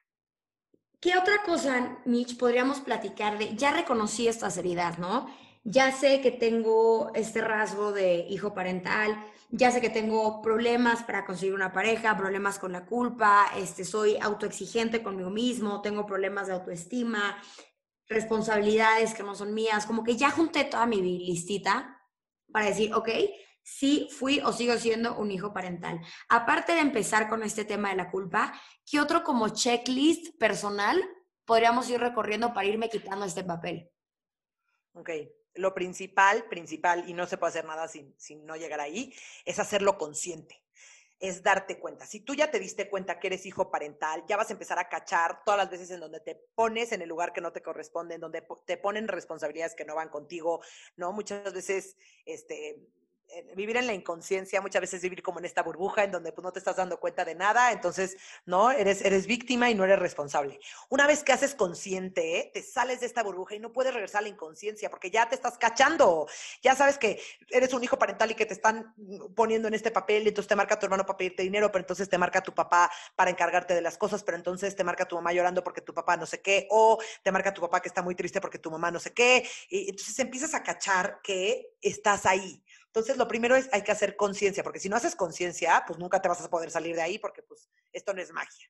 ¿Qué 1.00 1.18
otra 1.18 1.42
cosa, 1.42 2.00
Mitch, 2.06 2.38
podríamos 2.38 2.80
platicar 2.80 3.36
de, 3.36 3.54
ya 3.56 3.72
reconocí 3.72 4.26
esta 4.26 4.50
seriedad, 4.50 4.96
¿no? 4.96 5.26
Ya 5.64 5.92
sé 5.92 6.20
que 6.20 6.30
tengo 6.30 7.10
este 7.14 7.40
rasgo 7.40 7.92
de 7.92 8.26
hijo 8.28 8.52
parental, 8.52 9.16
ya 9.50 9.70
sé 9.70 9.80
que 9.80 9.88
tengo 9.88 10.42
problemas 10.42 11.02
para 11.04 11.24
conseguir 11.24 11.54
una 11.54 11.72
pareja, 11.72 12.16
problemas 12.18 12.58
con 12.58 12.72
la 12.72 12.84
culpa, 12.84 13.46
este, 13.56 13.84
soy 13.84 14.18
autoexigente 14.20 15.02
conmigo 15.02 15.30
mismo, 15.30 15.80
tengo 15.80 16.04
problemas 16.04 16.48
de 16.48 16.52
autoestima, 16.52 17.40
responsabilidades 18.08 19.14
que 19.14 19.22
no 19.22 19.34
son 19.34 19.54
mías, 19.54 19.86
como 19.86 20.04
que 20.04 20.16
ya 20.16 20.30
junté 20.30 20.64
toda 20.64 20.84
mi 20.84 21.00
listita 21.00 21.98
para 22.52 22.66
decir, 22.66 22.92
ok, 22.92 23.08
sí 23.62 24.08
fui 24.10 24.40
o 24.40 24.52
sigo 24.52 24.76
siendo 24.76 25.16
un 25.16 25.30
hijo 25.30 25.54
parental. 25.54 25.98
Aparte 26.28 26.74
de 26.74 26.80
empezar 26.80 27.28
con 27.28 27.42
este 27.42 27.64
tema 27.64 27.88
de 27.88 27.96
la 27.96 28.10
culpa, 28.10 28.52
¿qué 28.84 29.00
otro 29.00 29.24
como 29.24 29.48
checklist 29.48 30.36
personal 30.38 31.02
podríamos 31.46 31.88
ir 31.88 32.00
recorriendo 32.00 32.52
para 32.52 32.66
irme 32.66 32.90
quitando 32.90 33.24
este 33.24 33.44
papel? 33.44 33.90
Ok, 34.92 35.10
lo 35.54 35.74
principal, 35.74 36.44
principal, 36.48 37.08
y 37.08 37.14
no 37.14 37.26
se 37.26 37.38
puede 37.38 37.50
hacer 37.50 37.64
nada 37.64 37.88
sin, 37.88 38.14
sin 38.18 38.44
no 38.46 38.56
llegar 38.56 38.80
ahí, 38.80 39.14
es 39.44 39.58
hacerlo 39.58 39.98
consciente 39.98 40.64
es 41.20 41.42
darte 41.42 41.78
cuenta. 41.78 42.06
Si 42.06 42.20
tú 42.20 42.34
ya 42.34 42.50
te 42.50 42.58
diste 42.58 42.90
cuenta 42.90 43.18
que 43.18 43.28
eres 43.28 43.46
hijo 43.46 43.70
parental, 43.70 44.24
ya 44.28 44.36
vas 44.36 44.50
a 44.50 44.52
empezar 44.52 44.78
a 44.78 44.88
cachar 44.88 45.42
todas 45.44 45.58
las 45.58 45.70
veces 45.70 45.90
en 45.90 46.00
donde 46.00 46.20
te 46.20 46.34
pones 46.54 46.92
en 46.92 47.00
el 47.00 47.08
lugar 47.08 47.32
que 47.32 47.40
no 47.40 47.52
te 47.52 47.62
corresponde, 47.62 48.16
en 48.16 48.20
donde 48.20 48.46
te 48.66 48.76
ponen 48.76 49.08
responsabilidades 49.08 49.74
que 49.74 49.84
no 49.84 49.94
van 49.94 50.10
contigo, 50.10 50.60
¿no? 50.96 51.12
Muchas 51.12 51.52
veces, 51.54 51.96
este, 52.26 52.78
vivir 53.56 53.76
en 53.76 53.86
la 53.86 53.94
inconsciencia, 53.94 54.60
muchas 54.60 54.80
veces 54.80 55.02
vivir 55.02 55.22
como 55.22 55.38
en 55.38 55.44
esta 55.44 55.62
burbuja 55.62 56.04
en 56.04 56.12
donde 56.12 56.32
pues, 56.32 56.42
no 56.44 56.52
te 56.52 56.58
estás 56.58 56.76
dando 56.76 56.98
cuenta 56.98 57.24
de 57.24 57.34
nada, 57.34 57.72
entonces, 57.72 58.16
¿no? 58.46 58.70
Eres, 58.70 59.02
eres 59.02 59.26
víctima 59.26 59.70
y 59.70 59.74
no 59.74 59.84
eres 59.84 59.98
responsable. 59.98 60.60
Una 60.88 61.06
vez 61.06 61.24
que 61.24 61.32
haces 61.32 61.54
consciente, 61.54 62.50
te 62.52 62.62
sales 62.62 63.00
de 63.00 63.06
esta 63.06 63.22
burbuja 63.22 63.54
y 63.54 63.60
no 63.60 63.72
puedes 63.72 63.92
regresar 63.92 64.20
a 64.20 64.22
la 64.22 64.28
inconsciencia 64.28 64.90
porque 64.90 65.10
ya 65.10 65.28
te 65.28 65.34
estás 65.34 65.58
cachando, 65.58 66.28
ya 66.62 66.74
sabes 66.74 66.98
que 66.98 67.20
eres 67.50 67.72
un 67.72 67.82
hijo 67.82 67.98
parental 67.98 68.30
y 68.30 68.34
que 68.34 68.46
te 68.46 68.54
están 68.54 68.94
poniendo 69.34 69.68
en 69.68 69.74
este 69.74 69.90
papel 69.90 70.24
y 70.24 70.28
entonces 70.28 70.48
te 70.48 70.56
marca 70.56 70.78
tu 70.78 70.86
hermano 70.86 71.04
para 71.04 71.16
pedirte 71.16 71.42
dinero, 71.42 71.70
pero 71.72 71.82
entonces 71.82 72.08
te 72.08 72.18
marca 72.18 72.42
tu 72.42 72.54
papá 72.54 72.90
para 73.16 73.30
encargarte 73.30 73.74
de 73.74 73.80
las 73.80 73.98
cosas, 73.98 74.22
pero 74.22 74.36
entonces 74.36 74.76
te 74.76 74.84
marca 74.84 75.06
tu 75.06 75.16
mamá 75.16 75.32
llorando 75.32 75.64
porque 75.64 75.80
tu 75.80 75.92
papá 75.92 76.16
no 76.16 76.26
sé 76.26 76.40
qué, 76.40 76.66
o 76.70 76.98
te 77.22 77.32
marca 77.32 77.52
tu 77.52 77.60
papá 77.60 77.80
que 77.80 77.88
está 77.88 78.02
muy 78.02 78.14
triste 78.14 78.40
porque 78.40 78.58
tu 78.58 78.70
mamá 78.70 78.90
no 78.90 79.00
sé 79.00 79.12
qué, 79.12 79.48
y 79.68 79.90
entonces 79.90 80.18
empiezas 80.18 80.54
a 80.54 80.62
cachar 80.62 81.20
que 81.22 81.74
estás 81.80 82.26
ahí. 82.26 82.62
Entonces, 82.94 83.16
lo 83.16 83.26
primero 83.26 83.56
es 83.56 83.68
hay 83.72 83.82
que 83.82 83.90
hacer 83.90 84.14
conciencia, 84.14 84.62
porque 84.62 84.78
si 84.78 84.88
no 84.88 84.94
haces 84.94 85.16
conciencia, 85.16 85.82
pues 85.84 85.98
nunca 85.98 86.22
te 86.22 86.28
vas 86.28 86.40
a 86.40 86.48
poder 86.48 86.70
salir 86.70 86.94
de 86.94 87.02
ahí, 87.02 87.18
porque 87.18 87.42
pues 87.42 87.68
esto 87.92 88.14
no 88.14 88.22
es 88.22 88.30
magia. 88.30 88.68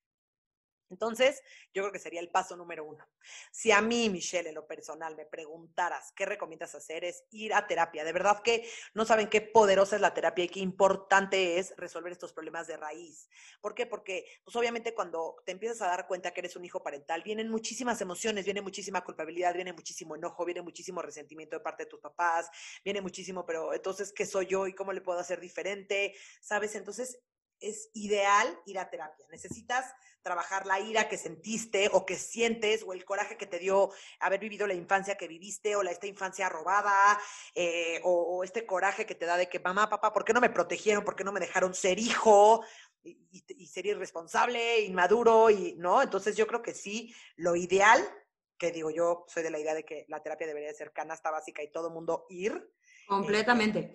Entonces, 0.94 1.42
yo 1.72 1.82
creo 1.82 1.92
que 1.92 1.98
sería 1.98 2.20
el 2.20 2.30
paso 2.30 2.56
número 2.56 2.84
uno. 2.84 3.04
Si 3.50 3.72
a 3.72 3.80
mí, 3.80 4.08
Michelle, 4.10 4.50
en 4.50 4.54
lo 4.54 4.66
personal, 4.66 5.16
me 5.16 5.26
preguntaras 5.26 6.12
qué 6.14 6.24
recomiendas 6.24 6.76
hacer, 6.76 7.04
es 7.04 7.24
ir 7.32 7.52
a 7.52 7.66
terapia. 7.66 8.04
De 8.04 8.12
verdad 8.12 8.42
que 8.42 8.68
no 8.94 9.04
saben 9.04 9.28
qué 9.28 9.40
poderosa 9.40 9.96
es 9.96 10.02
la 10.02 10.14
terapia 10.14 10.44
y 10.44 10.48
qué 10.48 10.60
importante 10.60 11.58
es 11.58 11.74
resolver 11.76 12.12
estos 12.12 12.32
problemas 12.32 12.68
de 12.68 12.76
raíz. 12.76 13.28
¿Por 13.60 13.74
qué? 13.74 13.86
Porque, 13.86 14.24
pues 14.44 14.54
obviamente, 14.54 14.94
cuando 14.94 15.42
te 15.44 15.50
empiezas 15.50 15.82
a 15.82 15.88
dar 15.88 16.06
cuenta 16.06 16.30
que 16.30 16.40
eres 16.40 16.54
un 16.54 16.64
hijo 16.64 16.80
parental, 16.80 17.24
vienen 17.24 17.50
muchísimas 17.50 18.00
emociones, 18.00 18.44
viene 18.44 18.62
muchísima 18.62 19.02
culpabilidad, 19.02 19.52
viene 19.52 19.72
muchísimo 19.72 20.14
enojo, 20.14 20.44
viene 20.44 20.62
muchísimo 20.62 21.02
resentimiento 21.02 21.56
de 21.56 21.60
parte 21.64 21.84
de 21.84 21.90
tus 21.90 22.00
papás, 22.00 22.48
viene 22.84 23.00
muchísimo, 23.00 23.44
pero 23.44 23.74
entonces, 23.74 24.12
¿qué 24.12 24.26
soy 24.26 24.46
yo 24.46 24.68
y 24.68 24.74
cómo 24.74 24.92
le 24.92 25.00
puedo 25.00 25.18
hacer 25.18 25.40
diferente? 25.40 26.14
¿Sabes? 26.40 26.76
Entonces, 26.76 27.18
es 27.60 27.90
ideal 27.94 28.58
ir 28.66 28.78
a 28.78 28.90
terapia. 28.90 29.26
Necesitas 29.30 29.92
trabajar 30.22 30.66
la 30.66 30.80
ira 30.80 31.08
que 31.08 31.18
sentiste 31.18 31.90
o 31.92 32.06
que 32.06 32.16
sientes 32.16 32.82
o 32.86 32.92
el 32.92 33.04
coraje 33.04 33.36
que 33.36 33.46
te 33.46 33.58
dio 33.58 33.90
haber 34.20 34.40
vivido 34.40 34.66
la 34.66 34.74
infancia 34.74 35.16
que 35.16 35.28
viviste 35.28 35.76
o 35.76 35.82
la, 35.82 35.90
esta 35.90 36.06
infancia 36.06 36.48
robada 36.48 37.18
eh, 37.54 38.00
o, 38.04 38.42
este 38.42 38.66
coraje 38.66 39.06
que 39.06 39.14
te 39.14 39.26
da 39.26 39.36
de 39.36 39.48
que 39.48 39.60
mamá, 39.60 39.88
papá, 39.88 40.12
¿por 40.12 40.24
qué 40.24 40.32
no 40.32 40.40
me 40.40 40.50
protegieron? 40.50 41.04
¿Por 41.04 41.14
qué 41.16 41.24
no 41.24 41.32
me 41.32 41.40
dejaron 41.40 41.74
ser 41.74 41.98
hijo? 41.98 42.64
Y, 43.02 43.44
y, 43.48 43.66
ser 43.66 43.84
irresponsable, 43.84 44.80
inmaduro, 44.80 45.50
y 45.50 45.74
no. 45.76 46.00
Entonces 46.00 46.36
yo 46.36 46.46
creo 46.46 46.62
que 46.62 46.72
sí, 46.72 47.14
lo 47.36 47.54
ideal, 47.54 48.02
que 48.56 48.72
digo 48.72 48.90
yo, 48.90 49.26
soy 49.28 49.42
de 49.42 49.50
la 49.50 49.58
idea 49.58 49.74
de 49.74 49.84
que 49.84 50.06
la 50.08 50.22
terapia 50.22 50.46
debería 50.46 50.72
ser 50.72 50.90
canasta 50.90 51.30
básica 51.30 51.62
y 51.62 51.70
todo 51.70 51.90
mundo 51.90 52.24
ir. 52.30 52.52
Este, 53.04 53.06
Completamente. 53.06 53.94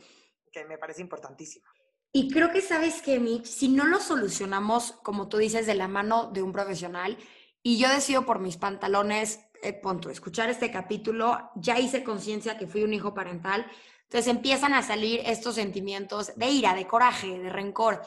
que 0.51 0.65
me 0.65 0.77
parece 0.77 1.01
importantísimo. 1.01 1.65
Y 2.11 2.31
creo 2.31 2.51
que 2.51 2.61
sabes 2.61 3.01
que, 3.01 3.19
Mitch, 3.19 3.45
si 3.45 3.67
no 3.67 3.85
lo 3.85 3.99
solucionamos, 3.99 4.93
como 5.03 5.29
tú 5.29 5.37
dices, 5.37 5.67
de 5.67 5.75
la 5.75 5.87
mano 5.87 6.31
de 6.31 6.41
un 6.41 6.51
profesional, 6.51 7.17
y 7.61 7.77
yo 7.77 7.89
decido 7.89 8.25
por 8.25 8.39
mis 8.39 8.57
pantalones, 8.57 9.41
eh, 9.61 9.73
punto, 9.73 10.09
escuchar 10.09 10.49
este 10.49 10.71
capítulo, 10.71 11.51
ya 11.55 11.77
hice 11.77 12.03
conciencia 12.03 12.57
que 12.57 12.67
fui 12.67 12.83
un 12.83 12.93
hijo 12.93 13.13
parental, 13.13 13.69
entonces 14.03 14.27
empiezan 14.27 14.73
a 14.73 14.81
salir 14.81 15.21
estos 15.25 15.55
sentimientos 15.55 16.31
de 16.35 16.49
ira, 16.49 16.73
de 16.73 16.87
coraje, 16.87 17.37
de 17.37 17.49
rencor. 17.49 18.01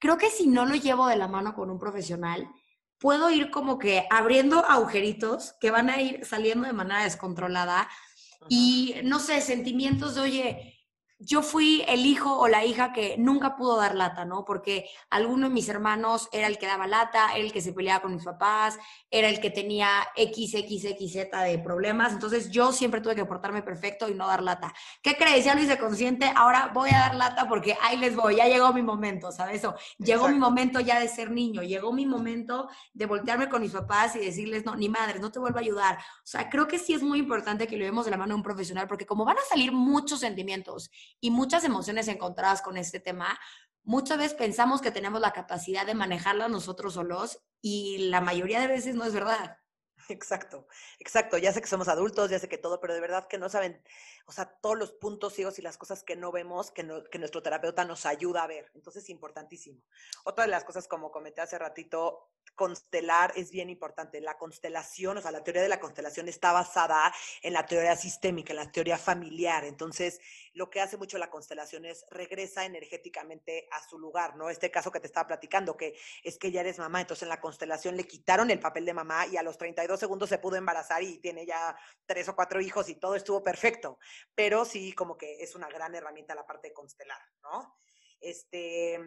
Creo 0.00 0.18
que 0.18 0.30
si 0.30 0.48
no 0.48 0.66
lo 0.66 0.74
llevo 0.74 1.06
de 1.06 1.16
la 1.16 1.28
mano 1.28 1.54
con 1.54 1.70
un 1.70 1.78
profesional, 1.78 2.50
puedo 2.98 3.30
ir 3.30 3.50
como 3.50 3.78
que 3.78 4.04
abriendo 4.10 4.64
agujeritos 4.64 5.54
que 5.60 5.70
van 5.70 5.90
a 5.90 6.00
ir 6.00 6.24
saliendo 6.24 6.66
de 6.66 6.72
manera 6.72 7.04
descontrolada 7.04 7.88
y, 8.48 8.96
no 9.04 9.20
sé, 9.20 9.40
sentimientos 9.40 10.16
de, 10.16 10.20
oye, 10.20 10.83
yo 11.18 11.42
fui 11.42 11.84
el 11.88 12.06
hijo 12.06 12.36
o 12.36 12.48
la 12.48 12.64
hija 12.64 12.92
que 12.92 13.16
nunca 13.18 13.56
pudo 13.56 13.76
dar 13.76 13.94
lata, 13.94 14.24
¿no? 14.24 14.44
Porque 14.44 14.88
alguno 15.10 15.48
de 15.48 15.54
mis 15.54 15.68
hermanos 15.68 16.28
era 16.32 16.48
el 16.48 16.58
que 16.58 16.66
daba 16.66 16.86
lata, 16.86 17.34
era 17.34 17.44
el 17.44 17.52
que 17.52 17.60
se 17.60 17.72
peleaba 17.72 18.02
con 18.02 18.14
mis 18.14 18.24
papás, 18.24 18.78
era 19.10 19.28
el 19.28 19.40
que 19.40 19.50
tenía 19.50 19.88
XXXZ 20.16 21.30
de 21.44 21.60
problemas. 21.62 22.12
Entonces 22.12 22.50
yo 22.50 22.72
siempre 22.72 23.00
tuve 23.00 23.14
que 23.14 23.24
portarme 23.24 23.62
perfecto 23.62 24.08
y 24.08 24.14
no 24.14 24.26
dar 24.26 24.42
lata. 24.42 24.74
¿Qué 25.02 25.16
crees? 25.16 25.44
Ya 25.44 25.54
lo 25.54 25.62
hice 25.62 25.78
consciente, 25.78 26.32
ahora 26.34 26.70
voy 26.74 26.90
a 26.90 26.98
dar 26.98 27.14
lata 27.14 27.48
porque 27.48 27.76
ahí 27.80 27.96
les 27.96 28.16
voy, 28.16 28.36
ya 28.36 28.46
llegó 28.48 28.72
mi 28.72 28.82
momento, 28.82 29.30
¿sabes? 29.30 29.64
O 29.64 29.74
llegó 29.98 30.28
mi 30.28 30.38
momento 30.38 30.80
ya 30.80 30.98
de 30.98 31.08
ser 31.08 31.30
niño, 31.30 31.62
llegó 31.62 31.92
mi 31.92 32.06
momento 32.06 32.68
de 32.92 33.06
voltearme 33.06 33.48
con 33.48 33.62
mis 33.62 33.72
papás 33.72 34.16
y 34.16 34.18
decirles, 34.18 34.64
no, 34.64 34.74
ni 34.74 34.88
madres, 34.88 35.20
no 35.20 35.30
te 35.30 35.38
vuelvo 35.38 35.58
a 35.58 35.62
ayudar. 35.62 35.98
O 35.98 36.26
sea, 36.26 36.50
creo 36.50 36.66
que 36.66 36.78
sí 36.78 36.92
es 36.92 37.02
muy 37.02 37.20
importante 37.20 37.66
que 37.66 37.76
lo 37.76 37.84
vemos 37.84 38.04
de 38.04 38.10
la 38.10 38.16
mano 38.16 38.30
de 38.30 38.36
un 38.36 38.42
profesional 38.42 38.88
porque 38.88 39.06
como 39.06 39.24
van 39.24 39.38
a 39.38 39.42
salir 39.48 39.70
muchos 39.72 40.20
sentimientos 40.20 40.90
y 41.20 41.30
muchas 41.30 41.64
emociones 41.64 42.08
encontradas 42.08 42.62
con 42.62 42.76
este 42.76 43.00
tema, 43.00 43.38
muchas 43.82 44.18
veces 44.18 44.34
pensamos 44.34 44.80
que 44.80 44.90
tenemos 44.90 45.20
la 45.20 45.32
capacidad 45.32 45.86
de 45.86 45.94
manejarla 45.94 46.48
nosotros 46.48 46.94
solos 46.94 47.40
y 47.60 48.08
la 48.08 48.20
mayoría 48.20 48.60
de 48.60 48.66
veces 48.66 48.94
no 48.94 49.04
es 49.04 49.14
verdad. 49.14 49.58
Exacto, 50.08 50.66
exacto. 50.98 51.38
Ya 51.38 51.52
sé 51.52 51.60
que 51.60 51.66
somos 51.66 51.88
adultos, 51.88 52.30
ya 52.30 52.38
sé 52.38 52.48
que 52.48 52.58
todo, 52.58 52.80
pero 52.80 52.94
de 52.94 53.00
verdad 53.00 53.26
que 53.26 53.38
no 53.38 53.48
saben, 53.48 53.82
o 54.26 54.32
sea, 54.32 54.46
todos 54.60 54.78
los 54.78 54.92
puntos 54.92 55.32
ciegos 55.32 55.58
y 55.58 55.62
las 55.62 55.78
cosas 55.78 56.02
que 56.02 56.16
no 56.16 56.32
vemos, 56.32 56.70
que, 56.70 56.86
que 57.10 57.18
nuestro 57.18 57.42
terapeuta 57.42 57.84
nos 57.84 58.04
ayuda 58.06 58.42
a 58.42 58.46
ver. 58.46 58.70
Entonces, 58.74 59.08
importantísimo. 59.08 59.80
Otra 60.24 60.44
de 60.44 60.50
las 60.50 60.64
cosas, 60.64 60.88
como 60.88 61.10
comenté 61.10 61.40
hace 61.40 61.58
ratito, 61.58 62.30
constelar 62.54 63.32
es 63.36 63.50
bien 63.50 63.70
importante. 63.70 64.20
La 64.20 64.38
constelación, 64.38 65.18
o 65.18 65.20
sea, 65.20 65.30
la 65.30 65.42
teoría 65.42 65.62
de 65.62 65.68
la 65.68 65.80
constelación 65.80 66.28
está 66.28 66.52
basada 66.52 67.12
en 67.42 67.52
la 67.52 67.66
teoría 67.66 67.96
sistémica, 67.96 68.52
en 68.52 68.58
la 68.58 68.70
teoría 68.70 68.98
familiar. 68.98 69.64
Entonces, 69.64 70.20
lo 70.52 70.70
que 70.70 70.80
hace 70.80 70.96
mucho 70.96 71.18
la 71.18 71.30
constelación 71.30 71.84
es 71.84 72.06
regresa 72.10 72.64
energéticamente 72.64 73.68
a 73.72 73.86
su 73.88 73.98
lugar, 73.98 74.36
¿no? 74.36 74.50
Este 74.50 74.70
caso 74.70 74.90
que 74.90 75.00
te 75.00 75.06
estaba 75.06 75.26
platicando, 75.26 75.76
que 75.76 75.98
es 76.22 76.38
que 76.38 76.52
ya 76.52 76.60
eres 76.60 76.78
mamá, 76.78 77.00
entonces 77.00 77.24
en 77.24 77.28
la 77.28 77.40
constelación 77.40 77.96
le 77.96 78.06
quitaron 78.06 78.50
el 78.50 78.60
papel 78.60 78.84
de 78.84 78.94
mamá 78.94 79.26
y 79.26 79.36
a 79.36 79.42
los 79.42 79.58
32 79.58 79.98
segundos 79.98 80.28
se 80.28 80.38
pudo 80.38 80.56
embarazar 80.56 81.02
y 81.02 81.18
tiene 81.18 81.44
ya 81.44 81.76
tres 82.06 82.28
o 82.28 82.36
cuatro 82.36 82.60
hijos 82.60 82.88
y 82.88 82.94
todo 82.96 83.14
estuvo 83.14 83.42
perfecto. 83.42 83.98
Pero 84.34 84.64
sí, 84.64 84.92
como 84.92 85.16
que 85.16 85.42
es 85.42 85.54
una 85.54 85.68
gran 85.68 85.94
herramienta 85.94 86.34
la 86.34 86.46
parte 86.46 86.72
constelar, 86.72 87.20
¿no? 87.42 87.76
Este, 88.20 88.98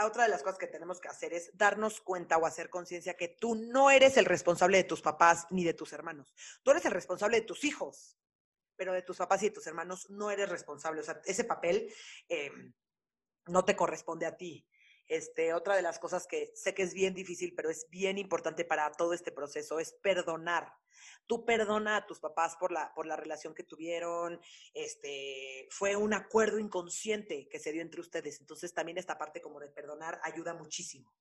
otra 0.00 0.24
de 0.24 0.30
las 0.30 0.42
cosas 0.42 0.58
que 0.58 0.66
tenemos 0.66 1.00
que 1.00 1.08
hacer 1.08 1.32
es 1.32 1.50
darnos 1.54 2.00
cuenta 2.00 2.38
o 2.38 2.46
hacer 2.46 2.70
conciencia 2.70 3.16
que 3.16 3.28
tú 3.28 3.54
no 3.54 3.90
eres 3.90 4.16
el 4.16 4.24
responsable 4.24 4.78
de 4.78 4.84
tus 4.84 5.02
papás 5.02 5.46
ni 5.50 5.64
de 5.64 5.74
tus 5.74 5.92
hermanos. 5.92 6.34
Tú 6.62 6.70
eres 6.70 6.84
el 6.84 6.92
responsable 6.92 7.40
de 7.40 7.46
tus 7.46 7.64
hijos, 7.64 8.16
pero 8.76 8.92
de 8.92 9.02
tus 9.02 9.18
papás 9.18 9.42
y 9.42 9.46
de 9.46 9.54
tus 9.54 9.66
hermanos 9.66 10.08
no 10.10 10.30
eres 10.30 10.48
responsable. 10.48 11.00
O 11.00 11.04
sea, 11.04 11.20
ese 11.24 11.44
papel 11.44 11.92
em, 12.28 12.72
no 13.46 13.64
te 13.64 13.76
corresponde 13.76 14.26
a 14.26 14.36
ti. 14.36 14.66
Este, 15.06 15.52
otra 15.52 15.76
de 15.76 15.82
las 15.82 15.98
cosas 15.98 16.26
que 16.26 16.52
sé 16.54 16.74
que 16.74 16.82
es 16.82 16.94
bien 16.94 17.14
difícil, 17.14 17.54
pero 17.54 17.70
es 17.70 17.88
bien 17.90 18.18
importante 18.18 18.64
para 18.64 18.90
todo 18.92 19.12
este 19.12 19.32
proceso 19.32 19.78
es 19.78 19.92
perdonar. 19.92 20.72
Tú 21.26 21.44
perdona 21.44 21.96
a 21.96 22.06
tus 22.06 22.20
papás 22.20 22.56
por 22.56 22.72
la, 22.72 22.92
por 22.94 23.06
la 23.06 23.16
relación 23.16 23.54
que 23.54 23.64
tuvieron, 23.64 24.40
este, 24.74 25.66
fue 25.70 25.96
un 25.96 26.14
acuerdo 26.14 26.58
inconsciente 26.58 27.48
que 27.48 27.58
se 27.58 27.72
dio 27.72 27.82
entre 27.82 28.00
ustedes. 28.00 28.40
Entonces 28.40 28.72
también 28.72 28.98
esta 28.98 29.18
parte 29.18 29.40
como 29.40 29.60
de 29.60 29.68
perdonar 29.68 30.20
ayuda 30.22 30.54
muchísimo. 30.54 31.12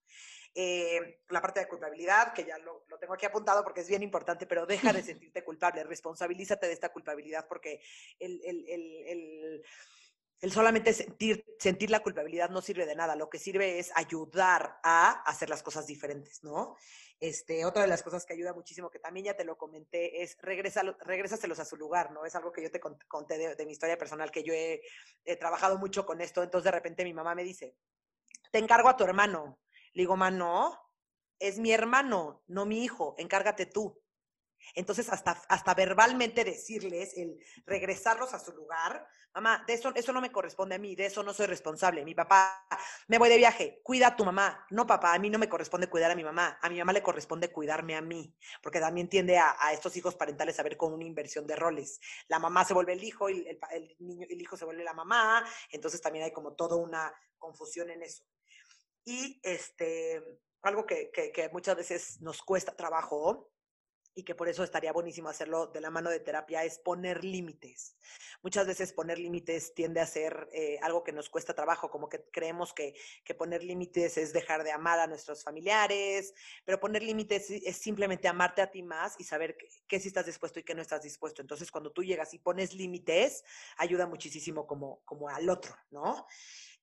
Eh, 0.54 1.22
la 1.30 1.42
parte 1.42 1.62
de 1.62 1.68
culpabilidad, 1.68 2.34
que 2.34 2.44
ya 2.44 2.58
lo, 2.58 2.84
lo, 2.90 3.00
tengo 3.00 3.14
aquí 3.14 3.26
apuntado 3.26 3.64
porque 3.64 3.82
es 3.82 3.88
bien 3.88 4.04
importante, 4.04 4.46
pero 4.46 4.66
deja 4.66 4.92
de 4.92 5.02
sentirte 5.04 5.44
culpable, 5.44 5.84
responsabilízate 5.84 6.68
de 6.68 6.74
esta 6.74 6.90
culpabilidad 6.90 7.48
porque 7.48 7.82
el, 8.20 8.42
el, 8.44 8.68
el 8.68 8.92
el 9.08 9.64
solamente 10.50 10.94
sentir, 10.94 11.46
sentir 11.60 11.92
la 11.92 12.00
culpabilidad 12.00 12.50
no 12.50 12.62
sirve 12.62 12.88
de 12.88 12.96
nada. 12.96 13.16
Lo 13.16 13.30
que 13.30 13.38
sirve 13.38 13.78
es 13.78 13.92
ayudar 13.94 14.80
a 14.84 15.22
hacer 15.24 15.50
las 15.50 15.62
cosas 15.62 15.86
diferentes, 15.86 16.44
¿no? 16.44 16.76
Este, 17.20 17.64
otra 17.66 17.84
de 17.84 17.88
las 17.88 18.02
cosas 18.02 18.26
que 18.26 18.34
ayuda 18.34 18.52
muchísimo, 18.52 18.90
que 18.90 18.98
también 18.98 19.28
ya 19.28 19.38
te 19.38 19.46
lo 19.46 19.56
comenté, 19.56 20.24
es 20.24 20.40
regrésaselos 20.42 21.60
a 21.60 21.66
su 21.66 21.78
lugar, 21.78 22.12
¿no? 22.12 22.26
Es 22.26 22.34
algo 22.34 22.52
que 22.52 22.64
yo 22.64 22.72
te 22.72 22.80
conté 22.80 23.38
de, 23.56 23.66
mi 23.68 23.74
historia 23.74 23.96
personal, 23.96 24.32
que 24.32 24.44
yo 24.44 24.54
he, 24.56 24.82
trabajado 25.38 25.78
mucho 25.78 26.04
con 26.08 26.20
esto. 26.20 26.42
Entonces, 26.42 26.66
de 26.66 26.72
repente, 26.72 27.04
mi 27.04 27.14
mamá 27.14 27.36
me 27.36 27.44
dice, 27.44 27.76
te 28.52 28.58
encargo 28.58 28.90
a 28.90 28.98
tu 28.98 29.04
hermano. 29.04 29.60
Le 29.94 30.02
digo, 30.02 30.18
mamá, 30.18 30.32
no, 30.32 30.80
es 31.38 31.60
mi 31.60 31.72
hermano, 31.72 32.42
no 32.48 32.66
mi 32.66 32.84
hijo, 32.84 33.14
encárgate 33.20 33.68
tú. 33.68 34.01
Entonces, 34.76 35.10
hasta, 35.10 35.32
hasta 35.50 35.74
verbalmente 35.74 36.44
decirles, 36.44 37.18
el 37.18 37.40
regresarlos 37.66 38.34
a 38.34 38.40
su 38.40 38.52
lugar, 38.54 39.08
mamá, 39.34 39.64
de 39.66 39.74
eso, 39.74 39.92
eso 39.96 40.12
no 40.12 40.22
me 40.22 40.32
corresponde 40.32 40.76
a 40.76 40.80
mí, 40.80 40.96
de 40.96 41.06
eso 41.06 41.24
no 41.24 41.34
soy 41.34 41.46
responsable. 41.46 42.04
Mi 42.04 42.14
papá, 42.14 42.68
me 43.08 43.18
voy 43.18 43.30
de 43.30 43.38
viaje, 43.38 43.82
cuida 43.84 44.08
a 44.08 44.16
tu 44.16 44.26
mamá. 44.26 44.66
No, 44.70 44.86
papá, 44.86 45.14
a 45.14 45.20
mí 45.20 45.30
no 45.30 45.40
me 45.40 45.50
corresponde 45.50 45.88
cuidar 45.88 46.12
a 46.12 46.16
mi 46.16 46.24
mamá, 46.24 46.60
a 46.62 46.70
mi 46.70 46.80
mamá 46.80 46.94
le 46.94 47.04
corresponde 47.04 47.52
cuidarme 47.52 47.96
a 47.96 48.02
mí, 48.02 48.36
porque 48.62 48.80
también 48.80 49.10
tiende 49.10 49.38
a, 49.38 49.56
estos 49.74 49.96
hijos 49.98 50.16
parentales 50.16 50.60
a 50.60 50.64
ver 50.64 50.78
con 50.78 50.94
una 50.94 51.06
inversión 51.06 51.48
de 51.48 51.56
roles. 51.56 52.00
La 52.28 52.40
mamá 52.40 52.66
se 52.66 52.74
vuelve 52.74 52.94
el 52.94 53.04
hijo 53.04 53.30
y 53.30 53.48
el, 53.48 53.96
niño, 54.00 54.28
el 54.30 54.42
hijo 54.42 54.58
se 54.58 54.66
vuelve 54.66 54.84
la 54.84 54.94
mamá, 54.94 55.46
entonces 55.70 56.02
también 56.02 56.26
hay 56.26 56.32
como 56.32 56.54
toda 56.54 56.76
una 56.76 57.14
confusión 57.38 57.90
en 57.90 58.04
eso. 58.04 58.24
Y 59.04 59.40
este, 59.44 60.22
algo 60.62 60.86
que, 60.86 61.12
que 61.12 61.50
muchas 61.52 61.76
veces 61.76 62.22
nos 62.22 62.42
cuesta 62.42 62.76
trabajo 62.76 63.51
y 64.14 64.24
que 64.24 64.36
por 64.36 64.50
eso 64.50 64.64
estaría 64.64 64.92
buenísimo 64.92 65.30
hacerlo 65.30 65.68
de 65.68 65.82
la 65.82 65.90
mano 65.90 66.10
de 66.10 66.20
terapia, 66.20 66.64
es 66.64 66.80
poner 66.80 67.24
límites. 67.24 67.96
Muchas 68.42 68.68
veces 68.68 68.94
poner 68.94 69.18
límites 69.18 69.74
tiende 69.74 70.02
a 70.02 70.06
ser 70.06 70.50
eh, 70.52 70.78
algo 70.82 71.04
que 71.04 71.12
nos 71.12 71.30
cuesta 71.30 71.54
trabajo, 71.54 71.90
como 71.90 72.10
que 72.10 72.24
creemos 72.32 72.74
que, 72.74 72.94
que 73.24 73.36
poner 73.36 73.64
límites 73.64 74.18
es 74.18 74.34
dejar 74.34 74.64
de 74.64 74.72
amar 74.72 75.00
a 75.00 75.08
nuestros 75.08 75.44
familiares, 75.44 76.34
pero 76.66 76.80
poner 76.80 77.04
límites 77.04 77.50
es 77.50 77.78
simplemente 77.78 78.28
amarte 78.28 78.62
a 78.62 78.72
ti 78.72 78.84
más 78.84 79.16
y 79.20 79.24
saber 79.24 79.58
qué, 79.88 80.00
sí 80.00 80.08
estás 80.08 80.26
dispuesto 80.26 80.60
y 80.60 80.64
qué 80.64 80.76
no 80.76 80.82
estás 80.82 81.02
dispuesto. 81.02 81.42
Entonces, 81.42 81.72
cuando 81.72 81.92
tú 81.92 82.04
llegas 82.04 82.34
y 82.34 82.40
pones 82.40 82.74
límites, 82.74 83.44
ayuda 83.78 84.08
muchísimo 84.08 84.68
como, 84.68 85.02
como 85.06 85.30
al 85.30 85.50
otro, 85.50 85.76
¿no? 85.90 86.26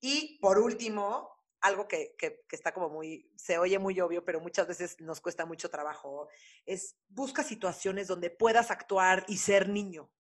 Y 0.01 0.39
por 0.39 0.59
último, 0.59 1.38
algo 1.61 1.88
que, 1.88 2.14
que, 2.18 2.44
está 2.50 2.72
como 2.72 2.88
muy, 2.88 3.30
se 3.36 3.59
oye 3.59 3.78
muy 3.78 4.00
obvio, 4.00 4.24
pero 4.24 4.40
muchas 4.40 4.66
veces 4.66 5.00
nos 5.00 5.20
cuesta 5.20 5.46
mucho 5.46 5.70
trabajo, 5.70 6.28
es 6.66 6.96
busca 7.09 7.42
situaciones 7.42 8.06
donde 8.06 8.30
puedas 8.30 8.70
actuar 8.70 9.24
y 9.28 9.38
ser 9.38 9.68
niño, 9.68 10.11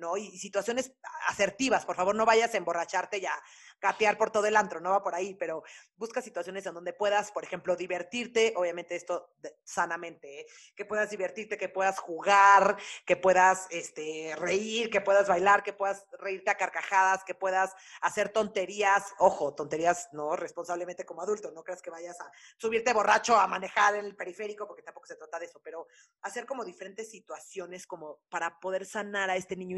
¿no? 0.00 0.16
Y, 0.16 0.38
situaciones 0.38 0.92
asertivas, 1.28 1.84
por 1.84 1.94
favor, 1.94 2.14
no 2.14 2.24
vayas 2.24 2.54
a 2.54 2.56
emborracharte 2.56 3.20
ya 3.20 3.32
catear 3.78 4.18
por 4.18 4.30
todo 4.30 4.46
el 4.46 4.56
antro, 4.56 4.80
no 4.80 4.90
va 4.90 5.02
por 5.02 5.14
ahí, 5.14 5.34
pero 5.34 5.62
busca 5.96 6.20
situaciones 6.20 6.66
en 6.66 6.74
donde 6.74 6.92
puedas, 6.92 7.32
por 7.32 7.44
ejemplo, 7.44 7.76
divertirte, 7.76 8.52
obviamente 8.56 8.94
esto 8.94 9.32
sanamente, 9.64 10.40
¿eh? 10.40 10.46
que 10.76 10.84
puedas 10.84 11.10
divertirte, 11.10 11.56
que 11.56 11.68
puedas 11.68 11.98
jugar, 11.98 12.76
que 13.06 13.16
puedas 13.16 13.66
este, 13.70 14.34
reír, 14.36 14.90
que 14.90 15.00
puedas 15.00 15.28
bailar, 15.28 15.62
que 15.62 15.72
puedas 15.72 16.06
reírte 16.18 16.50
a 16.50 16.56
carcajadas, 16.56 17.24
que 17.24 17.34
puedas 17.34 17.74
hacer 18.02 18.28
tonterías, 18.28 19.14
ojo, 19.18 19.54
tonterías 19.54 20.08
no 20.12 20.36
responsablemente 20.36 21.06
como 21.06 21.22
adulto, 21.22 21.50
no 21.50 21.64
creas 21.64 21.80
que 21.80 21.90
vayas 21.90 22.20
a 22.20 22.30
subirte 22.58 22.92
borracho 22.92 23.36
a 23.36 23.46
manejar 23.46 23.96
en 23.96 24.04
el 24.04 24.14
periférico, 24.14 24.66
porque 24.66 24.82
tampoco 24.82 25.06
se 25.06 25.16
trata 25.16 25.38
de 25.38 25.46
eso, 25.46 25.60
pero 25.64 25.86
hacer 26.20 26.44
como 26.44 26.64
diferentes 26.64 27.10
situaciones 27.10 27.86
como 27.86 28.20
para 28.28 28.60
poder 28.60 28.84
sanar 28.84 29.30
a 29.30 29.36
este 29.36 29.56
niño. 29.56 29.76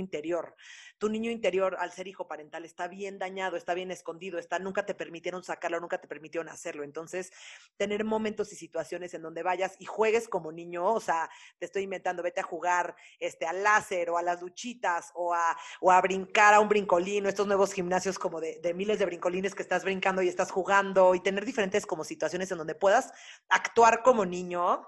Tu 0.98 1.08
niño 1.08 1.30
interior, 1.30 1.76
al 1.78 1.90
ser 1.90 2.06
hijo 2.06 2.28
parental, 2.28 2.64
está 2.64 2.86
bien 2.86 3.18
dañado, 3.18 3.56
está 3.56 3.74
bien 3.74 3.90
escondido, 3.90 4.38
está, 4.38 4.58
nunca 4.58 4.86
te 4.86 4.94
permitieron 4.94 5.42
sacarlo, 5.42 5.80
nunca 5.80 6.00
te 6.00 6.06
permitieron 6.06 6.48
hacerlo. 6.48 6.84
Entonces, 6.84 7.32
tener 7.76 8.04
momentos 8.04 8.52
y 8.52 8.56
situaciones 8.56 9.14
en 9.14 9.22
donde 9.22 9.42
vayas 9.42 9.76
y 9.78 9.86
juegues 9.86 10.28
como 10.28 10.52
niño, 10.52 10.92
o 10.92 11.00
sea, 11.00 11.28
te 11.58 11.66
estoy 11.66 11.82
inventando, 11.82 12.22
vete 12.22 12.40
a 12.40 12.44
jugar 12.44 12.94
este, 13.18 13.46
al 13.46 13.62
láser 13.62 14.10
o 14.10 14.18
a 14.18 14.22
las 14.22 14.40
duchitas 14.40 15.10
o 15.14 15.34
a, 15.34 15.56
o 15.80 15.90
a 15.90 16.00
brincar 16.00 16.54
a 16.54 16.60
un 16.60 16.68
brincolín 16.68 17.26
o 17.26 17.28
estos 17.28 17.46
nuevos 17.46 17.72
gimnasios 17.72 18.18
como 18.18 18.40
de, 18.40 18.60
de 18.62 18.74
miles 18.74 18.98
de 18.98 19.06
brincolines 19.06 19.54
que 19.54 19.62
estás 19.62 19.84
brincando 19.84 20.22
y 20.22 20.28
estás 20.28 20.50
jugando 20.50 21.14
y 21.14 21.20
tener 21.20 21.44
diferentes 21.44 21.86
como 21.86 22.04
situaciones 22.04 22.52
en 22.52 22.58
donde 22.58 22.74
puedas 22.74 23.12
actuar 23.48 24.02
como 24.02 24.24
niño 24.24 24.86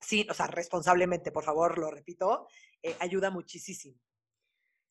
sí, 0.00 0.26
o 0.30 0.34
sea, 0.34 0.46
responsablemente, 0.46 1.30
por 1.30 1.44
favor, 1.44 1.78
lo 1.78 1.90
repito, 1.90 2.48
eh, 2.82 2.96
ayuda 3.00 3.30
muchísimo. 3.30 3.98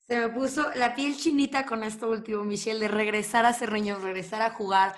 Se 0.10 0.20
me 0.20 0.30
puso 0.30 0.72
la 0.74 0.96
piel 0.96 1.16
chinita 1.16 1.68
con 1.68 1.84
esto 1.84 2.10
último, 2.10 2.44
Michelle, 2.44 2.80
de 2.80 2.88
regresar 2.88 3.46
a 3.46 3.54
ser 3.54 3.72
niño, 3.72 4.00
regresar 4.00 4.42
a 4.42 4.50
jugar. 4.50 4.96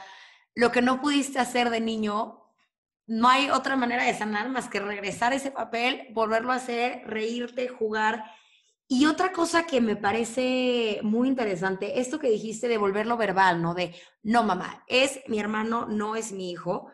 Lo 0.55 0.71
que 0.71 0.81
no 0.81 1.01
pudiste 1.01 1.37
hacer 1.37 1.69
de 1.69 1.81
niño, 1.81 2.45
no 3.07 3.27
hay 3.27 3.49
otra 3.49 3.75
manera 3.75 4.05
de 4.05 4.13
sanar 4.13 4.47
más 4.47 4.69
que 4.69 4.79
regresar 4.79 5.33
ese 5.33 5.51
papel, 5.51 6.07
volverlo 6.13 6.53
a 6.53 6.55
hacer, 6.55 7.01
reírte, 7.07 7.67
jugar. 7.67 8.23
Y 8.87 9.05
otra 9.05 9.33
cosa 9.33 9.65
que 9.65 9.81
me 9.81 9.97
parece 9.97 11.01
muy 11.03 11.27
interesante, 11.27 11.99
esto 11.99 12.17
que 12.17 12.29
dijiste 12.29 12.69
de 12.69 12.77
volverlo 12.77 13.17
verbal, 13.17 13.61
¿no? 13.61 13.73
De, 13.73 13.93
no, 14.23 14.43
mamá, 14.43 14.85
es 14.87 15.19
mi 15.27 15.39
hermano, 15.39 15.87
no 15.87 16.15
es 16.15 16.31
mi 16.31 16.51
hijo. 16.51 16.89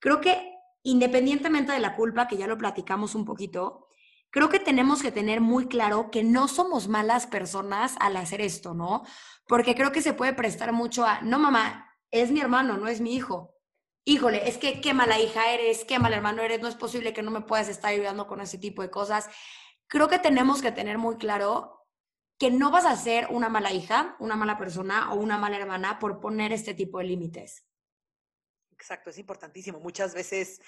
Creo 0.00 0.20
que 0.20 0.52
independientemente 0.82 1.70
de 1.70 1.78
la 1.78 1.94
culpa, 1.94 2.26
que 2.26 2.36
ya 2.36 2.48
lo 2.48 2.58
platicamos 2.58 3.14
un 3.14 3.24
poquito, 3.24 3.86
creo 4.32 4.48
que 4.48 4.58
tenemos 4.58 5.02
que 5.02 5.12
tener 5.12 5.40
muy 5.40 5.68
claro 5.68 6.10
que 6.10 6.24
no 6.24 6.48
somos 6.48 6.88
malas 6.88 7.26
personas 7.26 7.94
al 8.00 8.16
hacer 8.16 8.40
esto, 8.40 8.74
¿no? 8.74 9.04
Porque 9.46 9.74
creo 9.76 9.92
que 9.92 10.02
se 10.02 10.14
puede 10.14 10.32
prestar 10.32 10.72
mucho 10.72 11.04
a, 11.04 11.20
no 11.20 11.38
mamá, 11.38 11.94
es 12.10 12.30
mi 12.32 12.40
hermano, 12.40 12.78
no 12.78 12.88
es 12.88 13.00
mi 13.00 13.14
hijo. 13.14 13.54
Híjole, 14.04 14.48
es 14.48 14.56
que 14.56 14.80
qué 14.80 14.94
mala 14.94 15.20
hija 15.20 15.52
eres, 15.52 15.84
qué 15.84 15.98
mal 15.98 16.14
hermano 16.14 16.42
eres, 16.42 16.60
no 16.60 16.68
es 16.68 16.74
posible 16.74 17.12
que 17.12 17.22
no 17.22 17.30
me 17.30 17.42
puedas 17.42 17.68
estar 17.68 17.92
ayudando 17.92 18.26
con 18.26 18.40
ese 18.40 18.58
tipo 18.58 18.82
de 18.82 18.90
cosas. 18.90 19.28
Creo 19.86 20.08
que 20.08 20.18
tenemos 20.18 20.62
que 20.62 20.72
tener 20.72 20.96
muy 20.96 21.16
claro 21.16 21.86
que 22.38 22.50
no 22.50 22.70
vas 22.70 22.86
a 22.86 22.96
ser 22.96 23.28
una 23.30 23.50
mala 23.50 23.72
hija, 23.72 24.16
una 24.18 24.34
mala 24.34 24.56
persona 24.58 25.12
o 25.12 25.16
una 25.16 25.36
mala 25.36 25.58
hermana 25.58 25.98
por 25.98 26.20
poner 26.20 26.52
este 26.52 26.72
tipo 26.72 26.98
de 26.98 27.04
límites. 27.04 27.66
Exacto, 28.82 29.10
es 29.10 29.18
importantísimo. 29.18 29.78
Muchas 29.78 30.12
veces 30.12 30.60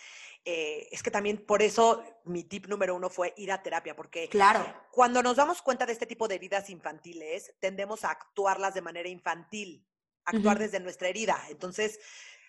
eh, 0.44 0.86
es 0.92 1.02
que 1.02 1.10
también 1.10 1.44
por 1.44 1.62
eso 1.62 2.04
mi 2.22 2.44
tip 2.44 2.66
número 2.66 2.94
uno 2.94 3.10
fue 3.10 3.34
ir 3.36 3.50
a 3.50 3.60
terapia, 3.60 3.96
porque 3.96 4.28
claro. 4.28 4.64
cuando 4.92 5.20
nos 5.20 5.34
damos 5.34 5.60
cuenta 5.60 5.84
de 5.84 5.94
este 5.94 6.06
tipo 6.06 6.28
de 6.28 6.36
heridas 6.36 6.70
infantiles, 6.70 7.52
tendemos 7.58 8.04
a 8.04 8.12
actuarlas 8.12 8.72
de 8.72 8.82
manera 8.82 9.08
infantil, 9.08 9.84
actuar 10.26 10.60
desde 10.60 10.78
nuestra 10.78 11.08
herida. 11.08 11.44
Entonces, 11.48 11.98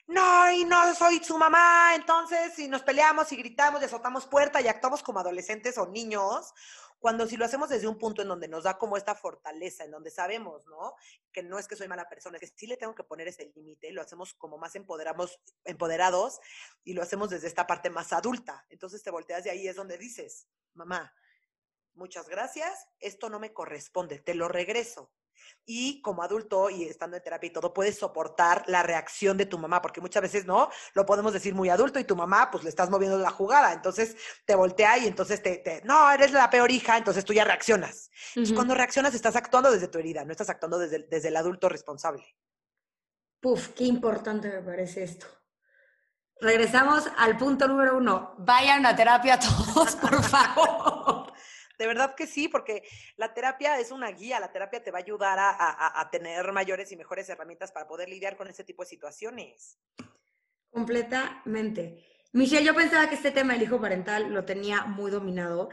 no, 0.05 0.51
y 0.51 0.65
no 0.65 0.93
soy 0.93 1.23
su 1.23 1.35
mamá, 1.35 1.95
entonces 1.95 2.53
si 2.53 2.67
nos 2.67 2.83
peleamos 2.83 3.31
y 3.31 3.37
gritamos 3.37 3.81
y 3.81 3.85
azotamos 3.85 4.27
puerta 4.27 4.61
y 4.61 4.67
actuamos 4.67 5.01
como 5.01 5.19
adolescentes 5.19 5.79
o 5.79 5.87
niños, 5.87 6.53
cuando 7.05 7.27
si 7.27 7.37
lo 7.37 7.45
hacemos 7.45 7.69
desde 7.69 7.87
un 7.87 7.99
punto 7.99 8.23
en 8.23 8.27
donde 8.29 8.47
nos 8.47 8.63
da 8.63 8.79
como 8.79 8.97
esta 8.97 9.13
fortaleza, 9.13 9.83
en 9.83 9.91
donde 9.91 10.09
sabemos, 10.09 10.65
¿no? 10.65 10.95
Que 11.31 11.43
no 11.43 11.59
es 11.59 11.67
que 11.67 11.75
soy 11.75 11.87
mala 11.87 12.09
persona, 12.09 12.39
es 12.41 12.49
que 12.49 12.57
sí 12.57 12.65
le 12.65 12.77
tengo 12.77 12.95
que 12.95 13.03
poner 13.03 13.27
ese 13.27 13.51
límite, 13.55 13.91
lo 13.91 14.01
hacemos 14.01 14.33
como 14.33 14.57
más 14.57 14.75
empoderamos, 14.75 15.39
empoderados 15.65 16.39
y 16.83 16.93
lo 16.93 17.03
hacemos 17.03 17.29
desde 17.29 17.45
esta 17.45 17.67
parte 17.67 17.91
más 17.91 18.11
adulta. 18.11 18.65
Entonces 18.69 19.03
te 19.03 19.11
volteas 19.11 19.45
y 19.45 19.49
ahí 19.49 19.67
es 19.67 19.75
donde 19.75 19.99
dices, 19.99 20.47
mamá, 20.73 21.13
muchas 21.93 22.27
gracias, 22.27 22.87
esto 22.99 23.29
no 23.29 23.39
me 23.39 23.53
corresponde, 23.53 24.17
te 24.17 24.33
lo 24.33 24.47
regreso 24.47 25.11
y 25.65 26.01
como 26.01 26.23
adulto 26.23 26.69
y 26.69 26.83
estando 26.83 27.17
en 27.17 27.23
terapia 27.23 27.47
y 27.47 27.53
todo, 27.53 27.73
puedes 27.73 27.97
soportar 27.97 28.63
la 28.67 28.83
reacción 28.83 29.37
de 29.37 29.45
tu 29.45 29.57
mamá, 29.57 29.81
porque 29.81 30.01
muchas 30.01 30.21
veces 30.21 30.45
no, 30.45 30.69
lo 30.93 31.05
podemos 31.05 31.33
decir 31.33 31.55
muy 31.55 31.69
adulto 31.69 31.99
y 31.99 32.03
tu 32.03 32.15
mamá, 32.15 32.49
pues 32.51 32.63
le 32.63 32.69
estás 32.69 32.89
moviendo 32.89 33.17
la 33.17 33.31
jugada, 33.31 33.73
entonces 33.73 34.15
te 34.45 34.55
voltea 34.55 34.97
y 34.99 35.07
entonces 35.07 35.41
te, 35.41 35.81
no, 35.83 36.11
eres 36.11 36.31
la 36.31 36.49
peor 36.49 36.71
hija, 36.71 36.97
entonces 36.97 37.25
tú 37.25 37.33
ya 37.33 37.43
reaccionas. 37.43 38.09
Y 38.35 38.53
cuando 38.53 38.75
reaccionas 38.75 39.15
estás 39.15 39.35
actuando 39.35 39.71
desde 39.71 39.87
tu 39.87 39.97
herida, 39.97 40.23
no 40.23 40.31
estás 40.31 40.49
actuando 40.49 40.77
desde, 40.77 40.99
desde 41.09 41.29
el 41.29 41.37
adulto 41.37 41.67
responsable. 41.69 42.23
Puf, 43.39 43.69
qué 43.69 43.83
importante 43.83 44.49
me 44.49 44.61
parece 44.61 45.03
esto. 45.03 45.27
Regresamos 46.39 47.09
al 47.17 47.37
punto 47.37 47.67
número 47.67 47.97
uno. 47.97 48.35
Vayan 48.39 48.85
a 48.85 48.95
terapia 48.95 49.39
todos, 49.73 49.95
por 49.95 50.21
favor. 50.23 50.94
De 51.77 51.87
verdad 51.87 52.15
que 52.15 52.27
sí, 52.27 52.47
porque 52.47 52.83
la 53.17 53.33
terapia 53.33 53.79
es 53.79 53.91
una 53.91 54.11
guía, 54.11 54.39
la 54.39 54.51
terapia 54.51 54.83
te 54.83 54.91
va 54.91 54.99
a 54.99 55.01
ayudar 55.01 55.37
a, 55.39 56.09
tener 56.11 56.51
mayores 56.51 56.91
y 56.91 56.97
mejores 56.97 57.27
herramientas 57.29 57.71
para 57.71 57.87
poder 57.87 58.09
lidiar 58.09 58.37
con 58.37 58.47
ese 58.47 58.63
tipo 58.63 58.83
de 58.83 58.89
situaciones. 58.89 59.77
Completamente. 60.71 62.05
Michelle, 62.31 62.65
yo 62.65 62.75
pensaba 62.75 63.07
que 63.09 63.15
este 63.15 63.31
tema 63.31 63.53
del 63.53 63.63
hijo 63.63 63.79
parental 63.79 64.33
lo 64.33 64.43
tenía 64.43 64.85
muy 64.85 65.09
dominado, 65.09 65.69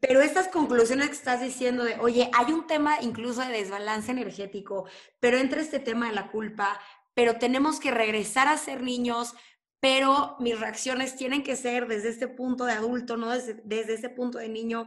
pero 0.00 0.22
estas 0.22 0.48
conclusiones 0.48 1.08
que 1.08 1.14
estás 1.14 1.40
diciendo 1.40 1.84
de, 1.84 1.98
oye, 1.98 2.30
hay 2.32 2.52
un 2.52 2.66
tema 2.66 3.00
incluso 3.02 3.42
de 3.42 3.52
desbalance 3.52 4.10
energético, 4.10 4.86
pero 5.20 5.36
entra 5.36 5.60
este 5.60 5.78
tema 5.78 6.08
de 6.08 6.14
la 6.14 6.30
culpa, 6.30 6.80
pero 7.12 7.36
tenemos 7.36 7.80
que 7.80 7.90
regresar 7.90 8.48
a 8.48 8.56
ser 8.56 8.82
niños, 8.82 9.34
pero 9.78 10.36
mis 10.38 10.58
reacciones 10.58 11.16
tienen 11.16 11.42
que 11.42 11.56
ser 11.56 11.86
desde 11.86 12.08
este 12.08 12.28
punto 12.28 12.64
de 12.64 12.72
adulto, 12.72 13.16
no 13.16 13.30
desde, 13.30 13.60
desde 13.64 13.94
ese 13.94 14.08
punto 14.08 14.38
de 14.38 14.48
niño 14.48 14.86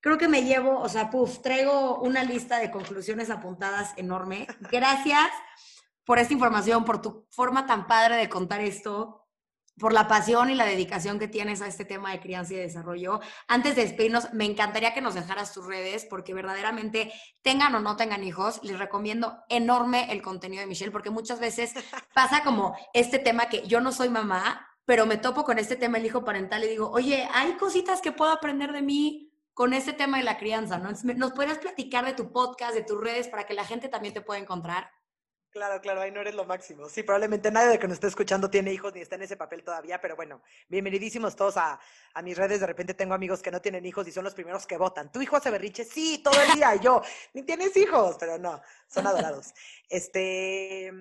creo 0.00 0.18
que 0.18 0.28
me 0.28 0.44
llevo, 0.44 0.78
o 0.80 0.88
sea, 0.88 1.10
puf, 1.10 1.40
traigo 1.40 2.00
una 2.00 2.24
lista 2.24 2.58
de 2.58 2.70
conclusiones 2.70 3.30
apuntadas 3.30 3.92
enorme. 3.96 4.46
Gracias 4.70 5.28
por 6.04 6.18
esta 6.18 6.32
información, 6.32 6.84
por 6.84 7.00
tu 7.00 7.26
forma 7.30 7.66
tan 7.66 7.86
padre 7.86 8.16
de 8.16 8.28
contar 8.28 8.60
esto, 8.60 9.20
por 9.78 9.92
la 9.92 10.08
pasión 10.08 10.50
y 10.50 10.54
la 10.54 10.66
dedicación 10.66 11.18
que 11.18 11.28
tienes 11.28 11.62
a 11.62 11.66
este 11.66 11.84
tema 11.84 12.12
de 12.12 12.20
crianza 12.20 12.52
y 12.52 12.56
desarrollo. 12.56 13.20
Antes 13.48 13.76
de 13.76 13.82
despedirnos, 13.82 14.32
me 14.34 14.44
encantaría 14.44 14.92
que 14.92 15.00
nos 15.00 15.14
dejaras 15.14 15.54
tus 15.54 15.66
redes, 15.66 16.04
porque 16.04 16.34
verdaderamente, 16.34 17.12
tengan 17.42 17.74
o 17.74 17.80
no 17.80 17.96
tengan 17.96 18.22
hijos, 18.22 18.60
les 18.62 18.78
recomiendo 18.78 19.38
enorme 19.48 20.12
el 20.12 20.20
contenido 20.20 20.60
de 20.60 20.66
Michelle, 20.66 20.90
porque 20.90 21.10
muchas 21.10 21.40
veces 21.40 21.72
pasa 22.14 22.42
como 22.42 22.76
este 22.92 23.18
tema 23.18 23.48
que 23.48 23.66
yo 23.66 23.80
no 23.80 23.90
soy 23.90 24.10
mamá, 24.10 24.66
pero 24.84 25.06
me 25.06 25.16
topo 25.16 25.44
con 25.44 25.58
este 25.58 25.76
tema 25.76 25.98
del 25.98 26.06
hijo 26.06 26.24
parental 26.24 26.64
y 26.64 26.68
digo, 26.68 26.90
oye, 26.90 27.28
hay 27.32 27.52
cositas 27.52 28.00
que 28.00 28.12
puedo 28.12 28.32
aprender 28.32 28.72
de 28.72 28.82
mí, 28.82 29.29
con 29.54 29.74
este 29.74 29.92
tema 29.92 30.18
de 30.18 30.24
la 30.24 30.38
crianza, 30.38 30.78
¿no? 30.78 30.90
¿Nos 31.16 31.32
podrías 31.32 31.58
platicar 31.58 32.04
de 32.04 32.14
tu 32.14 32.32
podcast, 32.32 32.74
de 32.74 32.84
tus 32.84 33.00
redes, 33.00 33.28
para 33.28 33.46
que 33.46 33.54
la 33.54 33.64
gente 33.64 33.88
también 33.88 34.14
te 34.14 34.20
pueda 34.20 34.40
encontrar? 34.40 34.90
Claro, 35.50 35.80
claro, 35.80 36.00
ahí 36.00 36.12
no 36.12 36.20
eres 36.20 36.36
lo 36.36 36.44
máximo. 36.44 36.88
Sí, 36.88 37.02
probablemente 37.02 37.50
nadie 37.50 37.70
de 37.70 37.78
que 37.80 37.88
nos 37.88 37.94
esté 37.94 38.06
escuchando 38.06 38.48
tiene 38.50 38.72
hijos 38.72 38.94
ni 38.94 39.00
está 39.00 39.16
en 39.16 39.22
ese 39.22 39.36
papel 39.36 39.64
todavía, 39.64 40.00
pero 40.00 40.14
bueno, 40.14 40.42
bienvenidísimos 40.68 41.34
todos 41.34 41.56
a, 41.56 41.80
a, 42.14 42.22
mis 42.22 42.36
redes. 42.36 42.60
De 42.60 42.66
repente 42.68 42.94
tengo 42.94 43.14
amigos 43.14 43.42
que 43.42 43.50
no 43.50 43.60
tienen 43.60 43.84
hijos 43.84 44.06
y 44.06 44.12
son 44.12 44.22
los 44.22 44.34
primeros 44.34 44.64
que 44.64 44.76
votan. 44.76 45.10
¿Tu 45.10 45.20
hijo 45.20 45.36
hace 45.36 45.50
berriche? 45.50 45.84
Sí, 45.84 46.20
todo 46.22 46.40
el 46.40 46.52
día. 46.54 46.76
Yo, 46.76 47.02
ni 47.34 47.42
tienes 47.42 47.76
hijos, 47.76 48.16
pero 48.20 48.38
no, 48.38 48.62
son 48.86 49.08
adorados. 49.08 49.52
Este, 49.88 50.92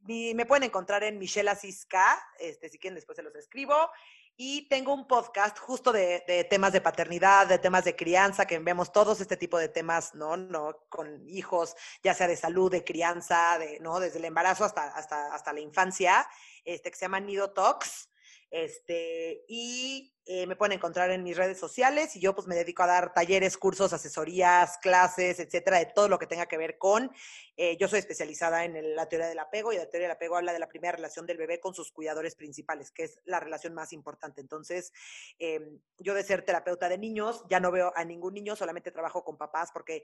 me 0.00 0.46
pueden 0.46 0.64
encontrar 0.64 1.04
en 1.04 1.18
Michelle 1.18 1.50
Asisca, 1.50 2.18
este, 2.38 2.70
si 2.70 2.78
quieren 2.78 2.94
después 2.94 3.16
se 3.16 3.22
los 3.22 3.34
escribo. 3.34 3.90
Y 4.36 4.68
tengo 4.68 4.94
un 4.94 5.06
podcast 5.06 5.58
justo 5.58 5.92
de, 5.92 6.46
temas 6.48 6.72
de 6.72 6.80
paternidad, 6.80 7.46
de 7.46 7.58
temas 7.58 7.84
de 7.84 7.94
crianza, 7.94 8.46
que 8.46 8.58
vemos 8.58 8.92
todos 8.92 9.20
este 9.20 9.36
tipo 9.36 9.58
de 9.58 9.68
temas, 9.68 10.14
¿no? 10.14 10.36
¿no? 10.36 10.76
Con 10.88 11.28
hijos, 11.28 11.76
ya 12.02 12.14
sea 12.14 12.26
de 12.26 12.36
salud, 12.36 12.70
de 12.70 12.84
crianza, 12.84 13.58
de, 13.58 13.78
¿no? 13.80 14.00
Desde 14.00 14.18
el 14.18 14.24
embarazo 14.24 14.64
hasta, 14.64 14.84
hasta, 14.84 15.34
hasta 15.34 15.52
la 15.52 15.60
infancia, 15.60 16.28
este, 16.64 16.90
que 16.90 16.96
se 16.96 17.04
llama 17.04 17.20
Nido 17.20 17.52
Talks. 17.52 18.09
Este, 18.50 19.44
y 19.46 20.12
eh, 20.26 20.46
me 20.46 20.56
pueden 20.56 20.72
encontrar 20.72 21.10
en 21.12 21.22
mis 21.22 21.36
redes 21.36 21.58
sociales 21.58 22.16
y 22.16 22.20
yo 22.20 22.34
pues 22.34 22.48
me 22.48 22.56
dedico 22.56 22.82
a 22.82 22.88
dar 22.88 23.14
talleres, 23.14 23.56
cursos, 23.56 23.92
asesorías, 23.92 24.78
clases, 24.78 25.38
etcétera, 25.38 25.78
de 25.78 25.86
todo 25.86 26.08
lo 26.08 26.18
que 26.18 26.26
tenga 26.26 26.46
que 26.46 26.58
ver 26.58 26.76
con. 26.76 27.12
Eh, 27.56 27.76
yo 27.78 27.86
soy 27.86 28.00
especializada 28.00 28.64
en 28.64 28.96
la 28.96 29.08
teoría 29.08 29.28
del 29.28 29.38
apego 29.38 29.72
y 29.72 29.76
la 29.76 29.88
teoría 29.88 30.08
del 30.08 30.16
apego 30.16 30.36
habla 30.36 30.52
de 30.52 30.58
la 30.58 30.68
primera 30.68 30.96
relación 30.96 31.26
del 31.26 31.38
bebé 31.38 31.60
con 31.60 31.74
sus 31.74 31.92
cuidadores 31.92 32.34
principales, 32.34 32.90
que 32.90 33.04
es 33.04 33.20
la 33.24 33.38
relación 33.38 33.72
más 33.72 33.92
importante. 33.92 34.40
Entonces, 34.40 34.92
em, 35.38 35.80
yo 35.98 36.14
de 36.14 36.24
ser 36.24 36.44
terapeuta 36.44 36.88
de 36.88 36.98
niños, 36.98 37.44
ya 37.48 37.60
no 37.60 37.70
veo 37.70 37.92
a 37.94 38.04
ningún 38.04 38.34
niño, 38.34 38.56
solamente 38.56 38.90
trabajo 38.90 39.22
con 39.24 39.38
papás 39.38 39.70
porque 39.72 40.02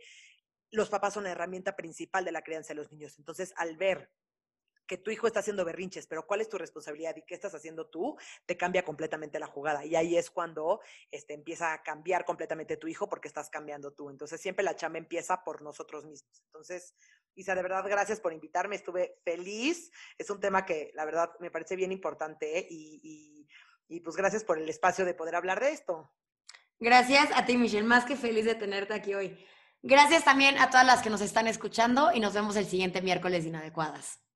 los 0.70 0.88
papás 0.88 1.14
son 1.14 1.24
la 1.24 1.30
herramienta 1.30 1.74
principal 1.74 2.24
de 2.24 2.32
la 2.32 2.42
crianza 2.42 2.68
de 2.68 2.76
los 2.76 2.92
niños. 2.92 3.18
Entonces, 3.18 3.52
al 3.56 3.76
ver 3.76 4.10
que 4.86 4.98
tu 4.98 5.10
hijo 5.10 5.26
está 5.26 5.40
haciendo 5.40 5.64
berrinches, 5.64 6.06
pero 6.06 6.26
cuál 6.26 6.40
es 6.40 6.48
tu 6.48 6.58
responsabilidad 6.58 7.16
y 7.16 7.22
qué 7.22 7.34
estás 7.34 7.54
haciendo 7.54 7.86
tú, 7.86 8.16
te 8.46 8.56
cambia 8.56 8.84
completamente 8.84 9.38
la 9.38 9.46
jugada. 9.46 9.84
Y 9.84 9.96
ahí 9.96 10.16
es 10.16 10.30
cuando 10.30 10.80
este, 11.10 11.34
empieza 11.34 11.72
a 11.72 11.82
cambiar 11.82 12.24
completamente 12.24 12.76
tu 12.76 12.86
hijo 12.86 13.08
porque 13.08 13.28
estás 13.28 13.50
cambiando 13.50 13.92
tú. 13.92 14.10
Entonces 14.10 14.40
siempre 14.40 14.64
la 14.64 14.76
chamba 14.76 14.98
empieza 14.98 15.42
por 15.44 15.62
nosotros 15.62 16.04
mismos. 16.04 16.42
Entonces, 16.46 16.94
Isa, 17.34 17.54
de 17.54 17.62
verdad, 17.62 17.84
gracias 17.86 18.20
por 18.20 18.32
invitarme. 18.32 18.76
Estuve 18.76 19.18
feliz. 19.22 19.90
Es 20.16 20.30
un 20.30 20.40
tema 20.40 20.64
que 20.64 20.90
la 20.94 21.04
verdad 21.04 21.32
me 21.38 21.50
parece 21.50 21.76
bien 21.76 21.92
importante 21.92 22.66
y, 22.70 23.46
pues 24.02 24.16
gracias 24.16 24.42
por 24.42 24.58
el 24.58 24.68
espacio 24.68 25.04
de 25.04 25.14
poder 25.14 25.36
hablar 25.36 25.60
de 25.60 25.70
esto. 25.70 26.10
Gracias 26.78 27.28
a 27.34 27.44
ti, 27.44 27.56
Michelle. 27.56 27.86
Más 27.86 28.04
que 28.04 28.16
feliz 28.16 28.44
de 28.44 28.54
tenerte 28.54 28.94
aquí 28.94 29.14
hoy. 29.14 29.46
Gracias 29.82 30.24
también 30.24 30.58
a 30.58 30.70
todas 30.70 30.86
las 30.86 31.02
que 31.02 31.10
nos 31.10 31.20
están 31.20 31.46
escuchando 31.46 32.10
y 32.12 32.20
nos 32.20 32.34
vemos 32.34 32.56
el 32.56 32.66
siguiente 32.66 33.02
miércoles 33.02 33.44
de 33.44 33.50
Inadecuadas. 33.50 34.20